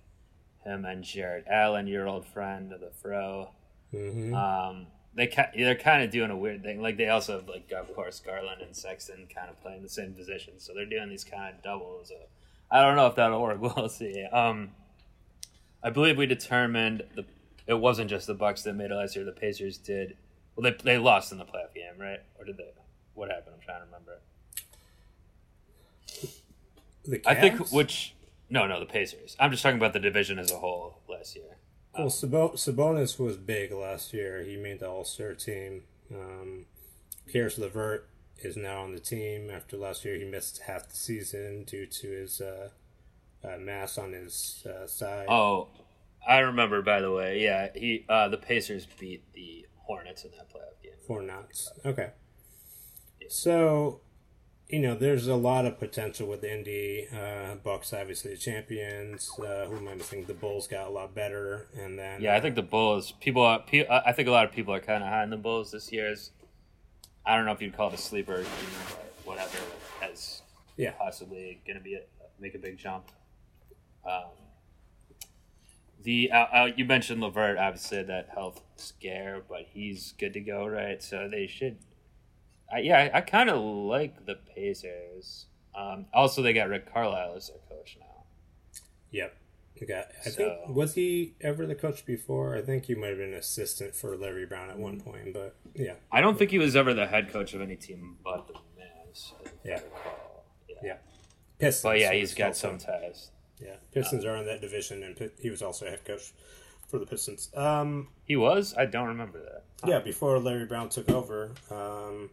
him 0.63 0.85
and 0.85 1.03
Jarrett 1.03 1.45
Allen, 1.49 1.87
your 1.87 2.07
old 2.07 2.25
friend 2.25 2.73
of 2.73 2.79
the 2.81 2.91
Fro. 2.91 3.51
Mhm. 3.93 4.33
Um, 4.35 4.87
they 5.15 5.27
they're 5.55 5.75
kind 5.75 6.03
of 6.03 6.11
doing 6.11 6.29
a 6.29 6.37
weird 6.37 6.61
thing. 6.61 6.81
Like 6.81 6.97
they 6.97 7.07
also 7.09 7.37
have 7.39 7.47
like 7.47 7.71
of 7.71 7.93
course 7.95 8.19
Garland 8.19 8.61
and 8.61 8.75
Sexton 8.75 9.27
kind 9.33 9.49
of 9.49 9.59
playing 9.61 9.81
the 9.81 9.89
same 9.89 10.13
position, 10.13 10.55
so 10.59 10.73
they're 10.73 10.85
doing 10.85 11.09
these 11.09 11.23
kind 11.23 11.55
of 11.55 11.63
doubles. 11.63 12.11
Uh, 12.11 12.25
I 12.69 12.81
don't 12.81 12.95
know 12.97 13.07
if 13.07 13.15
that'll 13.15 13.41
work. 13.41 13.59
We'll 13.75 13.89
see. 13.89 14.23
Um, 14.25 14.71
I 15.81 15.89
believe 15.89 16.17
we 16.17 16.25
determined 16.27 17.03
the 17.15 17.25
it 17.65 17.75
wasn't 17.79 18.09
just 18.09 18.27
the 18.27 18.33
Bucks 18.33 18.63
that 18.63 18.73
made 18.73 18.91
it 18.91 18.95
last 18.95 19.15
year. 19.15 19.25
The 19.25 19.31
Pacers 19.31 19.77
did. 19.77 20.17
Well, 20.57 20.71
they 20.71 20.77
they 20.83 20.97
lost 20.97 21.31
in 21.31 21.37
the 21.37 21.45
playoff 21.45 21.73
game, 21.75 21.93
right? 21.99 22.19
Or 22.39 22.43
did 22.43 22.57
they? 22.57 22.71
What 23.13 23.29
happened? 23.29 23.55
I'm 23.55 23.61
trying 23.63 23.81
to 23.81 23.85
remember. 23.85 24.19
The 27.05 27.21
I 27.25 27.35
think 27.35 27.71
which 27.71 28.15
no 28.49 28.65
no 28.67 28.79
the 28.79 28.85
Pacers. 28.87 29.37
I'm 29.39 29.51
just 29.51 29.61
talking 29.63 29.77
about 29.77 29.93
the 29.93 29.99
division 29.99 30.39
as 30.39 30.51
a 30.51 30.57
whole 30.57 30.99
last 31.07 31.35
year. 31.35 31.57
Well, 31.97 32.09
Sabo- 32.09 32.53
Sabonis 32.53 33.19
was 33.19 33.37
big 33.37 33.71
last 33.71 34.13
year. 34.13 34.43
He 34.43 34.57
made 34.57 34.79
the 34.79 34.89
All 34.89 35.05
Star 35.05 35.33
team. 35.33 35.83
Um, 36.13 36.65
Caris 37.31 37.57
LeVert 37.57 38.07
is 38.39 38.57
now 38.57 38.81
on 38.81 38.93
the 38.93 38.99
team. 38.99 39.49
After 39.49 39.77
last 39.77 40.05
year, 40.05 40.15
he 40.15 40.23
missed 40.25 40.61
half 40.67 40.89
the 40.89 40.95
season 40.95 41.63
due 41.65 41.85
to 41.85 42.07
his 42.07 42.41
uh, 42.41 42.69
uh, 43.43 43.57
mass 43.57 43.97
on 43.97 44.13
his 44.13 44.65
uh, 44.67 44.87
side. 44.87 45.27
Oh, 45.29 45.69
I 46.27 46.39
remember. 46.39 46.81
By 46.81 46.99
the 47.01 47.11
way, 47.11 47.41
yeah, 47.41 47.69
he 47.75 48.05
uh, 48.09 48.27
the 48.27 48.37
Pacers 48.37 48.87
beat 48.99 49.23
the 49.33 49.66
Hornets 49.87 50.23
in 50.25 50.31
that 50.31 50.49
playoff 50.49 50.81
game. 50.83 50.93
Four. 51.07 51.25
Okay. 51.85 52.11
So, 53.29 54.01
you 54.69 54.79
know, 54.79 54.95
there's 54.95 55.27
a 55.27 55.35
lot 55.35 55.65
of 55.65 55.79
potential 55.79 56.27
with 56.27 56.43
Indy. 56.43 57.07
Uh, 57.11 57.55
Bucks, 57.55 57.93
obviously, 57.93 58.31
the 58.31 58.37
champions. 58.37 59.31
Uh, 59.39 59.65
who 59.65 59.77
am 59.77 59.87
I 59.87 59.95
missing? 59.95 60.25
The 60.25 60.33
Bulls 60.33 60.67
got 60.67 60.87
a 60.87 60.89
lot 60.89 61.15
better. 61.15 61.67
And 61.77 61.97
then. 61.97 62.21
Yeah, 62.21 62.35
I 62.35 62.41
think 62.41 62.55
the 62.55 62.61
Bulls. 62.61 63.13
People, 63.13 63.43
are, 63.43 63.63
I 63.89 64.11
think 64.11 64.27
a 64.27 64.31
lot 64.31 64.45
of 64.45 64.51
people 64.51 64.73
are 64.73 64.79
kind 64.81 65.03
of 65.03 65.09
high 65.09 65.23
on 65.23 65.29
the 65.29 65.37
Bulls 65.37 65.71
this 65.71 65.91
year. 65.91 66.11
As 66.11 66.31
I 67.25 67.35
don't 67.35 67.45
know 67.45 67.51
if 67.53 67.61
you'd 67.61 67.75
call 67.75 67.87
it 67.89 67.93
a 67.93 67.97
sleeper, 67.97 68.37
team, 68.37 68.45
but 68.89 69.11
whatever, 69.25 69.57
as 70.01 70.41
Yeah. 70.77 70.91
possibly 70.91 71.61
going 71.65 71.77
to 71.77 71.83
be 71.83 71.95
a, 71.95 72.01
make 72.39 72.55
a 72.55 72.59
big 72.59 72.77
jump. 72.77 73.05
Um, 74.05 74.31
the 76.03 76.31
uh, 76.31 76.37
uh, 76.37 76.69
you 76.75 76.85
mentioned 76.85 77.21
LeVert, 77.21 77.57
obviously 77.57 78.03
that 78.03 78.29
health 78.33 78.61
scare, 78.75 79.41
but 79.47 79.63
he's 79.73 80.13
good 80.19 80.33
to 80.33 80.39
go, 80.39 80.65
right? 80.67 81.01
So 81.01 81.27
they 81.29 81.47
should. 81.47 81.77
I 82.71 82.79
yeah, 82.79 83.09
I, 83.13 83.17
I 83.17 83.21
kind 83.21 83.49
of 83.49 83.59
like 83.61 84.25
the 84.25 84.35
Pacers. 84.35 85.45
Um, 85.75 86.05
also, 86.13 86.41
they 86.41 86.53
got 86.53 86.69
Rick 86.69 86.91
Carlisle 86.91 87.35
as 87.37 87.47
their 87.49 87.57
coach 87.69 87.97
now. 87.99 88.23
Yep. 89.11 89.37
Guy, 89.87 90.05
I 90.25 90.29
So- 90.29 90.37
think 90.65 90.75
was 90.75 90.95
he 90.95 91.35
ever 91.39 91.67
the 91.67 91.75
coach 91.75 92.03
before? 92.03 92.57
I 92.57 92.61
think 92.63 92.85
he 92.85 92.95
might 92.95 93.09
have 93.09 93.17
been 93.19 93.29
an 93.33 93.35
assistant 93.35 93.95
for 93.95 94.17
Larry 94.17 94.47
Brown 94.47 94.71
at 94.71 94.79
one 94.79 94.99
point, 94.99 95.33
but 95.33 95.55
yeah, 95.75 95.93
I 96.11 96.19
don't 96.19 96.35
think 96.37 96.49
he 96.49 96.57
was 96.57 96.75
ever 96.75 96.95
the 96.95 97.05
head 97.05 97.31
coach 97.31 97.53
of 97.53 97.61
any 97.61 97.75
team 97.75 98.17
but 98.23 98.47
the 98.47 98.53
Mavs. 98.53 99.33
Yeah. 99.63 99.81
Yeah. 100.67 100.75
yeah. 100.83 100.97
Pistons. 101.59 101.83
But 101.83 101.99
yeah, 101.99 102.11
he's 102.13 102.33
got 102.33 102.55
some 102.57 102.79
ties. 102.79 103.29
Yeah, 103.59 103.75
Pistons 103.91 104.23
are 104.25 104.37
in 104.37 104.45
that 104.45 104.61
division, 104.61 105.03
and 105.03 105.31
he 105.41 105.49
was 105.49 105.61
also 105.61 105.85
head 105.87 106.05
coach 106.05 106.31
for 106.87 106.99
the 106.99 107.05
Pistons. 107.05 107.49
Um, 107.55 108.09
He 108.25 108.35
was? 108.35 108.73
I 108.77 108.85
don't 108.85 109.07
remember 109.07 109.39
that. 109.43 109.63
yeah, 109.89 109.99
before 109.99 110.37
Larry 110.39 110.65
Brown 110.65 110.89
took 110.89 111.09
over, 111.09 111.51
um, 111.71 112.29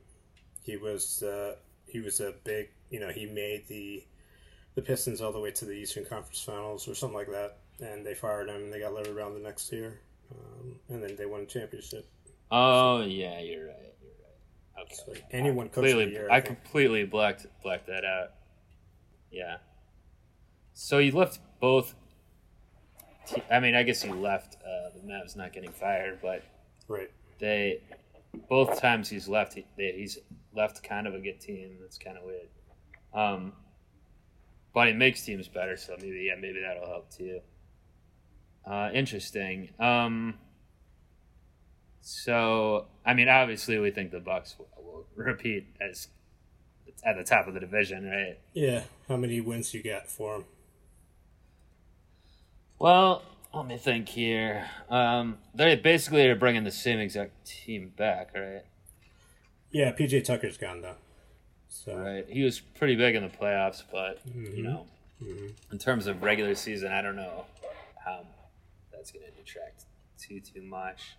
He 0.63 0.77
was 0.77 1.23
uh, 1.23 1.57
he 1.87 2.01
was 2.01 2.21
a 2.21 2.35
big 2.45 2.69
you 2.91 3.01
know 3.01 3.09
he 3.11 3.27
made 3.27 3.67
the 3.69 4.05
the 4.75 4.83
Pistons 4.83 5.21
all 5.21 5.33
the 5.33 5.41
way 5.41 5.51
to 5.53 5.65
the 5.65 5.73
Eastern 5.73 6.05
Conference 6.05 6.43
Finals 6.43 6.87
or 6.89 6.95
something 6.95 7.17
like 7.17 7.31
that, 7.31 7.59
and 7.81 8.05
they 8.05 8.15
fired 8.15 8.49
him. 8.49 8.65
and 8.65 8.73
They 8.73 8.81
got 8.81 8.93
Larry 8.93 9.13
Brown 9.13 9.33
the 9.35 9.41
next 9.41 9.73
year, 9.73 10.01
um, 10.31 10.79
and 10.89 11.03
then 11.03 11.17
they 11.17 11.27
won 11.27 11.43
a 11.43 11.47
championship. 11.47 12.07
Oh 12.51 13.01
yeah, 13.03 13.41
you're 13.41 13.67
right. 13.69 13.95
You're 14.03 14.13
right. 14.77 14.85
Okay. 14.85 14.95
So 14.95 15.13
anyone 15.31 15.67
I 15.67 15.69
coach 15.69 15.77
of 15.79 15.83
the 15.85 15.89
completely, 15.91 16.13
year, 16.13 16.29
I 16.31 16.37
I 16.37 16.41
completely 16.41 17.05
blacked 17.05 17.47
blacked 17.63 17.87
that 17.87 18.05
out. 18.05 18.33
Yeah. 19.31 19.57
So 20.75 20.99
you 20.99 21.13
left 21.13 21.39
both. 21.61 21.95
Te- 23.27 23.43
I 23.51 23.61
mean, 23.61 23.75
I 23.75 23.83
guess 23.85 24.05
you 24.05 24.13
left 24.13 24.57
uh, 24.57 24.91
the 24.95 25.01
Mavs 25.07 25.37
not 25.37 25.53
getting 25.53 25.71
fired, 25.71 26.19
but 26.21 26.43
Right. 26.89 27.11
they 27.39 27.81
both 28.49 28.81
times 28.81 29.09
he's 29.09 29.29
left, 29.29 29.55
he, 29.55 29.65
they, 29.79 29.93
he's 29.97 30.19
left 30.55 30.83
kind 30.83 31.07
of 31.07 31.15
a 31.15 31.21
good 31.21 31.41
team. 31.41 31.77
That's 31.81 31.97
kind 31.99 32.19
of 32.19 32.25
weird. 32.25 32.49
Um, 33.15 33.53
but 34.75 34.89
he 34.89 34.93
makes 34.95 35.25
teams 35.25 35.47
better, 35.49 35.77
so 35.77 35.95
maybe 36.01 36.27
yeah, 36.29 36.35
maybe 36.41 36.61
that'll 36.61 36.87
help 36.89 37.11
too. 37.11 37.41
Uh, 38.67 38.91
interesting. 38.93 39.71
Um, 39.79 40.35
so 42.01 42.87
I 43.07 43.15
mean, 43.15 43.29
obviously, 43.29 43.79
we 43.79 43.91
think 43.93 44.11
the 44.11 44.21
Bucks 44.21 44.57
will, 44.59 44.69
will 44.85 45.07
repeat 45.15 45.69
as 45.81 46.09
at 47.05 47.17
the 47.17 47.25
top 47.25 47.47
of 47.47 47.55
the 47.55 47.61
division, 47.61 48.05
right? 48.11 48.39
Yeah. 48.53 48.83
How 49.09 49.17
many 49.17 49.41
wins 49.41 49.73
you 49.75 49.83
got 49.83 50.09
for 50.09 50.37
him? 50.37 50.45
Well, 52.85 53.23
let 53.55 53.67
me 53.67 53.79
think 53.79 54.11
here. 54.11 54.69
Um, 54.91 55.39
they 55.55 55.75
basically 55.75 56.29
are 56.29 56.35
bringing 56.35 56.65
the 56.65 56.71
same 56.71 56.99
exact 56.99 57.47
team 57.47 57.95
back, 57.97 58.33
right? 58.35 58.61
Yeah. 59.71 59.91
PJ 59.93 60.23
Tucker's 60.23 60.59
gone 60.59 60.83
though. 60.83 60.97
So 61.71 61.97
Right. 61.97 62.27
He 62.29 62.43
was 62.43 62.61
pretty 62.61 62.95
big 62.95 63.15
in 63.15 63.23
the 63.23 63.31
playoffs, 63.31 63.83
but 63.91 64.21
you 64.35 64.63
know, 64.63 64.85
in 65.73 65.79
terms 65.79 66.07
of 66.07 66.23
regular 66.23 66.55
season, 66.55 66.93
I 66.93 67.01
don't 67.01 67.17
know 67.17 67.47
how 68.05 68.27
that's 68.93 69.11
going 69.13 69.25
to 69.25 69.31
detract 69.33 69.87
too 70.19 70.41
too 70.41 70.61
much. 70.61 71.17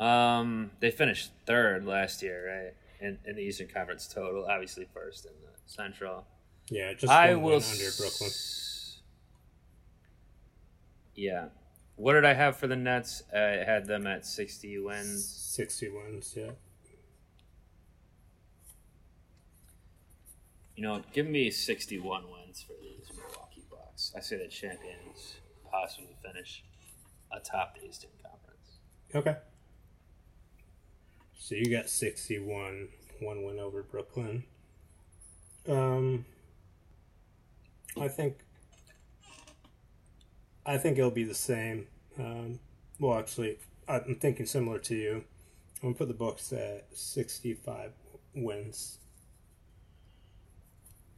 Um, 0.00 0.72
they 0.80 0.90
finished 0.90 1.30
third 1.46 1.86
last 1.86 2.20
year, 2.20 2.48
right? 2.64 2.74
In, 3.08 3.16
in 3.24 3.36
the 3.36 3.42
Eastern 3.42 3.68
Conference 3.68 4.12
total, 4.12 4.44
obviously 4.50 4.88
first 4.92 5.24
in 5.24 5.30
the 5.40 5.52
Central. 5.66 6.24
yeah, 6.68 6.94
just 6.94 7.12
I 7.12 7.34
will 7.36 7.62
under 7.62 7.90
Brooklyn. 7.96 8.26
s- 8.30 8.73
Yeah. 11.14 11.46
What 11.96 12.14
did 12.14 12.24
I 12.24 12.34
have 12.34 12.56
for 12.56 12.66
the 12.66 12.76
Nets? 12.76 13.22
I 13.32 13.38
had 13.38 13.86
them 13.86 14.06
at 14.06 14.26
sixty 14.26 14.78
wins. 14.78 15.24
Sixty 15.24 15.88
wins. 15.88 16.34
Yeah. 16.36 16.50
You 20.76 20.82
know, 20.82 21.02
give 21.12 21.28
me 21.28 21.50
61 21.50 22.24
wins 22.30 22.62
for 22.62 22.72
these 22.82 23.08
Milwaukee 23.16 23.62
Bucks. 23.70 24.12
I 24.16 24.20
say 24.20 24.38
the 24.38 24.48
champions 24.48 25.36
possibly 25.70 26.16
finish 26.20 26.64
atop 27.32 27.76
the 27.76 27.86
Eastern 27.86 28.10
Conference. 28.20 28.78
Okay. 29.14 29.36
So 31.38 31.54
you 31.54 31.70
got 31.70 31.88
61, 31.88 32.88
one 33.20 33.44
win 33.44 33.60
over 33.60 33.82
Brooklyn. 33.84 34.44
Um, 35.68 36.24
I 38.00 38.08
think, 38.08 38.43
I 40.66 40.78
think 40.78 40.98
it'll 40.98 41.10
be 41.10 41.24
the 41.24 41.34
same. 41.34 41.86
Um, 42.18 42.60
well, 42.98 43.18
actually, 43.18 43.58
I'm 43.88 44.14
thinking 44.16 44.46
similar 44.46 44.78
to 44.80 44.94
you. 44.94 45.24
I'm 45.82 45.90
gonna 45.90 45.94
put 45.94 46.08
the 46.08 46.14
Bucks 46.14 46.52
at 46.52 46.86
65 46.92 47.92
wins. 48.34 48.98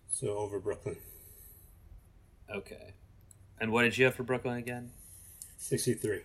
So 0.08 0.38
over 0.38 0.58
Brooklyn, 0.58 0.96
Okay. 2.54 2.94
And 3.60 3.72
what 3.72 3.82
did 3.82 3.98
you 3.98 4.04
have 4.06 4.14
for 4.14 4.22
Brooklyn 4.22 4.56
again? 4.56 4.92
63. 5.58 6.22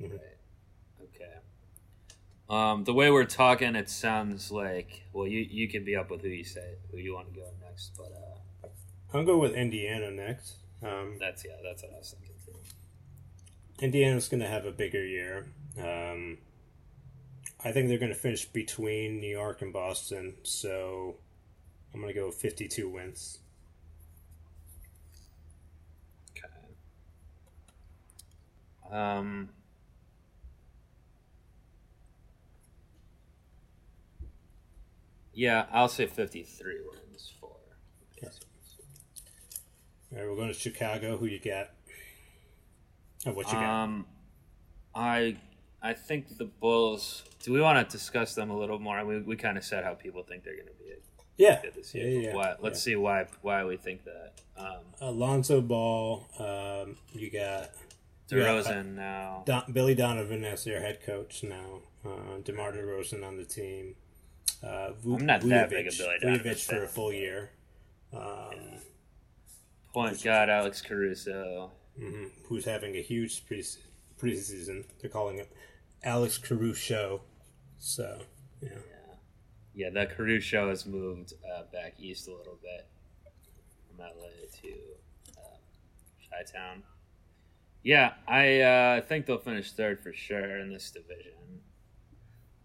Right. 0.00 0.10
Okay. 1.02 1.34
Um, 2.48 2.84
the 2.84 2.92
way 2.92 3.10
we're 3.10 3.24
talking, 3.24 3.74
it 3.76 3.88
sounds 3.88 4.50
like 4.50 5.04
well, 5.12 5.26
you 5.26 5.40
you 5.40 5.68
can 5.68 5.84
be 5.84 5.96
up 5.96 6.10
with 6.10 6.22
who 6.22 6.28
you 6.28 6.44
say 6.44 6.74
who 6.90 6.98
you 6.98 7.14
want 7.14 7.32
to 7.32 7.40
go 7.40 7.46
next, 7.64 7.92
but 7.96 8.12
uh, 8.12 8.68
I'll 9.16 9.24
go 9.24 9.38
with 9.38 9.54
Indiana 9.54 10.10
next. 10.10 10.56
Um, 10.82 11.16
that's 11.18 11.44
yeah, 11.44 11.56
that's 11.62 11.82
what 11.82 11.92
I 11.94 11.98
was 11.98 12.14
thinking 12.18 12.36
too. 12.44 12.52
Indiana's 13.80 14.28
going 14.28 14.40
to 14.40 14.48
have 14.48 14.64
a 14.64 14.72
bigger 14.72 15.04
year. 15.04 15.46
Um, 15.78 16.38
I 17.62 17.70
think 17.72 17.88
they're 17.88 17.98
going 17.98 18.12
to 18.12 18.18
finish 18.18 18.46
between 18.46 19.20
New 19.20 19.28
York 19.30 19.60
and 19.60 19.72
Boston, 19.72 20.36
so 20.42 21.16
I'm 21.94 22.00
going 22.00 22.12
to 22.12 22.18
go 22.20 22.30
52 22.30 22.88
wins. 22.88 23.40
Okay. 26.30 26.76
Um. 28.90 29.48
Yeah, 35.32 35.66
I'll 35.70 35.88
say 35.88 36.06
fifty-three 36.06 36.80
wins 36.90 37.32
for. 37.40 37.56
All 40.16 40.22
right, 40.22 40.30
we're 40.30 40.36
going 40.36 40.48
to 40.48 40.54
Chicago. 40.58 41.18
Who 41.18 41.26
you 41.26 41.38
got? 41.38 41.68
Oh, 43.26 43.32
what 43.32 43.46
you 43.48 43.52
got? 43.52 43.84
Um, 43.84 44.06
I 44.94 45.36
I 45.82 45.92
think 45.92 46.38
the 46.38 46.46
Bulls. 46.46 47.22
Do 47.42 47.52
we 47.52 47.60
want 47.60 47.86
to 47.86 47.96
discuss 47.96 48.34
them 48.34 48.50
a 48.50 48.56
little 48.56 48.78
more? 48.78 49.04
We 49.04 49.20
we 49.20 49.36
kind 49.36 49.58
of 49.58 49.64
said 49.64 49.84
how 49.84 49.94
people 49.94 50.22
think 50.22 50.42
they're 50.42 50.54
going 50.56 50.68
to 50.68 50.72
be 50.72 50.86
yeah, 51.36 51.60
this 51.74 51.94
yeah, 51.94 52.04
year. 52.04 52.20
yeah. 52.22 52.34
Why, 52.34 52.54
let's 52.60 52.82
see 52.82 52.96
why 52.96 53.26
why 53.42 53.64
we 53.64 53.76
think 53.76 54.04
that. 54.04 54.32
Um, 54.56 54.84
Alonzo 55.00 55.60
Ball. 55.60 56.26
Um, 56.38 56.96
you 57.12 57.30
got 57.30 57.70
Yeah, 58.30 58.38
DeRozan 58.38 58.94
now. 58.94 59.42
Don, 59.44 59.64
Billy 59.70 59.94
Donovan 59.94 60.44
as 60.44 60.64
their 60.64 60.80
head 60.80 61.02
coach 61.04 61.42
now. 61.42 61.80
Uh, 62.04 62.38
DeMar 62.42 62.72
DeRozan 62.72 63.26
on 63.26 63.36
the 63.36 63.44
team. 63.44 63.96
Uh, 64.62 64.92
Vu- 64.92 65.16
I'm 65.16 65.26
not 65.26 65.42
that 65.42 65.68
big 65.68 65.86
a 65.86 65.90
Vucevic- 65.90 65.98
Billy 65.98 66.18
Donovan 66.38 66.52
Vucevic 66.52 66.64
for 66.64 66.84
a 66.84 66.88
full 66.88 67.12
year. 67.12 67.50
Um, 68.14 68.78
Point 69.96 70.22
guard 70.22 70.50
Alex 70.50 70.82
Caruso. 70.82 71.70
mhm, 71.98 72.30
who's 72.44 72.66
having 72.66 72.94
a 72.96 73.00
huge 73.00 73.46
pre- 73.46 73.64
preseason. 74.20 74.84
They're 75.00 75.08
calling 75.08 75.38
it 75.38 75.50
Alex 76.04 76.36
Caruso. 76.36 77.22
So, 77.78 78.20
yeah. 78.60 78.68
Yeah, 79.74 79.88
the 79.88 80.04
Caruso 80.04 80.68
has 80.68 80.84
moved 80.84 81.32
uh, 81.50 81.62
back 81.72 81.94
east 81.98 82.28
a 82.28 82.34
little 82.34 82.58
bit 82.62 82.86
from 83.88 84.04
LA 84.04 84.28
to 84.60 84.68
uh, 85.38 85.56
Chi 86.30 86.42
Town. 86.52 86.82
Yeah, 87.82 88.12
I 88.28 88.60
uh, 88.60 89.00
think 89.00 89.24
they'll 89.24 89.38
finish 89.38 89.72
third 89.72 89.98
for 90.00 90.12
sure 90.12 90.58
in 90.58 90.70
this 90.70 90.90
division, 90.90 91.62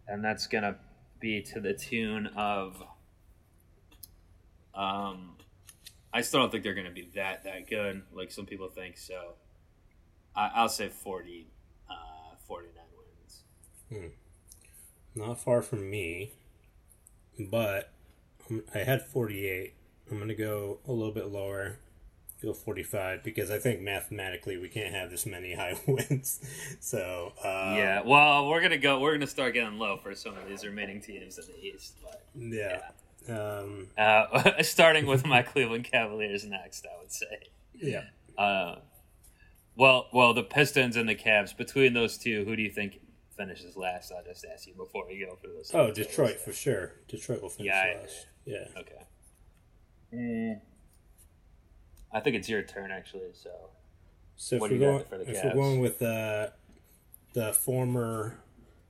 and 0.06 0.22
that's 0.22 0.48
gonna 0.48 0.76
be 1.22 1.42
to 1.44 1.62
the 1.62 1.74
tune 1.74 2.28
of. 2.36 2.84
Um, 4.76 5.38
I 6.14 6.22
still 6.22 6.42
don't 6.42 6.52
think 6.52 6.64
they're 6.64 6.74
gonna 6.74 6.92
be 6.92 7.10
that 7.16 7.44
that 7.46 7.70
good, 7.70 8.04
like 8.14 8.32
some 8.32 8.46
people 8.46 8.68
think. 8.68 8.98
So, 8.98 9.34
I, 10.36 10.52
I'll 10.56 10.70
say 10.70 10.90
40, 10.90 11.48
uh, 11.90 12.36
49 12.48 12.84
wins. 13.90 14.12
Not 15.16 15.40
far 15.40 15.62
from 15.62 15.90
me, 15.90 16.32
but 17.40 17.92
I 18.74 18.80
had 18.80 19.02
48. 19.06 19.74
I'm 20.10 20.18
going 20.18 20.30
to 20.30 20.36
go 20.36 20.80
a 20.88 20.92
little 20.92 21.14
bit 21.14 21.28
lower, 21.28 21.80
go 22.42 22.54
45, 22.54 23.24
because 23.24 23.50
I 23.52 23.60
think 23.60 23.82
mathematically 23.82 24.58
we 24.58 24.68
can't 24.70 24.94
have 24.94 25.10
this 25.10 25.26
many 25.26 25.54
high 25.56 25.76
wins. 25.88 26.40
So, 26.80 27.34
uh, 27.44 27.74
Yeah, 27.78 28.02
well, 28.06 28.48
we're 28.50 28.62
gonna 28.62 28.78
go. 28.78 29.00
We're 29.00 29.14
gonna 29.14 29.28
start 29.28 29.54
getting 29.54 29.78
low 29.80 29.98
for 29.98 30.16
some 30.16 30.38
of 30.38 30.48
these 30.48 30.66
remaining 30.66 31.02
teams 31.02 31.38
in 31.38 31.46
the 31.48 31.66
East, 31.66 31.98
but 32.04 32.24
yeah. 32.36 32.80
Um, 33.30 33.88
uh, 33.98 34.62
starting 34.64 35.06
with 35.06 35.26
my 35.26 35.42
Cleveland 35.44 35.86
Cavaliers 35.92 36.46
next, 36.46 36.86
I 36.86 37.00
would 37.02 37.12
say. 37.12 37.38
yeah. 37.74 38.04
Uh, 38.38 38.80
well, 39.76 40.08
well, 40.14 40.34
the 40.34 40.44
Pistons 40.44 40.96
and 40.98 41.08
the 41.08 41.16
Cavs. 41.16 41.56
Between 41.56 41.94
those 41.94 42.18
two, 42.18 42.44
who 42.46 42.56
do 42.56 42.62
you 42.62 42.70
think 42.72 43.00
finishes 43.38 43.78
last? 43.78 44.12
I'll 44.12 44.24
just 44.24 44.46
ask 44.52 44.68
you 44.68 44.74
before 44.74 45.06
we 45.08 45.20
go 45.20 45.36
for 45.42 45.48
those. 45.48 45.72
Oh, 45.74 45.92
Detroit 45.92 46.40
for 46.40 46.52
sure. 46.52 46.94
Detroit 47.08 47.42
will 47.42 47.50
finish 47.50 47.72
Yeah, 47.72 47.82
I- 47.98 48.02
last. 48.02 48.28
Yeah. 48.46 48.66
Okay. 48.78 49.06
Mm. 50.14 50.60
I 52.14 52.20
think 52.20 52.36
it's 52.36 52.50
your 52.50 52.64
turn, 52.64 52.92
actually. 52.92 53.30
So 53.34 53.50
So 54.36 54.56
if 54.56 54.62
What 54.62 54.72
we're 54.72 54.76
you 54.78 54.82
going, 54.82 55.04
for 55.06 55.18
the 55.20 55.26
Cavs? 55.26 55.36
if 55.36 55.44
we're 55.46 55.54
going 55.54 55.80
with 55.80 56.02
uh, 56.02 56.48
the 57.34 57.54
former 57.54 58.40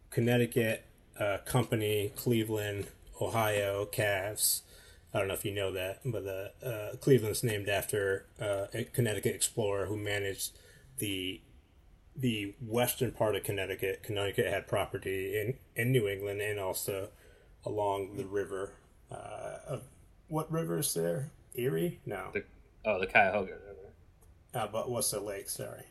Connecticut 0.09 0.85
uh, 1.19 1.37
company, 1.45 2.11
Cleveland, 2.15 2.87
Ohio 3.21 3.85
Cavs. 3.85 4.61
I 5.13 5.19
don't 5.19 5.27
know 5.27 5.33
if 5.33 5.45
you 5.45 5.53
know 5.53 5.71
that, 5.73 5.99
but 6.05 6.23
the 6.23 6.51
uh, 6.65 6.95
Cleveland's 6.97 7.43
named 7.43 7.67
after 7.69 8.25
uh, 8.39 8.67
a 8.73 8.85
Connecticut 8.85 9.35
explorer 9.35 9.85
who 9.87 9.97
managed 9.97 10.57
the 10.99 11.41
the 12.15 12.53
western 12.65 13.11
part 13.11 13.35
of 13.35 13.43
Connecticut. 13.43 14.03
Connecticut 14.03 14.47
had 14.47 14.67
property 14.67 15.39
in, 15.39 15.53
in 15.81 15.91
New 15.93 16.07
England 16.07 16.41
and 16.41 16.59
also 16.59 17.09
along 17.65 18.17
the 18.17 18.25
river. 18.25 18.73
Uh, 19.09 19.77
what 20.27 20.51
river 20.51 20.79
is 20.79 20.93
there? 20.93 21.29
Erie? 21.55 21.99
No. 22.05 22.27
The, 22.33 22.43
oh, 22.85 22.99
the 22.99 23.07
Cuyahoga 23.07 23.51
River, 23.53 23.93
Uh, 24.53 24.67
but 24.67 24.89
what's 24.89 25.11
the 25.11 25.19
lake? 25.21 25.49
Sorry. 25.49 25.83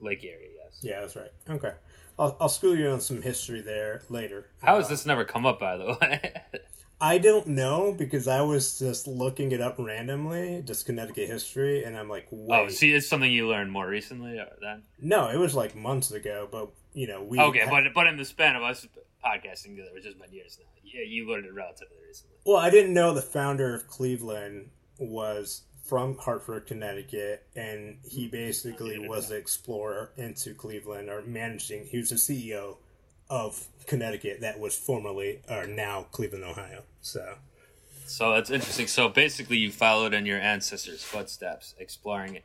Lake 0.00 0.22
Erie. 0.24 0.50
Yes. 0.62 0.80
Yeah, 0.82 1.00
that's 1.00 1.16
right. 1.16 1.32
Okay. 1.48 1.72
I'll, 2.18 2.36
I'll 2.40 2.48
school 2.48 2.76
you 2.76 2.88
on 2.88 3.00
some 3.00 3.22
history 3.22 3.60
there 3.60 4.02
later. 4.08 4.46
How 4.62 4.76
has 4.76 4.88
this 4.88 5.06
never 5.06 5.24
come 5.24 5.46
up, 5.46 5.58
by 5.58 5.76
the 5.76 5.96
way? 6.00 6.42
I 7.02 7.18
don't 7.18 7.48
know 7.48 7.92
because 7.92 8.28
I 8.28 8.42
was 8.42 8.78
just 8.78 9.08
looking 9.08 9.50
it 9.50 9.60
up 9.60 9.74
randomly, 9.76 10.62
just 10.64 10.86
Connecticut 10.86 11.28
history, 11.28 11.82
and 11.82 11.96
I'm 11.96 12.08
like, 12.08 12.28
oh, 12.32 12.36
wait. 12.46 12.60
oh, 12.60 12.68
see, 12.68 12.94
it's 12.94 13.08
something 13.08 13.30
you 13.30 13.48
learned 13.48 13.72
more 13.72 13.88
recently, 13.88 14.38
or 14.38 14.46
then. 14.60 14.84
No, 15.00 15.28
it 15.28 15.36
was 15.36 15.56
like 15.56 15.74
months 15.74 16.12
ago, 16.12 16.46
but 16.48 16.70
you 16.94 17.08
know 17.08 17.20
we. 17.20 17.40
Okay, 17.40 17.66
but 17.68 17.82
but 17.92 18.06
in 18.06 18.16
the 18.16 18.24
span 18.24 18.54
of 18.54 18.62
us 18.62 18.86
podcasting 19.24 19.74
together, 19.74 19.90
it's 19.96 20.06
just 20.06 20.20
been 20.20 20.32
years 20.32 20.58
now. 20.60 20.68
Yeah, 20.84 21.04
you 21.04 21.28
learned 21.28 21.46
it 21.46 21.52
relatively 21.52 21.96
recently. 22.06 22.36
Well, 22.46 22.58
I 22.58 22.70
didn't 22.70 22.94
know 22.94 23.12
the 23.12 23.20
founder 23.20 23.74
of 23.74 23.88
Cleveland 23.88 24.70
was 25.00 25.62
from 25.92 26.16
Hartford, 26.16 26.64
Connecticut, 26.66 27.44
and 27.54 27.98
he 28.02 28.26
basically 28.26 28.98
was 29.06 29.28
the 29.28 29.36
explorer 29.36 30.10
into 30.16 30.54
Cleveland 30.54 31.10
or 31.10 31.20
managing. 31.20 31.84
He 31.84 31.98
was 31.98 32.08
the 32.08 32.16
CEO 32.16 32.78
of 33.28 33.66
Connecticut 33.86 34.40
that 34.40 34.58
was 34.58 34.74
formerly 34.74 35.42
or 35.50 35.66
now 35.66 36.06
Cleveland, 36.10 36.44
Ohio. 36.44 36.84
So 37.02 37.34
So 38.06 38.32
that's 38.32 38.48
interesting. 38.48 38.86
So 38.86 39.10
basically, 39.10 39.58
you 39.58 39.70
followed 39.70 40.14
in 40.14 40.24
your 40.24 40.38
ancestors' 40.40 41.04
footsteps, 41.04 41.74
exploring 41.78 42.38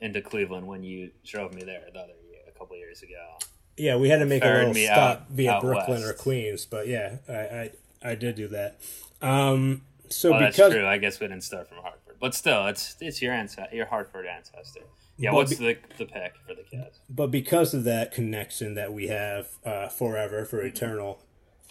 into 0.00 0.20
Cleveland 0.20 0.66
when 0.66 0.82
you 0.82 1.12
drove 1.24 1.54
me 1.54 1.62
there 1.62 1.82
the 1.92 2.00
other 2.00 2.14
year, 2.28 2.40
a 2.48 2.58
couple 2.58 2.76
years 2.76 3.00
ago. 3.04 3.38
yeah, 3.76 3.94
we 3.94 4.08
had 4.08 4.18
to 4.18 4.26
make 4.26 4.42
a 4.42 4.48
little 4.48 4.74
stop 4.74 4.98
out- 5.20 5.28
via 5.30 5.52
out 5.52 5.62
Brooklyn 5.62 6.02
or. 6.02 6.14
Queens, 6.14 6.66
but 6.66 6.88
yeah, 6.88 7.18
I 7.28 7.32
I, 7.32 7.70
I 8.10 8.14
did 8.16 8.34
do 8.34 8.48
that. 8.48 8.80
Um, 9.20 9.82
so 10.08 10.32
Well, 10.32 10.40
that's 10.40 10.56
because 10.56 10.72
true. 10.72 10.84
I 10.84 10.98
guess 10.98 11.20
we 11.20 11.28
didn't 11.28 11.44
start 11.44 11.68
from 11.68 11.78
Hartford, 11.78 12.00
but 12.22 12.34
still, 12.34 12.66
it's 12.68 12.96
it's 13.00 13.20
your 13.20 13.34
ancestor, 13.34 13.74
your 13.76 13.86
Hartford 13.86 14.24
ancestor. 14.26 14.80
Yeah, 15.18 15.30
Well, 15.32 15.40
what's 15.40 15.54
be- 15.54 15.74
the 15.74 15.76
the 15.98 16.06
pick 16.06 16.34
for 16.46 16.54
the 16.54 16.62
kids? 16.62 17.00
but 17.10 17.30
because 17.30 17.74
of 17.74 17.84
that 17.84 18.12
connection 18.12 18.74
that 18.76 18.92
we 18.94 19.08
have 19.08 19.48
uh, 19.64 19.88
forever 19.88 20.44
for 20.46 20.62
eternal 20.62 21.20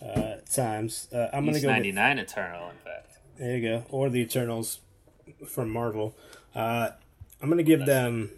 uh, 0.02 0.36
times, 0.54 1.08
uh, 1.14 1.30
I'm 1.34 1.46
gonna 1.46 1.60
go. 1.62 1.68
ninety 1.70 1.92
nine 1.92 2.20
Eternal, 2.20 2.70
in 2.70 2.76
fact. 2.78 3.18
There 3.40 3.58
you 3.58 3.62
go. 3.68 3.86
Or 3.90 4.10
the 4.10 4.20
Eternals 4.20 4.82
from 5.48 5.70
Marvel. 5.72 6.16
Uh, 6.54 6.90
I'm 7.42 7.48
going 7.50 7.58
to 7.58 7.64
give 7.64 7.88
them 7.88 8.30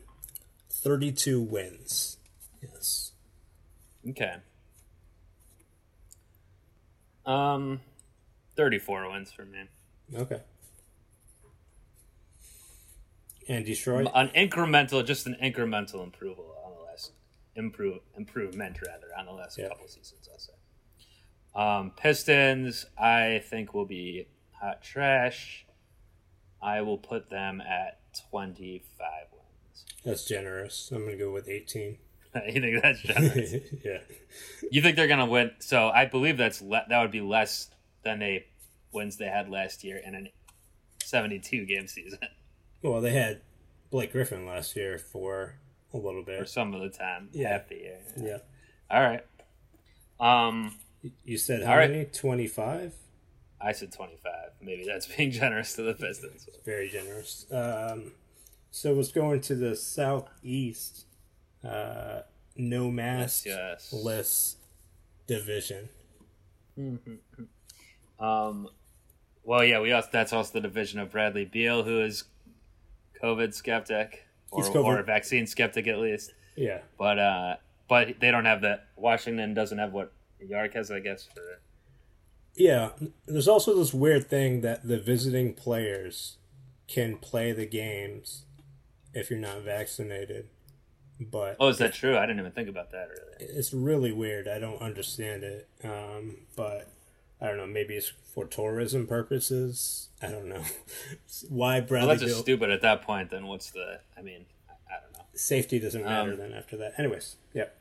32 0.70 1.42
wins. 1.42 2.18
Yes. 2.62 3.12
Okay. 4.10 4.36
Um, 7.26 7.82
thirty 8.56 8.80
four 8.80 9.10
wins 9.12 9.32
for 9.32 9.46
me. 9.46 9.64
Okay. 10.16 10.42
And 13.48 13.66
Detroit? 13.66 14.08
An 14.16 14.30
incremental, 14.30 15.06
just 15.06 15.28
an 15.28 15.36
incremental 15.42 16.04
improvement 16.04 16.50
on 16.66 16.74
the 16.76 16.82
last 16.84 17.12
improve 17.56 18.00
improvement 18.18 18.78
rather 18.86 19.08
on 19.18 19.26
the 19.26 19.32
last 19.34 19.58
Yeah. 19.58 19.68
couple 19.70 19.88
seasons. 19.88 20.30
I'll 20.32 20.40
say. 20.40 20.54
Um, 21.56 21.92
Pistons, 21.92 22.86
I 22.98 23.44
think 23.50 23.74
will 23.74 23.86
be 23.86 24.28
hot 24.60 24.82
trash. 24.82 25.66
I 26.62 26.82
will 26.82 26.98
put 26.98 27.30
them 27.30 27.60
at 27.62 28.00
twenty 28.30 28.84
five 28.98 29.28
wins. 29.34 29.86
That's 30.06 30.26
generous. 30.26 30.90
I'm 30.92 31.00
going 31.06 31.12
to 31.12 31.18
go 31.18 31.32
with 31.32 31.50
18. 31.50 31.98
you 32.48 32.62
think 32.62 32.82
that's 32.82 33.02
generous? 33.02 33.54
yeah. 33.86 34.00
you 34.72 34.82
think 34.82 34.96
they're 34.96 35.08
gonna 35.08 35.26
win? 35.28 35.52
So 35.60 35.90
I 35.90 36.06
believe 36.06 36.38
that's 36.38 36.62
le- 36.62 36.86
that 36.90 37.02
would 37.02 37.12
be 37.12 37.22
less 37.22 37.70
than 38.04 38.18
they 38.20 38.48
wins 38.92 39.18
they 39.18 39.28
had 39.28 39.50
last 39.50 39.84
year 39.84 39.98
in 39.98 40.16
a 40.16 40.32
seventy 41.04 41.38
two 41.40 41.66
game 41.66 41.88
season 41.88 42.18
Well, 42.84 43.02
they 43.02 43.12
had 43.14 43.42
Blake 43.90 44.12
Griffin 44.12 44.46
last 44.46 44.76
year 44.76 44.98
for 44.98 45.56
a 45.94 45.98
little 45.98 46.24
bit, 46.24 46.40
for 46.40 46.46
some 46.46 46.74
of 46.74 46.82
the 46.82 46.90
time, 46.90 47.30
Yeah. 47.32 47.50
half 47.50 47.70
the 47.70 47.76
year. 47.76 48.00
Yeah. 48.18 48.38
All 48.92 49.02
right. 49.02 49.26
Um, 50.20 50.78
You 51.24 51.38
said 51.38 51.64
how 51.64 51.76
right. 51.78 51.90
many? 51.90 52.06
25? 52.06 52.94
I 53.62 53.72
said 53.72 53.92
25. 53.94 54.32
Maybe 54.62 54.84
that's 54.86 55.06
being 55.18 55.32
generous 55.32 55.74
to 55.76 55.82
the 55.84 55.94
Pistons. 55.94 56.48
Very 56.66 56.90
generous. 56.90 57.46
Um, 57.52 58.12
so 58.72 59.00
it's 59.00 59.12
going 59.12 59.42
to 59.42 59.56
the 59.56 59.76
southeast. 59.76 61.06
Uh, 61.64 62.22
no 62.58 62.92
mask 62.92 63.46
Yes. 63.46 63.92
less 63.94 64.58
division. 65.28 65.88
Um, 68.20 68.68
well, 69.44 69.64
yeah, 69.64 69.80
we 69.80 69.92
also 69.92 70.10
that's 70.12 70.34
also 70.34 70.54
the 70.54 70.62
division 70.62 71.00
of 71.00 71.12
Bradley 71.12 71.46
Beal, 71.46 71.84
who 71.84 72.02
is 72.02 72.24
COVID 73.24 73.54
skeptic 73.54 74.28
or, 74.52 74.64
COVID. 74.64 74.84
or 74.84 75.04
vaccine 75.04 75.48
skeptic 75.48 75.88
at 75.88 76.00
least. 76.00 76.34
Yeah. 76.56 76.80
But 76.98 77.20
uh, 77.20 77.56
but 77.88 78.20
they 78.20 78.32
don't 78.32 78.46
have 78.46 78.62
that. 78.62 78.88
Washington 78.96 79.54
doesn't 79.54 79.78
have 79.78 79.94
what 79.94 80.12
New 80.40 80.48
York 80.48 80.74
has, 80.74 80.92
I 80.92 81.00
guess. 81.00 81.28
For 81.34 81.42
Yeah. 82.56 82.90
There's 83.26 83.48
also 83.48 83.76
this 83.76 83.94
weird 83.94 84.28
thing 84.28 84.62
that 84.62 84.88
the 84.88 85.00
visiting 85.00 85.54
players 85.54 86.38
can 86.88 87.18
play 87.18 87.52
the 87.52 87.66
games 87.66 88.44
if 89.14 89.30
you're 89.30 89.40
not 89.40 89.62
vaccinated. 89.62 90.50
But 91.20 91.58
oh, 91.60 91.70
is 91.70 91.78
that 91.78 91.94
true? 91.94 92.18
I 92.18 92.26
didn't 92.26 92.40
even 92.40 92.52
think 92.52 92.70
about 92.70 92.92
that. 92.92 93.08
Really. 93.10 93.52
it's 93.52 93.74
really 93.74 94.12
weird. 94.12 94.48
I 94.48 94.60
don't 94.60 94.82
understand 94.82 95.44
it. 95.44 95.70
Um, 95.84 96.38
but 96.56 96.90
I 97.44 97.48
don't 97.48 97.58
know. 97.58 97.68
Maybe 97.68 97.96
it's 97.96 98.14
for 98.34 98.46
tourism 98.46 99.06
purposes. 99.06 100.08
I 100.22 100.28
don't 100.28 100.48
know. 100.48 100.64
Why 101.50 101.80
Well, 101.80 101.88
Bradley 101.88 102.08
that's 102.16 102.22
just 102.24 102.40
stupid 102.40 102.70
at 102.70 102.82
that 102.84 103.02
point. 103.02 103.30
Then 103.32 103.48
what's 103.48 103.70
the? 103.72 104.00
I 104.18 104.22
mean, 104.22 104.46
I, 104.70 104.94
don't 105.02 105.12
know. 105.14 105.26
safety 105.36 105.78
doesn't 105.78 106.06
matter 106.06 106.32
Um, 106.32 106.38
then 106.38 106.54
after 106.54 106.78
that. 106.78 106.94
Anyways, 106.98 107.36
yep. 107.54 107.76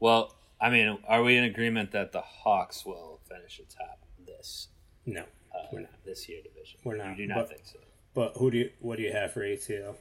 Well, 0.00 0.34
I 0.60 0.68
mean, 0.68 0.98
are 1.08 1.22
we 1.22 1.36
in 1.38 1.44
agreement 1.44 1.92
that 1.92 2.12
the 2.12 2.20
Hawks 2.20 2.84
will 2.84 3.20
finish 3.26 3.58
atop 3.58 4.00
this 4.26 4.68
No, 5.06 5.22
uh, 5.22 5.66
we're 5.72 5.80
not. 5.80 5.90
this 6.04 6.28
year 6.28 6.40
division? 6.42 6.78
We're 6.84 6.96
not, 6.96 7.10
You 7.16 7.26
do 7.26 7.26
not 7.28 7.36
but- 7.38 7.48
think 7.48 7.62
so? 7.64 7.78
But 8.14 8.36
who 8.36 8.50
do 8.50 8.58
you? 8.58 8.70
What 8.80 8.96
do 8.96 9.02
you 9.02 9.12
have 9.12 9.32
for 9.32 9.40
ATL? 9.40 9.94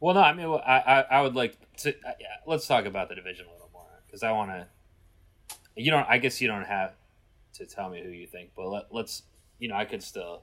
Well, 0.00 0.14
no. 0.14 0.20
I 0.20 0.32
mean, 0.34 0.50
well, 0.50 0.62
I, 0.66 0.78
I 0.80 1.00
I 1.18 1.22
would 1.22 1.34
like 1.36 1.56
to. 1.78 1.90
Uh, 1.90 2.12
yeah, 2.20 2.26
let's 2.46 2.66
talk 2.66 2.84
about 2.84 3.08
the 3.08 3.14
division 3.14 3.46
a 3.46 3.52
little 3.52 3.70
more 3.72 3.86
because 4.06 4.22
I 4.24 4.32
want 4.32 4.50
to. 4.50 4.66
You 5.76 5.90
don't. 5.92 6.06
I 6.08 6.18
guess 6.18 6.40
you 6.40 6.48
don't 6.48 6.64
have 6.64 6.92
to 7.58 7.66
tell 7.66 7.88
me 7.90 8.02
who 8.02 8.10
you 8.10 8.26
think, 8.26 8.50
but 8.56 8.68
let, 8.68 8.84
let's. 8.90 9.22
You 9.58 9.68
know, 9.68 9.74
I 9.76 9.86
could 9.86 10.02
still 10.02 10.42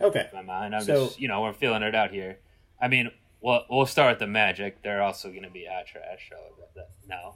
Okay. 0.00 0.28
my 0.32 0.42
mind. 0.42 0.74
I'm 0.74 0.82
So- 0.82 1.06
just, 1.06 1.20
you 1.20 1.26
know, 1.28 1.42
we're 1.42 1.52
feeling 1.52 1.82
it 1.82 1.94
out 1.94 2.12
here. 2.12 2.38
I 2.80 2.86
mean, 2.86 3.10
well, 3.40 3.66
we'll 3.68 3.86
start 3.86 4.12
with 4.12 4.18
the 4.20 4.26
Magic. 4.28 4.82
They're 4.82 5.02
also 5.02 5.30
going 5.30 5.42
to 5.42 5.50
be 5.50 5.66
hot 5.68 5.86
trash. 5.86 6.28
So 6.30 6.36
that, 6.60 6.74
that, 6.74 6.90
no, 7.08 7.34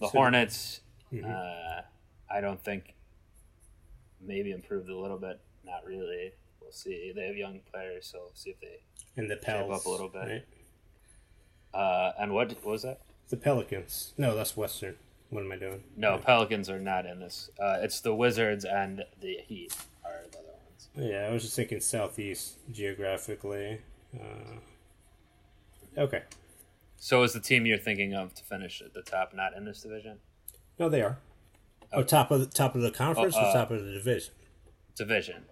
the 0.00 0.06
So- 0.08 0.12
Hornets. 0.12 0.80
Mhm. 1.12 1.24
Uh, 1.24 1.82
I 2.30 2.40
don't 2.42 2.62
think 2.62 2.94
maybe 4.20 4.50
improved 4.52 4.88
a 4.90 4.96
little 4.96 5.18
bit. 5.18 5.40
Not 5.64 5.84
really. 5.86 6.32
We'll 6.60 6.72
see. 6.72 7.12
They 7.14 7.26
have 7.26 7.36
young 7.36 7.60
players, 7.70 8.06
so 8.06 8.18
we'll 8.20 8.34
see 8.34 8.50
if 8.50 8.60
they. 8.60 8.80
And 9.16 9.30
the 9.30 9.36
Pels 9.36 9.70
up 9.70 9.86
a 9.86 9.88
little 9.90 10.08
bit. 10.08 10.18
Right? 10.28 10.44
Uh, 11.80 12.12
and 12.18 12.32
what, 12.34 12.48
what 12.62 12.66
was 12.66 12.82
that? 12.82 13.00
The 13.30 13.36
Pelicans. 13.38 14.12
No, 14.18 14.34
that's 14.34 14.56
Western. 14.56 14.96
What 15.32 15.44
am 15.44 15.50
I 15.50 15.56
doing? 15.56 15.82
No, 15.96 16.18
Pelicans 16.18 16.68
are 16.68 16.78
not 16.78 17.06
in 17.06 17.18
this. 17.20 17.48
Uh, 17.58 17.78
it's 17.80 18.00
the 18.00 18.14
Wizards 18.14 18.66
and 18.66 19.02
the 19.22 19.38
Heat 19.46 19.74
are 20.04 20.26
the 20.30 20.36
other 20.38 20.48
ones. 20.62 20.88
Yeah, 20.94 21.26
I 21.26 21.32
was 21.32 21.42
just 21.42 21.56
thinking 21.56 21.80
southeast 21.80 22.58
geographically. 22.70 23.80
Uh, 24.14 24.58
okay. 25.96 26.24
So 26.98 27.22
is 27.22 27.32
the 27.32 27.40
team 27.40 27.64
you're 27.64 27.78
thinking 27.78 28.12
of 28.12 28.34
to 28.34 28.44
finish 28.44 28.82
at 28.84 28.92
the 28.92 29.00
top 29.00 29.32
not 29.32 29.54
in 29.56 29.64
this 29.64 29.80
division? 29.80 30.18
No, 30.78 30.90
they 30.90 31.00
are. 31.00 31.16
Oh, 31.94 32.02
top 32.02 32.30
of 32.30 32.40
the 32.40 32.46
top 32.46 32.74
of 32.74 32.82
the 32.82 32.90
conference 32.90 33.34
Oh, 33.34 33.40
or 33.40 33.46
uh, 33.46 33.52
top 33.54 33.70
of 33.70 33.82
the 33.82 33.90
division? 33.90 34.34
Division. 34.96 35.44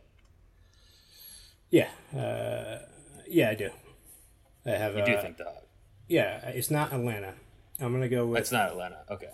Yeah. 1.70 1.88
Uh, 2.14 2.80
yeah, 3.26 3.48
I 3.48 3.54
do. 3.54 3.70
I 4.66 4.72
have. 4.72 4.94
You 4.94 5.06
do 5.06 5.16
think 5.16 5.38
the 5.38 5.46
Yeah, 6.06 6.46
it's 6.50 6.70
not 6.70 6.92
Atlanta. 6.92 7.32
I'm 7.80 7.92
gonna 7.94 8.10
go 8.10 8.26
with. 8.26 8.40
It's 8.40 8.52
not 8.52 8.68
Atlanta. 8.72 9.04
Okay. 9.10 9.30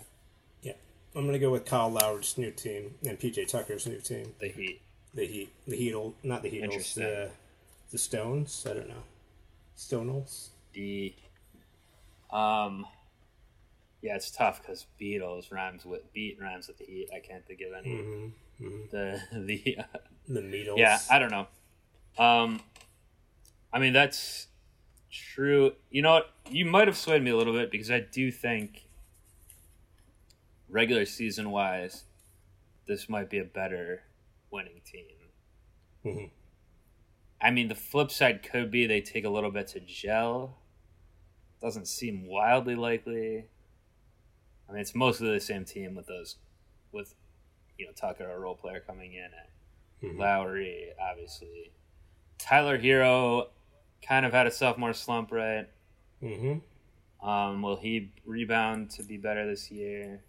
I'm 1.17 1.25
gonna 1.25 1.39
go 1.39 1.49
with 1.49 1.65
Kyle 1.65 1.89
Lowry's 1.89 2.37
new 2.37 2.51
team 2.51 2.93
and 3.07 3.19
PJ 3.19 3.47
Tucker's 3.47 3.87
new 3.87 3.99
team. 3.99 4.33
The 4.39 4.49
Heat. 4.49 4.81
The 5.15 5.25
Heat, 5.25 5.51
the 5.67 5.75
Heatles, 5.75 6.13
not 6.21 6.43
the 6.43 6.49
Heatles, 6.49 6.63
Interesting. 6.63 7.03
the 7.03 7.29
the 7.91 7.97
Stones. 7.97 8.67
I 8.69 8.73
don't 8.73 8.87
know, 8.87 9.03
Stonals. 9.75 10.49
The 10.73 11.15
um 12.29 12.85
yeah, 14.03 14.15
it's 14.15 14.29
tough 14.29 14.61
because 14.61 14.85
Beatles 15.01 15.51
rhymes 15.51 15.85
with 15.85 16.13
beat 16.13 16.37
rhymes 16.39 16.67
with 16.67 16.77
the 16.77 16.85
Heat. 16.85 17.09
I 17.15 17.19
can't 17.19 17.43
think 17.47 17.61
of 17.61 17.73
any. 17.73 17.95
Mm-hmm. 17.95 18.75
The 18.91 19.21
the 19.33 19.77
The 20.27 20.41
Needles. 20.41 20.77
yeah, 20.77 20.99
I 21.09 21.17
don't 21.17 21.31
know. 21.31 21.47
Um, 22.23 22.59
I 23.73 23.79
mean 23.79 23.93
that's 23.93 24.47
true. 25.11 25.73
You 25.89 26.03
know 26.03 26.13
what? 26.13 26.29
You 26.51 26.65
might 26.65 26.87
have 26.87 26.97
swayed 26.97 27.23
me 27.23 27.31
a 27.31 27.35
little 27.37 27.53
bit 27.53 27.71
because 27.71 27.89
I 27.89 28.01
do 28.01 28.31
think 28.31 28.86
regular 30.69 31.05
season 31.05 31.51
wise, 31.51 32.03
this 32.87 33.09
might 33.09 33.29
be 33.29 33.39
a 33.39 33.43
better 33.43 34.03
winning 34.51 34.81
team. 34.85 35.29
Mhm. 36.05 36.31
I 37.39 37.51
mean, 37.51 37.67
the 37.67 37.75
flip 37.75 38.11
side 38.11 38.43
could 38.43 38.71
be 38.71 38.87
they 38.87 39.01
take 39.01 39.23
a 39.25 39.29
little 39.29 39.51
bit 39.51 39.67
to 39.69 39.79
gel. 39.79 40.57
Doesn't 41.61 41.87
seem 41.87 42.25
wildly 42.25 42.75
likely. 42.75 43.47
I 44.67 44.71
mean, 44.71 44.81
it's 44.81 44.95
mostly 44.95 45.31
the 45.31 45.39
same 45.39 45.65
team 45.65 45.95
with 45.95 46.07
those, 46.07 46.37
with 46.91 47.15
you 47.77 47.85
know 47.85 47.91
Tucker, 47.93 48.29
a 48.29 48.39
role 48.39 48.55
player 48.55 48.79
coming 48.79 49.13
in, 49.13 49.29
and 50.01 50.13
Mhm. 50.13 50.19
Lowry, 50.19 50.93
obviously. 50.99 51.71
Tyler 52.37 52.77
Herro 52.77 53.49
kind 54.01 54.25
of 54.25 54.33
had 54.33 54.47
a 54.47 54.51
sophomore 54.51 54.93
slump, 54.93 55.31
right? 55.31 55.67
Mhm. 56.21 56.61
Um, 57.21 57.61
will 57.61 57.77
he 57.77 58.11
rebound 58.25 58.91
to 58.91 59.03
be 59.03 59.17
better 59.17 59.45
this 59.47 59.71
year? 59.71 60.23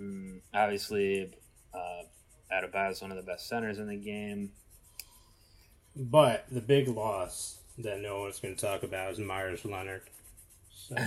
Mm, 0.00 0.40
obviously, 0.54 1.30
uh, 1.74 2.02
Adebayo 2.52 2.90
is 2.92 3.02
one 3.02 3.10
of 3.10 3.16
the 3.16 3.22
best 3.22 3.48
centers 3.48 3.78
in 3.78 3.88
the 3.88 3.96
game. 3.96 4.52
But 5.96 6.46
the 6.50 6.60
big 6.60 6.88
loss 6.88 7.58
that 7.78 8.00
no 8.00 8.20
one's 8.20 8.38
going 8.38 8.54
to 8.54 8.60
talk 8.60 8.82
about 8.82 9.12
is 9.12 9.18
Meyers 9.18 9.64
Leonard. 9.64 10.02
So, 10.72 10.96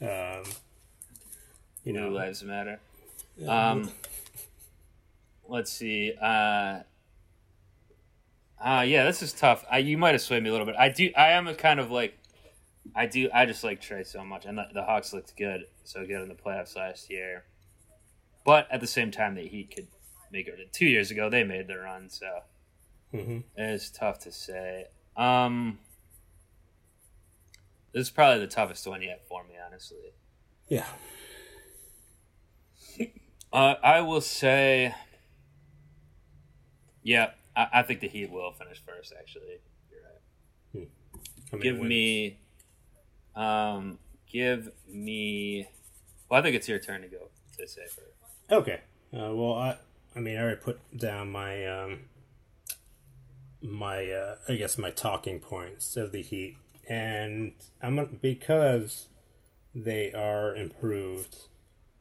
um, 0.00 0.44
you 1.84 1.92
Blue 1.92 2.02
know, 2.02 2.08
lives 2.10 2.42
matter. 2.42 2.80
Um, 3.46 3.90
let's 5.48 5.72
see. 5.72 6.14
Uh, 6.20 6.80
uh, 8.60 8.84
yeah, 8.86 9.04
this 9.04 9.22
is 9.22 9.32
tough. 9.32 9.64
I, 9.70 9.78
you 9.78 9.96
might 9.98 10.12
have 10.12 10.22
swayed 10.22 10.42
me 10.42 10.48
a 10.48 10.52
little 10.52 10.66
bit. 10.66 10.76
I 10.78 10.88
do. 10.88 11.10
I 11.16 11.28
am 11.30 11.46
a 11.46 11.54
kind 11.54 11.78
of 11.80 11.90
like. 11.90 12.18
I 12.94 13.06
do. 13.06 13.28
I 13.32 13.46
just 13.46 13.64
like 13.64 13.80
Trae 13.80 14.06
so 14.06 14.24
much, 14.24 14.44
and 14.44 14.58
the, 14.58 14.66
the 14.72 14.82
Hawks 14.82 15.12
looked 15.12 15.36
good, 15.36 15.64
so 15.84 16.06
good 16.06 16.22
in 16.22 16.28
the 16.28 16.34
playoffs 16.34 16.76
last 16.76 17.10
year. 17.10 17.44
But 18.44 18.66
at 18.70 18.80
the 18.80 18.86
same 18.86 19.10
time, 19.10 19.34
the 19.34 19.46
Heat 19.46 19.72
could 19.74 19.88
make 20.32 20.48
it. 20.48 20.72
Two 20.72 20.86
years 20.86 21.10
ago, 21.10 21.28
they 21.28 21.44
made 21.44 21.66
the 21.68 21.78
run, 21.78 22.08
so 22.08 22.26
mhm. 23.12 23.42
it's 23.56 23.90
tough 23.90 24.18
to 24.20 24.32
say. 24.32 24.86
Um, 25.16 25.78
this 27.92 28.02
is 28.02 28.10
probably 28.10 28.40
the 28.40 28.50
toughest 28.50 28.86
one 28.86 29.02
yet 29.02 29.24
for 29.28 29.42
me, 29.44 29.54
honestly. 29.64 30.12
yeah. 30.68 30.86
Uh, 33.50 33.74
I 33.82 34.02
will 34.02 34.20
say, 34.20 34.94
yeah, 37.02 37.30
I, 37.56 37.68
I 37.72 37.82
think 37.82 38.00
the 38.00 38.08
Heat 38.08 38.30
will 38.30 38.52
finish 38.52 38.82
first. 38.84 39.14
Actually, 39.18 39.60
you're 39.90 40.02
right. 40.82 40.88
Many 41.52 41.62
Give 41.62 41.78
wins? 41.78 41.88
me, 41.88 42.38
um, 43.38 43.98
give 44.30 44.70
me. 44.88 45.68
Well, 46.28 46.40
I 46.40 46.42
think 46.42 46.56
it's 46.56 46.68
your 46.68 46.78
turn 46.78 47.00
to 47.02 47.08
go 47.08 47.28
to 47.56 47.66
say. 47.66 47.86
Okay. 48.50 48.80
Uh, 49.12 49.32
well, 49.34 49.54
I, 49.54 49.76
I 50.14 50.20
mean, 50.20 50.36
I 50.36 50.42
already 50.42 50.60
put 50.60 50.78
down 50.94 51.32
my, 51.32 51.66
um, 51.66 52.00
my, 53.62 54.10
uh, 54.10 54.36
I 54.46 54.56
guess 54.56 54.76
my 54.76 54.90
talking 54.90 55.40
points 55.40 55.96
of 55.96 56.12
the 56.12 56.20
Heat, 56.20 56.56
and 56.88 57.52
I'm 57.82 57.96
gonna, 57.96 58.08
because 58.20 59.08
they 59.74 60.12
are 60.12 60.54
improved 60.54 61.36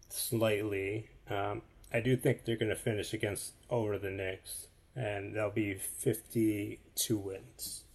slightly. 0.10 1.10
Um, 1.30 1.62
I 1.94 2.02
do 2.02 2.18
think 2.18 2.44
they're 2.44 2.58
going 2.58 2.70
to 2.70 2.76
finish 2.76 3.14
against 3.14 3.54
over 3.70 3.98
the 3.98 4.12
Knicks, 4.12 4.68
and 4.96 5.34
they'll 5.34 5.50
be 5.50 5.76
fifty-two 5.76 7.18
wins. 7.18 7.86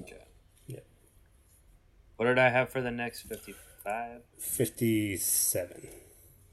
Okay. 0.00 0.24
What 2.16 2.26
did 2.26 2.38
I 2.38 2.50
have 2.50 2.70
for 2.70 2.80
the 2.80 2.90
Knicks 2.90 3.20
fifty-five? 3.22 4.22
Fifty-seven. 4.38 5.88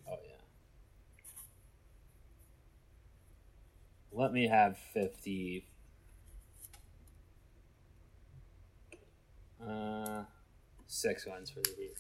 Oh 0.08 0.18
yeah. 0.28 0.36
Let 4.12 4.32
me 4.32 4.48
have 4.48 4.78
fifty. 4.94 5.66
Uh, 9.66 10.24
six 10.88 11.26
wins 11.26 11.50
for 11.50 11.60
the 11.62 11.70
Heat. 11.78 11.94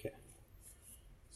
Okay. 0.00 0.14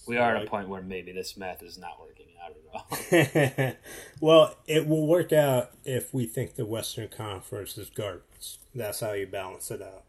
We 0.09 0.17
are 0.17 0.37
at 0.37 0.43
a 0.43 0.47
point 0.47 0.69
where 0.69 0.83
maybe 0.83 1.13
this 1.13 1.37
math 1.37 1.63
is 1.63 1.79
not 1.79 2.01
working 2.01 2.27
out 2.43 2.53
at 2.57 3.67
all. 3.69 3.73
well, 4.21 4.57
it 4.67 4.87
will 4.87 5.07
work 5.07 5.33
out 5.33 5.73
if 5.85 6.15
we 6.15 6.27
think 6.27 6.55
the 6.55 6.65
Western 6.65 7.09
Conference 7.09 7.77
is 7.77 7.91
garbage. 7.91 8.59
That's 8.75 9.01
how 9.01 9.13
you 9.13 9.27
balance 9.27 9.71
it 9.71 9.83
out. 9.83 10.06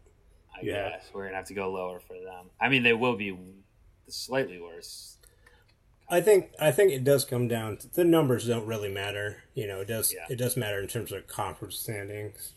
I 0.58 0.64
Yeah. 0.64 0.88
guess 0.90 1.10
we're 1.12 1.24
gonna 1.24 1.36
have 1.36 1.46
to 1.46 1.54
go 1.54 1.70
lower 1.70 2.00
for 2.00 2.14
them. 2.14 2.50
I 2.60 2.68
mean, 2.68 2.82
they 2.82 2.92
will 2.92 3.16
be 3.16 3.36
slightly 4.08 4.58
worse. 4.60 5.16
I 6.08 6.20
think 6.20 6.52
I 6.58 6.70
think 6.72 6.90
it 6.92 7.04
does 7.04 7.24
come 7.24 7.48
down 7.48 7.76
to 7.78 7.88
the 7.88 8.04
numbers 8.04 8.46
don't 8.46 8.66
really 8.66 8.88
matter. 8.90 9.44
You 9.54 9.66
know, 9.66 9.80
it 9.80 9.88
does 9.88 10.14
Yeah. 10.14 10.26
it 10.30 10.36
does 10.36 10.56
matter 10.56 10.80
in 10.80 10.88
terms 10.88 11.12
of 11.12 11.26
conference 11.26 11.76
standings, 11.78 12.54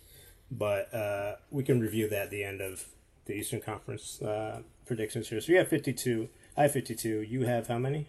but 0.49 0.93
uh, 0.93 1.35
we 1.49 1.63
can 1.63 1.79
review 1.81 2.07
that 2.09 2.23
at 2.23 2.29
the 2.31 2.43
end 2.43 2.61
of 2.61 2.85
the 3.25 3.33
Eastern 3.33 3.61
Conference 3.61 4.21
uh, 4.21 4.63
predictions 4.85 5.29
here. 5.29 5.41
So 5.41 5.51
you 5.51 5.57
have 5.57 5.67
fifty 5.67 5.93
two. 5.93 6.29
I 6.55 6.63
have 6.63 6.71
fifty 6.71 6.95
two. 6.95 7.21
You 7.21 7.45
have 7.45 7.67
how 7.67 7.77
many? 7.77 8.07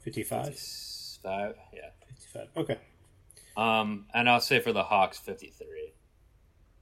Fifty 0.00 0.22
five. 0.22 0.56
Five, 1.22 1.56
yeah. 1.72 1.90
Fifty 2.06 2.26
five. 2.32 2.48
Okay. 2.56 2.78
Um, 3.56 4.06
and 4.14 4.28
I'll 4.28 4.40
say 4.40 4.60
for 4.60 4.72
the 4.72 4.84
Hawks, 4.84 5.18
fifty-three. 5.18 5.92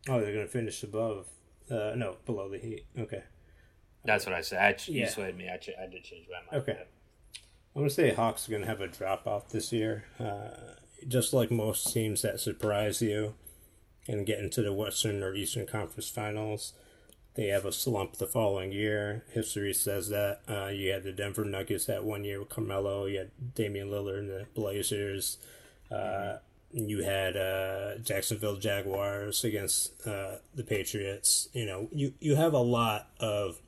Oh, 0.08 0.20
they're 0.20 0.32
gonna 0.32 0.46
finish 0.48 0.82
above. 0.82 1.28
Uh, 1.70 1.94
no, 1.96 2.16
below 2.26 2.48
the 2.48 2.58
Heat. 2.58 2.84
Okay. 2.98 3.22
That's 4.04 4.26
what 4.26 4.34
I 4.34 4.40
said. 4.40 4.60
I, 4.62 4.72
ch- 4.72 4.88
You 4.88 5.06
swayed 5.06 5.36
me. 5.36 5.48
I, 5.52 5.56
ch- 5.56 5.70
I 5.80 5.86
did 5.86 6.02
change 6.04 6.26
my 6.30 6.38
mind. 6.58 6.62
Okay. 6.68 6.82
I'm 7.74 7.82
gonna 7.82 7.90
say 7.90 8.12
Hawks 8.12 8.48
are 8.48 8.52
gonna 8.52 8.66
have 8.66 8.80
a 8.82 8.86
drop 8.88 9.26
off 9.26 9.48
this 9.48 9.72
year, 9.72 10.04
uh, 10.20 10.50
just 11.08 11.32
like 11.32 11.50
most 11.50 11.92
teams 11.92 12.20
that 12.22 12.38
surprise 12.40 13.00
you 13.00 13.34
and 14.06 14.26
get 14.26 14.40
into 14.40 14.60
the 14.60 14.72
Western 14.74 15.22
or 15.22 15.34
Eastern 15.34 15.66
Conference 15.66 16.08
Finals. 16.10 16.74
They 17.34 17.46
have 17.46 17.64
a 17.64 17.72
slump 17.72 18.18
the 18.18 18.26
following 18.26 18.72
year. 18.72 19.24
History 19.30 19.72
says 19.72 20.10
that. 20.10 20.40
Uh, 20.46 20.66
you 20.66 20.90
had 20.90 21.02
the 21.02 21.12
Denver 21.12 21.46
Nuggets 21.46 21.86
that 21.86 22.04
one 22.04 22.24
year 22.24 22.40
with 22.40 22.50
Carmelo. 22.50 23.06
You 23.06 23.20
had 23.20 23.30
Damian 23.54 23.88
Lillard 23.88 24.18
and 24.18 24.28
the 24.28 24.46
Blazers. 24.54 25.38
Uh, 25.90 26.38
you 26.72 27.02
had 27.02 27.36
uh, 27.36 27.98
Jacksonville 27.98 28.56
Jaguars 28.56 29.44
against 29.44 30.06
uh, 30.06 30.36
the 30.54 30.64
Patriots. 30.64 31.48
You 31.52 31.66
know, 31.66 31.88
you, 31.92 32.14
you 32.20 32.36
have 32.36 32.54
a 32.54 32.58
lot 32.58 33.10
of 33.20 33.60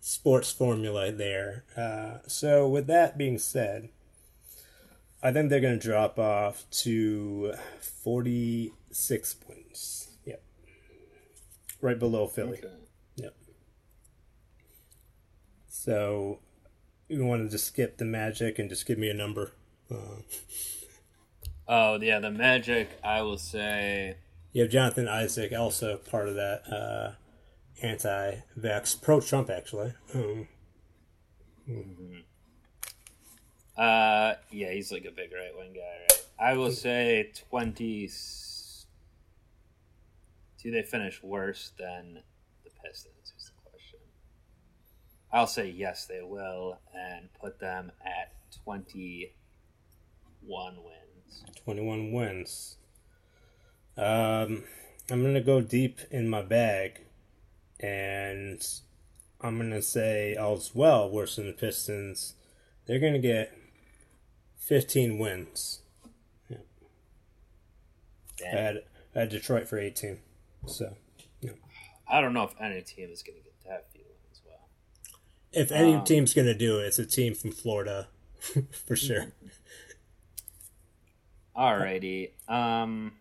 sports 0.00 0.52
formula 0.52 1.12
there. 1.12 1.64
Uh, 1.76 2.18
so, 2.26 2.68
with 2.68 2.86
that 2.88 3.16
being 3.16 3.38
said, 3.38 3.88
I 5.22 5.32
think 5.32 5.48
they're 5.48 5.60
going 5.60 5.78
to 5.78 5.86
drop 5.86 6.18
off 6.18 6.64
to 6.82 7.54
46 7.80 9.34
points. 9.34 10.08
Yep. 10.26 10.42
Right 11.80 11.98
below 11.98 12.26
Philly. 12.26 12.58
Okay. 12.58 12.68
Yep. 13.16 13.34
So, 15.68 16.40
you 17.08 17.24
want 17.24 17.44
to 17.44 17.48
just 17.48 17.66
skip 17.66 17.96
the 17.96 18.04
magic 18.04 18.58
and 18.58 18.68
just 18.68 18.86
give 18.86 18.98
me 18.98 19.08
a 19.08 19.14
number? 19.14 19.52
Oh 21.66 21.98
yeah, 22.00 22.18
the 22.18 22.30
Magic. 22.30 22.90
I 23.02 23.22
will 23.22 23.38
say. 23.38 24.16
you 24.52 24.62
have 24.62 24.70
Jonathan 24.70 25.08
Isaac, 25.08 25.52
also 25.52 25.96
part 25.96 26.28
of 26.28 26.34
that 26.34 26.62
uh, 26.70 27.12
anti-vax, 27.82 29.00
pro-Trump 29.00 29.50
actually. 29.50 29.92
Um, 30.14 30.48
Uh, 33.76 34.34
yeah, 34.52 34.70
he's 34.70 34.92
like 34.92 35.04
a 35.04 35.10
big 35.10 35.32
right 35.32 35.56
wing 35.58 35.72
guy, 35.72 35.80
right? 35.80 36.24
I 36.38 36.54
will 36.56 36.70
say 36.70 37.32
twenty. 37.50 38.08
Do 40.62 40.70
they 40.70 40.82
finish 40.82 41.20
worse 41.22 41.72
than 41.78 42.22
the 42.62 42.70
Pistons? 42.84 43.32
Is 43.36 43.46
the 43.46 43.52
question. 43.70 43.98
I'll 45.32 45.46
say 45.48 45.68
yes, 45.70 46.06
they 46.06 46.22
will, 46.22 46.78
and 46.94 47.32
put 47.40 47.58
them 47.58 47.90
at 48.04 48.32
twenty-one 48.62 49.34
wins. 50.76 51.03
21 51.64 52.12
wins. 52.12 52.76
Um, 53.96 54.64
I'm 55.10 55.22
going 55.22 55.34
to 55.34 55.40
go 55.40 55.60
deep 55.60 56.00
in 56.10 56.28
my 56.28 56.42
bag, 56.42 57.00
and 57.80 58.64
I'm 59.40 59.58
going 59.58 59.70
to 59.70 59.82
say 59.82 60.34
all's 60.34 60.74
well 60.74 61.08
worse 61.10 61.36
than 61.36 61.46
the 61.46 61.52
Pistons. 61.52 62.34
They're 62.86 62.98
going 62.98 63.12
to 63.12 63.18
get 63.18 63.56
15 64.58 65.18
wins. 65.18 65.80
I 68.44 68.46
had, 68.56 68.82
I 69.14 69.20
had 69.20 69.28
Detroit 69.30 69.68
for 69.68 69.78
18. 69.78 70.18
So, 70.66 70.94
I 72.10 72.20
don't 72.20 72.32
know 72.34 72.44
if 72.44 72.54
any 72.60 72.82
team 72.82 73.08
is 73.10 73.22
going 73.22 73.38
to 73.38 73.44
get 73.44 73.54
that 73.66 73.86
few 73.92 74.02
wins. 74.02 74.42
Well, 74.46 74.68
if 75.52 75.72
any 75.72 75.94
Um, 75.94 76.04
team's 76.04 76.34
going 76.34 76.46
to 76.46 76.54
do 76.54 76.78
it, 76.80 76.86
it's 76.86 76.98
a 76.98 77.06
team 77.06 77.34
from 77.34 77.52
Florida, 77.52 78.08
for 78.86 78.96
sure. 78.96 79.32
alrighty. 81.56 82.30
Um, 82.48 83.12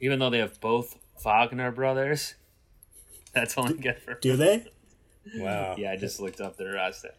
even 0.00 0.18
though 0.18 0.30
they 0.30 0.38
have 0.38 0.60
both 0.60 0.98
Wagner 1.24 1.70
brothers, 1.70 2.34
that's 3.34 3.56
only 3.56 3.74
good 3.74 3.98
for 4.02 4.14
Do 4.14 4.36
they? 4.36 4.66
Wow. 5.36 5.74
Yeah, 5.76 5.92
I 5.92 5.96
just 5.96 6.20
looked 6.20 6.40
up 6.40 6.56
their 6.56 6.74
roster. 6.74 7.14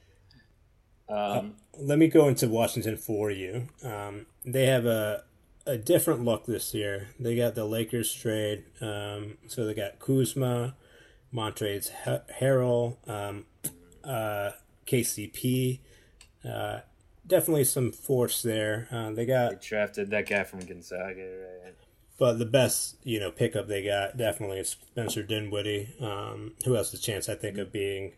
Um, 1.09 1.55
let 1.77 1.97
me 1.97 2.07
go 2.07 2.27
into 2.27 2.47
Washington 2.49 2.97
for 2.97 3.31
you. 3.31 3.67
Um, 3.83 4.25
they 4.45 4.65
have 4.65 4.85
a 4.85 5.23
a 5.65 5.77
different 5.77 6.23
look 6.23 6.45
this 6.45 6.73
year. 6.73 7.09
They 7.19 7.35
got 7.35 7.55
the 7.55 7.65
Lakers 7.65 8.13
trade, 8.13 8.63
um, 8.81 9.37
so 9.47 9.65
they 9.65 9.73
got 9.73 9.99
Kuzma, 9.99 10.75
Montrezl 11.33 11.91
Harrell, 12.39 12.95
um, 13.09 13.45
uh, 14.03 14.51
KCP. 14.87 15.79
Uh, 16.47 16.79
definitely 17.27 17.65
some 17.65 17.91
force 17.91 18.41
there. 18.41 18.87
Uh, 18.91 19.11
they 19.11 19.25
got 19.25 19.61
they 19.61 19.67
drafted 19.67 20.09
that 20.11 20.27
guy 20.27 20.43
from 20.43 20.61
Gonzaga, 20.61 21.21
right? 21.63 21.75
But 22.17 22.39
the 22.39 22.45
best, 22.45 22.97
you 23.03 23.19
know, 23.19 23.29
pickup 23.29 23.67
they 23.67 23.83
got 23.83 24.17
definitely 24.17 24.59
is 24.59 24.69
Spencer 24.69 25.21
Dinwiddie, 25.21 25.93
um, 26.01 26.53
who 26.65 26.73
has 26.73 26.91
the 26.91 26.97
chance, 26.97 27.29
I 27.29 27.35
think, 27.35 27.59
of 27.59 27.71
being 27.71 28.13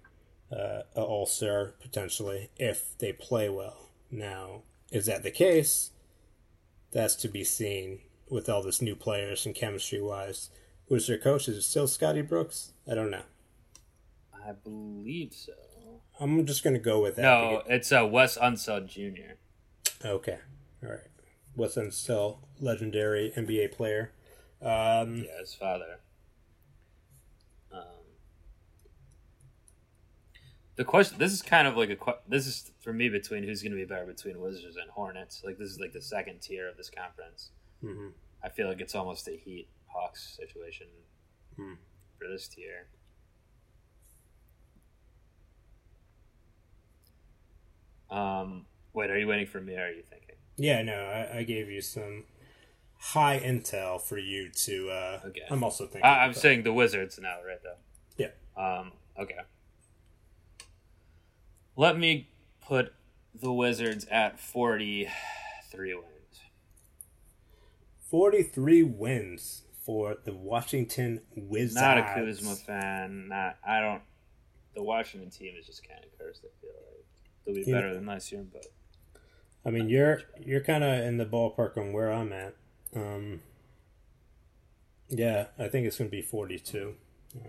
uh, 0.51 0.83
an 0.95 1.03
All 1.03 1.25
Star 1.25 1.73
potentially 1.81 2.49
if 2.57 2.97
they 2.99 3.11
play 3.11 3.49
well. 3.49 3.89
Now, 4.09 4.63
is 4.91 5.05
that 5.07 5.23
the 5.23 5.31
case? 5.31 5.91
That's 6.91 7.15
to 7.15 7.27
be 7.27 7.43
seen 7.43 7.99
with 8.29 8.49
all 8.49 8.63
this 8.63 8.81
new 8.81 8.95
players 8.95 9.45
and 9.45 9.53
chemistry 9.53 10.01
wise. 10.01 10.49
Who's 10.87 11.05
their 11.05 11.17
coach? 11.17 11.47
Is 11.47 11.57
it 11.57 11.61
still 11.61 11.87
Scotty 11.87 12.21
Brooks? 12.21 12.71
I 12.89 12.95
don't 12.95 13.11
know. 13.11 13.23
I 14.33 14.53
believe 14.53 15.33
so. 15.33 15.53
I'm 16.19 16.45
just 16.45 16.63
gonna 16.63 16.79
go 16.79 17.01
with 17.01 17.15
that. 17.15 17.21
No, 17.21 17.63
it's 17.67 17.91
uh, 17.91 18.07
Wes 18.09 18.37
Unseld 18.37 18.87
Jr. 18.87 19.33
Okay, 20.05 20.39
all 20.83 20.89
right. 20.89 20.99
Wes 21.55 21.75
Unseld, 21.75 22.37
legendary 22.59 23.31
NBA 23.35 23.71
player. 23.71 24.11
Um, 24.61 25.25
yeah, 25.25 25.39
his 25.39 25.53
father. 25.53 25.99
Um, 27.71 27.81
the 30.75 30.83
question. 30.83 31.17
This 31.17 31.31
is 31.31 31.41
kind 31.41 31.67
of 31.67 31.77
like 31.77 31.89
a. 31.89 32.15
This 32.27 32.47
is 32.47 32.71
for 32.81 32.91
me 32.91 33.09
between 33.09 33.43
who's 33.43 33.61
going 33.61 33.71
to 33.71 33.77
be 33.77 33.85
better 33.85 34.05
between 34.05 34.39
Wizards 34.41 34.75
and 34.75 34.89
Hornets. 34.91 35.41
Like 35.45 35.57
this 35.57 35.69
is 35.69 35.79
like 35.79 35.93
the 35.93 36.01
second 36.01 36.41
tier 36.41 36.67
of 36.67 36.77
this 36.77 36.89
conference. 36.89 37.51
Mm-hmm. 37.83 38.07
I 38.43 38.49
feel 38.49 38.67
like 38.67 38.81
it's 38.81 38.95
almost 38.95 39.27
a 39.27 39.37
Heat 39.37 39.67
Hawks 39.87 40.37
situation 40.37 40.87
hmm. 41.55 41.73
for 42.17 42.27
this 42.27 42.47
tier. 42.47 42.87
Um, 48.11 48.65
wait, 48.93 49.09
are 49.09 49.17
you 49.17 49.27
waiting 49.27 49.45
for 49.47 49.59
me? 49.61 49.75
or 49.75 49.81
Are 49.85 49.89
you 49.91 50.01
thinking? 50.03 50.35
Yeah, 50.57 50.81
no, 50.81 50.93
I, 50.93 51.39
I 51.39 51.43
gave 51.43 51.69
you 51.69 51.81
some 51.81 52.25
high 52.97 53.39
intel 53.39 54.01
for 54.01 54.17
you 54.17 54.49
to. 54.49 54.89
Uh, 54.89 55.19
Okay. 55.27 55.41
I'm 55.49 55.63
also 55.63 55.85
thinking. 55.85 56.03
I, 56.03 56.23
I'm 56.25 56.31
but- 56.31 56.39
saying 56.41 56.63
the 56.63 56.73
Wizards 56.73 57.19
now, 57.21 57.37
right? 57.47 57.59
Though. 57.63 57.75
Yeah. 58.17 58.31
Um. 58.81 58.91
Okay. 59.17 59.35
Let 61.75 61.97
me 61.97 62.29
put 62.65 62.93
the 63.33 63.51
Wizards 63.53 64.05
at 64.11 64.39
forty-three 64.39 65.93
wins. 65.93 66.05
43 68.09 68.81
wins 68.83 69.61
for 69.85 70.17
the 70.25 70.33
Washington 70.33 71.21
Wizards. 71.35 71.75
Not 71.75 71.99
a 71.99 72.01
Kuzma 72.15 72.55
fan. 72.55 73.27
Not. 73.29 73.57
I 73.65 73.79
don't. 73.81 74.01
The 74.75 74.81
Washington 74.83 75.29
team 75.29 75.53
is 75.59 75.67
just 75.67 75.87
kind 75.87 76.03
of 76.03 76.09
cursed. 76.17 76.41
I 76.43 76.49
feel 76.59 76.71
like 76.71 76.98
they'll 77.53 77.63
be 77.65 77.69
Yeah. 77.69 77.77
better 77.77 77.93
than 77.93 78.05
last 78.05 78.31
year, 78.31 78.43
but 78.51 78.65
I 79.65 79.71
mean, 79.71 79.89
you're 79.89 80.21
you're 80.39 80.63
kind 80.63 80.83
of 80.83 81.03
in 81.03 81.17
the 81.17 81.25
ballpark 81.25 81.77
on 81.77 81.91
where 81.93 82.11
I'm 82.11 82.31
at. 82.33 82.55
Um, 82.95 83.41
yeah, 85.09 85.47
I 85.57 85.67
think 85.67 85.85
it's 85.87 85.97
going 85.97 86.09
to 86.09 86.15
be 86.15 86.21
42. 86.21 86.95
Uh, 87.35 87.39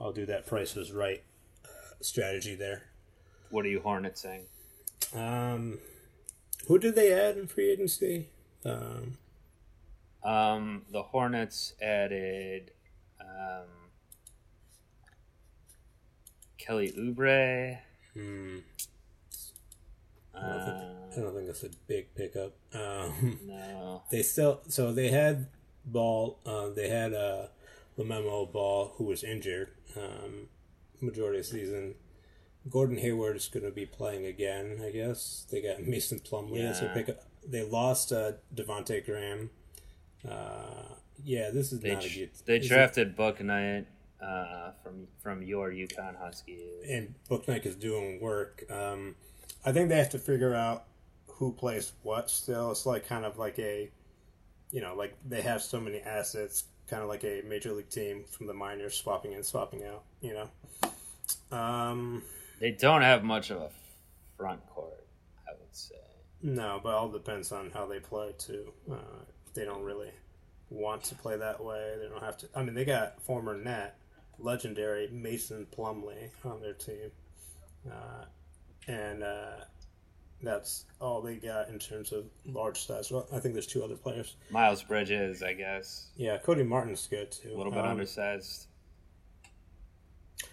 I'll 0.00 0.12
do 0.12 0.24
that 0.26 0.46
Price 0.46 0.74
was 0.74 0.92
right 0.92 1.22
uh, 1.64 1.68
strategy 2.00 2.54
there. 2.54 2.84
what 3.50 3.64
are 3.64 3.68
you 3.68 3.80
Hornets 3.80 4.20
saying? 4.22 4.44
Um, 5.14 5.78
who 6.68 6.78
did 6.78 6.94
they 6.94 7.12
add 7.12 7.36
in 7.36 7.46
free 7.48 7.70
agency? 7.70 8.28
Um, 8.64 9.18
Um, 10.22 10.84
the 10.90 11.02
Hornets 11.02 11.74
added 11.82 12.72
um, 13.20 13.66
Kelly 16.58 16.92
Oubre. 16.96 17.78
Hmm, 18.14 18.58
I, 20.34 20.38
Uh, 20.38 20.56
don't 20.56 20.64
think, 20.66 21.18
I 21.18 21.20
don't 21.20 21.34
think 21.34 21.46
that's 21.46 21.62
a 21.64 21.70
big 21.86 22.14
pickup. 22.14 22.52
Um, 22.74 23.38
no, 23.46 24.02
they 24.10 24.22
still 24.22 24.60
so 24.68 24.92
they 24.92 25.08
had 25.10 25.46
ball. 25.84 26.38
Uh, 26.46 26.68
they 26.70 26.88
had 26.88 27.12
uh, 27.14 27.46
LaMelo 27.98 28.50
Ball 28.50 28.92
who 28.96 29.04
was 29.04 29.22
injured 29.24 29.68
um, 29.96 30.48
majority 31.00 31.38
of 31.40 31.44
the 31.46 31.50
season. 31.50 31.94
Gordon 32.68 32.98
Hayward 32.98 33.36
is 33.36 33.48
going 33.48 33.64
to 33.64 33.70
be 33.70 33.86
playing 33.86 34.26
again. 34.26 34.80
I 34.84 34.90
guess 34.90 35.46
they 35.50 35.62
got 35.62 35.82
Mason 35.82 36.18
Plumlee 36.18 36.68
as 36.68 36.80
their 36.80 36.90
pickup. 36.90 37.22
They 37.46 37.62
lost 37.62 38.12
uh, 38.12 38.32
Devonte 38.54 39.04
Graham. 39.04 39.48
Uh, 40.28 40.94
yeah, 41.24 41.48
this 41.50 41.72
is 41.72 41.80
they 41.80 41.94
not 41.94 42.04
a 42.04 42.08
tr- 42.08 42.18
good. 42.18 42.30
they 42.44 42.58
drafted 42.58 43.16
Bouknight 43.16 43.86
uh, 44.22 44.72
from 44.82 45.06
from 45.22 45.42
your 45.42 45.70
UConn 45.70 46.16
Huskies. 46.18 46.84
and 46.88 47.14
Bouknight 47.30 47.66
is 47.66 47.76
doing 47.76 48.20
work. 48.20 48.64
Um, 48.70 49.14
I 49.64 49.72
think 49.72 49.88
they 49.88 49.96
have 49.98 50.10
to 50.10 50.18
figure 50.18 50.54
out 50.54 50.84
who 51.26 51.52
plays 51.52 51.92
what. 52.02 52.30
Still, 52.30 52.70
it's 52.70 52.86
like 52.86 53.06
kind 53.06 53.24
of 53.24 53.38
like 53.38 53.58
a, 53.58 53.90
you 54.70 54.80
know, 54.80 54.94
like 54.94 55.16
they 55.28 55.42
have 55.42 55.62
so 55.62 55.80
many 55.80 56.00
assets, 56.00 56.64
kind 56.88 57.02
of 57.02 57.08
like 57.08 57.24
a 57.24 57.42
major 57.48 57.72
league 57.72 57.88
team 57.90 58.24
from 58.30 58.46
the 58.46 58.54
minors, 58.54 58.94
swapping 58.96 59.32
in, 59.32 59.42
swapping 59.42 59.84
out. 59.84 60.02
You 60.20 60.34
know, 60.34 61.56
um, 61.56 62.22
They 62.60 62.72
don't 62.72 63.02
have 63.02 63.24
much 63.24 63.50
of 63.50 63.58
a 63.58 63.70
front 64.36 64.66
court, 64.68 65.06
I 65.48 65.52
would 65.52 65.74
say. 65.76 65.94
no, 66.42 66.80
but 66.82 66.94
all 66.94 67.08
depends 67.08 67.52
on 67.52 67.70
how 67.70 67.86
they 67.86 68.00
play 68.00 68.34
too. 68.38 68.72
Uh, 68.90 68.96
they 69.54 69.64
don't 69.64 69.82
really 69.82 70.10
want 70.70 71.02
to 71.04 71.14
play 71.14 71.36
that 71.36 71.62
way. 71.62 71.96
They 72.00 72.08
don't 72.08 72.22
have 72.22 72.36
to. 72.38 72.48
I 72.54 72.62
mean, 72.62 72.74
they 72.74 72.84
got 72.84 73.20
former 73.22 73.56
net 73.56 73.96
legendary 74.40 75.08
Mason 75.12 75.66
Plumlee 75.76 76.30
on 76.44 76.60
their 76.60 76.72
team, 76.74 77.10
uh, 77.90 78.24
and 78.88 79.22
uh, 79.22 79.64
that's 80.42 80.84
all 81.00 81.20
they 81.20 81.36
got 81.36 81.68
in 81.68 81.78
terms 81.78 82.12
of 82.12 82.24
large 82.46 82.86
size. 82.86 83.10
Well, 83.10 83.26
I 83.32 83.38
think 83.40 83.54
there's 83.54 83.66
two 83.66 83.82
other 83.84 83.96
players. 83.96 84.36
Miles 84.50 84.82
Bridges, 84.82 85.42
I 85.42 85.52
guess, 85.54 86.08
Yeah, 86.16 86.38
Cody 86.38 86.62
Martin's 86.62 87.06
good 87.06 87.30
too. 87.32 87.52
a 87.54 87.56
little 87.56 87.72
bit 87.72 87.80
Um, 87.84 87.90
undersized. 87.90 88.66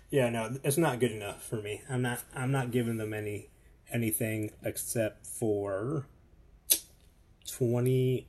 Yeah, 0.10 0.30
no, 0.30 0.58
it's 0.64 0.78
not 0.78 1.00
good 1.00 1.12
enough 1.12 1.44
for 1.46 1.58
me. 1.62 1.82
I'm 1.90 2.02
not. 2.02 2.24
I'm 2.36 2.52
not 2.52 2.72
giving 2.72 2.98
them 2.98 3.14
any 3.14 3.50
anything 3.92 4.52
except 4.64 5.28
for 5.28 6.08
twenty 7.46 8.28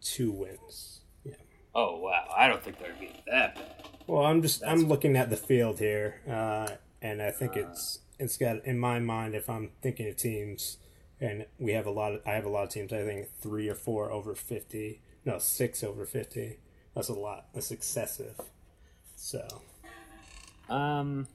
two 0.00 0.30
wins. 0.30 1.00
Yeah. 1.24 1.34
Oh 1.74 1.98
wow, 1.98 2.32
I 2.36 2.46
don't 2.46 2.62
think 2.62 2.78
they're 2.78 2.94
being 3.00 3.16
that 3.26 3.56
bad. 3.56 3.87
Well, 4.08 4.24
I'm 4.24 4.40
just 4.40 4.60
That's- 4.60 4.80
I'm 4.80 4.88
looking 4.88 5.16
at 5.16 5.28
the 5.28 5.36
field 5.36 5.78
here, 5.78 6.22
uh, 6.26 6.76
and 7.02 7.20
I 7.22 7.30
think 7.30 7.56
it's 7.56 8.00
it's 8.18 8.36
got 8.38 8.64
in 8.64 8.78
my 8.78 8.98
mind 8.98 9.34
if 9.34 9.48
I'm 9.50 9.70
thinking 9.82 10.08
of 10.08 10.16
teams, 10.16 10.78
and 11.20 11.44
we 11.58 11.72
have 11.72 11.86
a 11.86 11.90
lot 11.90 12.14
of 12.14 12.22
I 12.26 12.30
have 12.32 12.46
a 12.46 12.48
lot 12.48 12.64
of 12.64 12.70
teams. 12.70 12.90
I 12.92 13.04
think 13.04 13.28
three 13.40 13.68
or 13.68 13.74
four 13.74 14.10
over 14.10 14.34
fifty, 14.34 15.02
no 15.26 15.38
six 15.38 15.84
over 15.84 16.06
fifty. 16.06 16.56
That's 16.94 17.08
a 17.10 17.14
lot. 17.14 17.48
That's 17.52 17.70
excessive. 17.70 18.40
So 19.14 19.46
Um, 20.70 21.28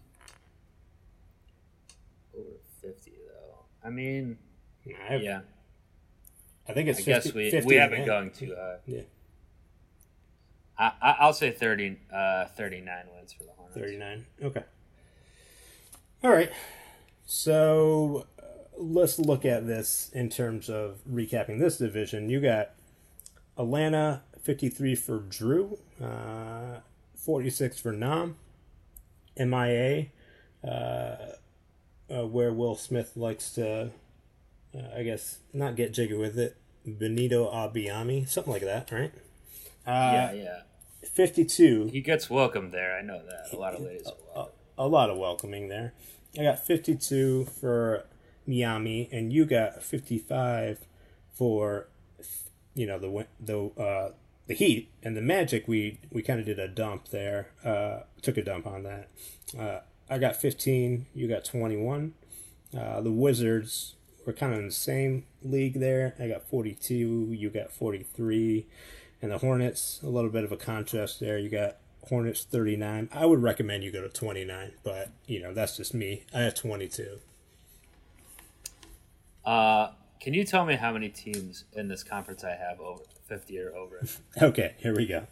over 2.35 2.57
fifty 2.81 3.11
though. 3.27 3.59
I 3.83 3.91
mean, 3.91 4.39
I, 4.87 5.13
have, 5.13 5.21
yeah, 5.21 5.41
I 6.67 6.73
think 6.73 6.89
it's 6.89 6.99
I 7.01 7.03
50, 7.03 7.11
guess 7.29 7.33
we 7.35 7.51
50 7.51 7.67
we 7.67 7.75
haven't 7.75 8.05
gone 8.05 8.31
too 8.31 8.55
high. 8.55 8.77
Yeah, 8.87 9.01
I, 10.77 10.91
I 11.01 11.15
I'll 11.19 11.33
say 11.33 11.51
30, 11.51 11.97
uh, 12.13 12.45
39 12.45 13.05
wins 13.15 13.33
for 13.33 13.43
the 13.43 13.49
Hornets. 13.57 13.77
thirty 13.77 13.97
nine. 13.97 14.25
Okay. 14.41 14.63
All 16.23 16.31
right. 16.31 16.51
So 17.25 18.27
uh, 18.39 18.43
let's 18.77 19.19
look 19.19 19.45
at 19.45 19.67
this 19.67 20.09
in 20.13 20.29
terms 20.29 20.69
of 20.69 20.97
recapping 21.09 21.59
this 21.59 21.77
division. 21.77 22.29
You 22.29 22.41
got 22.41 22.71
Atlanta 23.57 24.21
53 24.41 24.95
for 24.95 25.19
Drew, 25.19 25.77
uh, 26.01 26.79
46 27.15 27.79
for 27.79 27.91
Nam, 27.93 28.35
MIA, 29.37 30.07
uh, 30.63 30.67
uh, 30.67 32.27
where 32.27 32.51
Will 32.51 32.75
Smith 32.75 33.15
likes 33.15 33.51
to, 33.53 33.91
I 34.95 35.03
guess, 35.03 35.37
not 35.53 35.75
get 35.75 35.93
jiggy 35.93 36.15
with 36.15 36.37
it. 36.37 36.57
Benito 36.85 37.49
Abiami, 37.49 38.27
something 38.27 38.51
like 38.51 38.63
that, 38.63 38.91
right? 38.91 39.13
Yeah, 39.85 40.29
Uh, 40.29 40.33
yeah. 40.33 40.59
52. 41.09 41.87
He 41.91 42.01
gets 42.01 42.29
welcomed 42.29 42.71
there. 42.71 42.95
I 42.97 43.01
know 43.01 43.21
that. 43.25 43.53
A 43.55 43.59
lot 43.59 43.73
of 43.75 43.81
ladies 43.81 44.07
welcome. 44.35 44.53
a 44.77 44.87
lot 44.87 45.09
of 45.09 45.17
welcoming 45.17 45.67
there. 45.67 45.93
I 46.39 46.43
got 46.43 46.65
52 46.65 47.45
for 47.45 48.05
Miami, 48.47 49.09
and 49.11 49.31
you 49.31 49.45
got 49.45 49.83
55 49.83 50.79
for 51.33 51.87
you 52.75 52.87
know 52.87 52.97
the 52.97 53.27
the 53.39 53.81
uh, 53.81 54.11
the 54.47 54.53
Heat 54.55 54.89
and 55.03 55.15
the 55.15 55.21
Magic. 55.21 55.67
We 55.67 55.99
we 56.11 56.21
kind 56.23 56.39
of 56.39 56.45
did 56.45 56.57
a 56.59 56.67
dump 56.67 57.09
there. 57.09 57.49
Uh, 57.63 57.99
took 58.21 58.37
a 58.37 58.43
dump 58.43 58.65
on 58.65 58.83
that. 58.83 59.09
Uh, 59.57 59.79
I 60.09 60.17
got 60.17 60.35
15. 60.35 61.05
You 61.13 61.27
got 61.27 61.45
21. 61.45 62.13
Uh, 62.75 63.01
the 63.01 63.11
Wizards 63.11 63.95
were 64.25 64.33
kind 64.33 64.53
of 64.53 64.59
in 64.59 64.65
the 64.67 64.71
same 64.71 65.25
league 65.43 65.79
there. 65.79 66.15
I 66.19 66.27
got 66.27 66.49
42, 66.49 67.27
you 67.31 67.49
got 67.49 67.71
43. 67.71 68.65
And 69.23 69.31
the 69.31 69.37
Hornets, 69.37 70.01
a 70.03 70.09
little 70.09 70.29
bit 70.29 70.43
of 70.43 70.51
a 70.51 70.57
contrast 70.57 71.21
there. 71.21 71.37
You 71.37 71.47
got 71.47 71.77
Hornets 72.09 72.43
39. 72.43 73.07
I 73.13 73.25
would 73.25 73.41
recommend 73.41 73.85
you 73.85 73.89
go 73.89 74.01
to 74.01 74.09
29, 74.09 74.73
but, 74.83 75.11
you 75.25 75.41
know, 75.41 75.53
that's 75.53 75.77
just 75.77 75.93
me. 75.93 76.25
I 76.33 76.41
have 76.41 76.55
22. 76.55 77.19
Uh, 79.45 79.91
can 80.19 80.33
you 80.33 80.43
tell 80.43 80.65
me 80.65 80.75
how 80.75 80.91
many 80.91 81.07
teams 81.07 81.63
in 81.71 81.87
this 81.87 82.03
conference 82.03 82.43
I 82.43 82.55
have 82.55 82.81
over 82.81 83.03
50 83.29 83.59
or 83.59 83.73
over? 83.73 84.05
Okay, 84.41 84.75
here 84.79 84.93
we 84.93 85.05
go. 85.05 85.27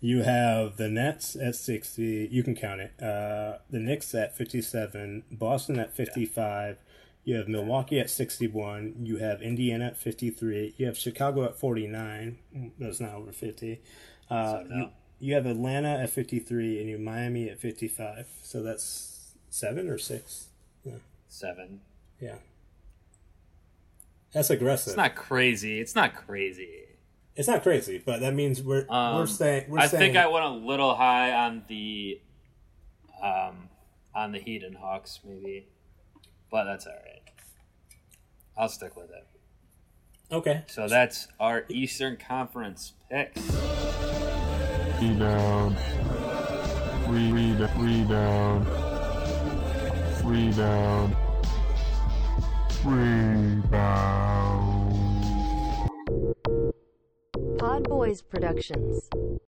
You 0.00 0.24
have 0.24 0.76
the 0.76 0.88
Nets 0.88 1.36
at 1.36 1.54
60. 1.54 2.28
You 2.28 2.42
can 2.42 2.56
count 2.56 2.80
it. 2.80 3.00
Uh, 3.00 3.58
the 3.70 3.78
Knicks 3.78 4.12
at 4.16 4.36
57. 4.36 5.22
Boston 5.30 5.78
at 5.78 5.94
55. 5.94 6.78
You 7.24 7.36
have 7.36 7.46
Milwaukee 7.48 8.00
at 8.00 8.10
61. 8.10 8.96
You 9.02 9.18
have 9.18 9.40
Indiana 9.42 9.86
at 9.86 9.96
53. 9.96 10.74
You 10.76 10.86
have 10.86 10.98
Chicago 10.98 11.44
at 11.44 11.56
49. 11.56 12.38
That's 12.78 12.98
not 13.00 13.14
over 13.14 13.30
50. 13.32 13.80
Uh, 14.28 14.52
So, 14.52 14.62
no. 14.68 14.76
you, 14.76 14.88
you 15.20 15.34
have 15.34 15.46
Atlanta 15.46 15.88
at 15.88 16.10
53 16.10 16.80
and 16.80 16.88
you 16.88 16.96
have 16.96 17.00
Miami 17.04 17.48
at 17.48 17.60
55. 17.60 18.26
So 18.42 18.62
that's 18.62 19.34
seven 19.50 19.88
or 19.88 19.98
six. 19.98 20.48
Yeah. 20.84 20.94
Seven. 21.28 21.80
Yeah. 22.20 22.36
That's 24.32 24.50
aggressive. 24.50 24.92
It's 24.92 24.96
not 24.96 25.14
crazy. 25.14 25.78
It's 25.80 25.94
not 25.94 26.14
crazy. 26.14 26.78
It's 27.36 27.48
not 27.48 27.62
crazy, 27.62 28.02
but 28.04 28.20
that 28.20 28.34
means 28.34 28.62
we're 28.62 28.84
we're 28.88 28.94
Um, 28.94 29.26
saying 29.26 29.66
we're 29.68 29.78
I 29.78 29.86
saying 29.86 30.00
think 30.00 30.16
I 30.16 30.26
went 30.26 30.44
a 30.44 30.50
little 30.50 30.94
high 30.94 31.32
on 31.32 31.62
the, 31.68 32.20
um, 33.22 33.68
on 34.14 34.32
the 34.32 34.38
Heat 34.38 34.62
and 34.62 34.76
Hawks 34.76 35.20
maybe, 35.24 35.66
but 36.52 36.64
that's 36.64 36.86
all 36.86 36.92
right. 36.92 37.22
I'll 38.56 38.68
stick 38.68 38.94
with 38.94 39.10
it. 39.10 39.26
okay. 40.30 40.62
So 40.68 40.86
that's 40.86 41.26
our 41.40 41.64
Eastern 41.68 42.16
Conference 42.18 42.92
picks. 43.10 43.40
Rebound. 45.00 45.76
Re- 47.08 47.32
re- 47.32 47.68
rebound. 47.76 48.68
Rebound. 50.24 51.16
Rebound. 52.84 54.12
Pod 57.58 57.88
Boys 57.88 58.22
Productions. 58.22 59.08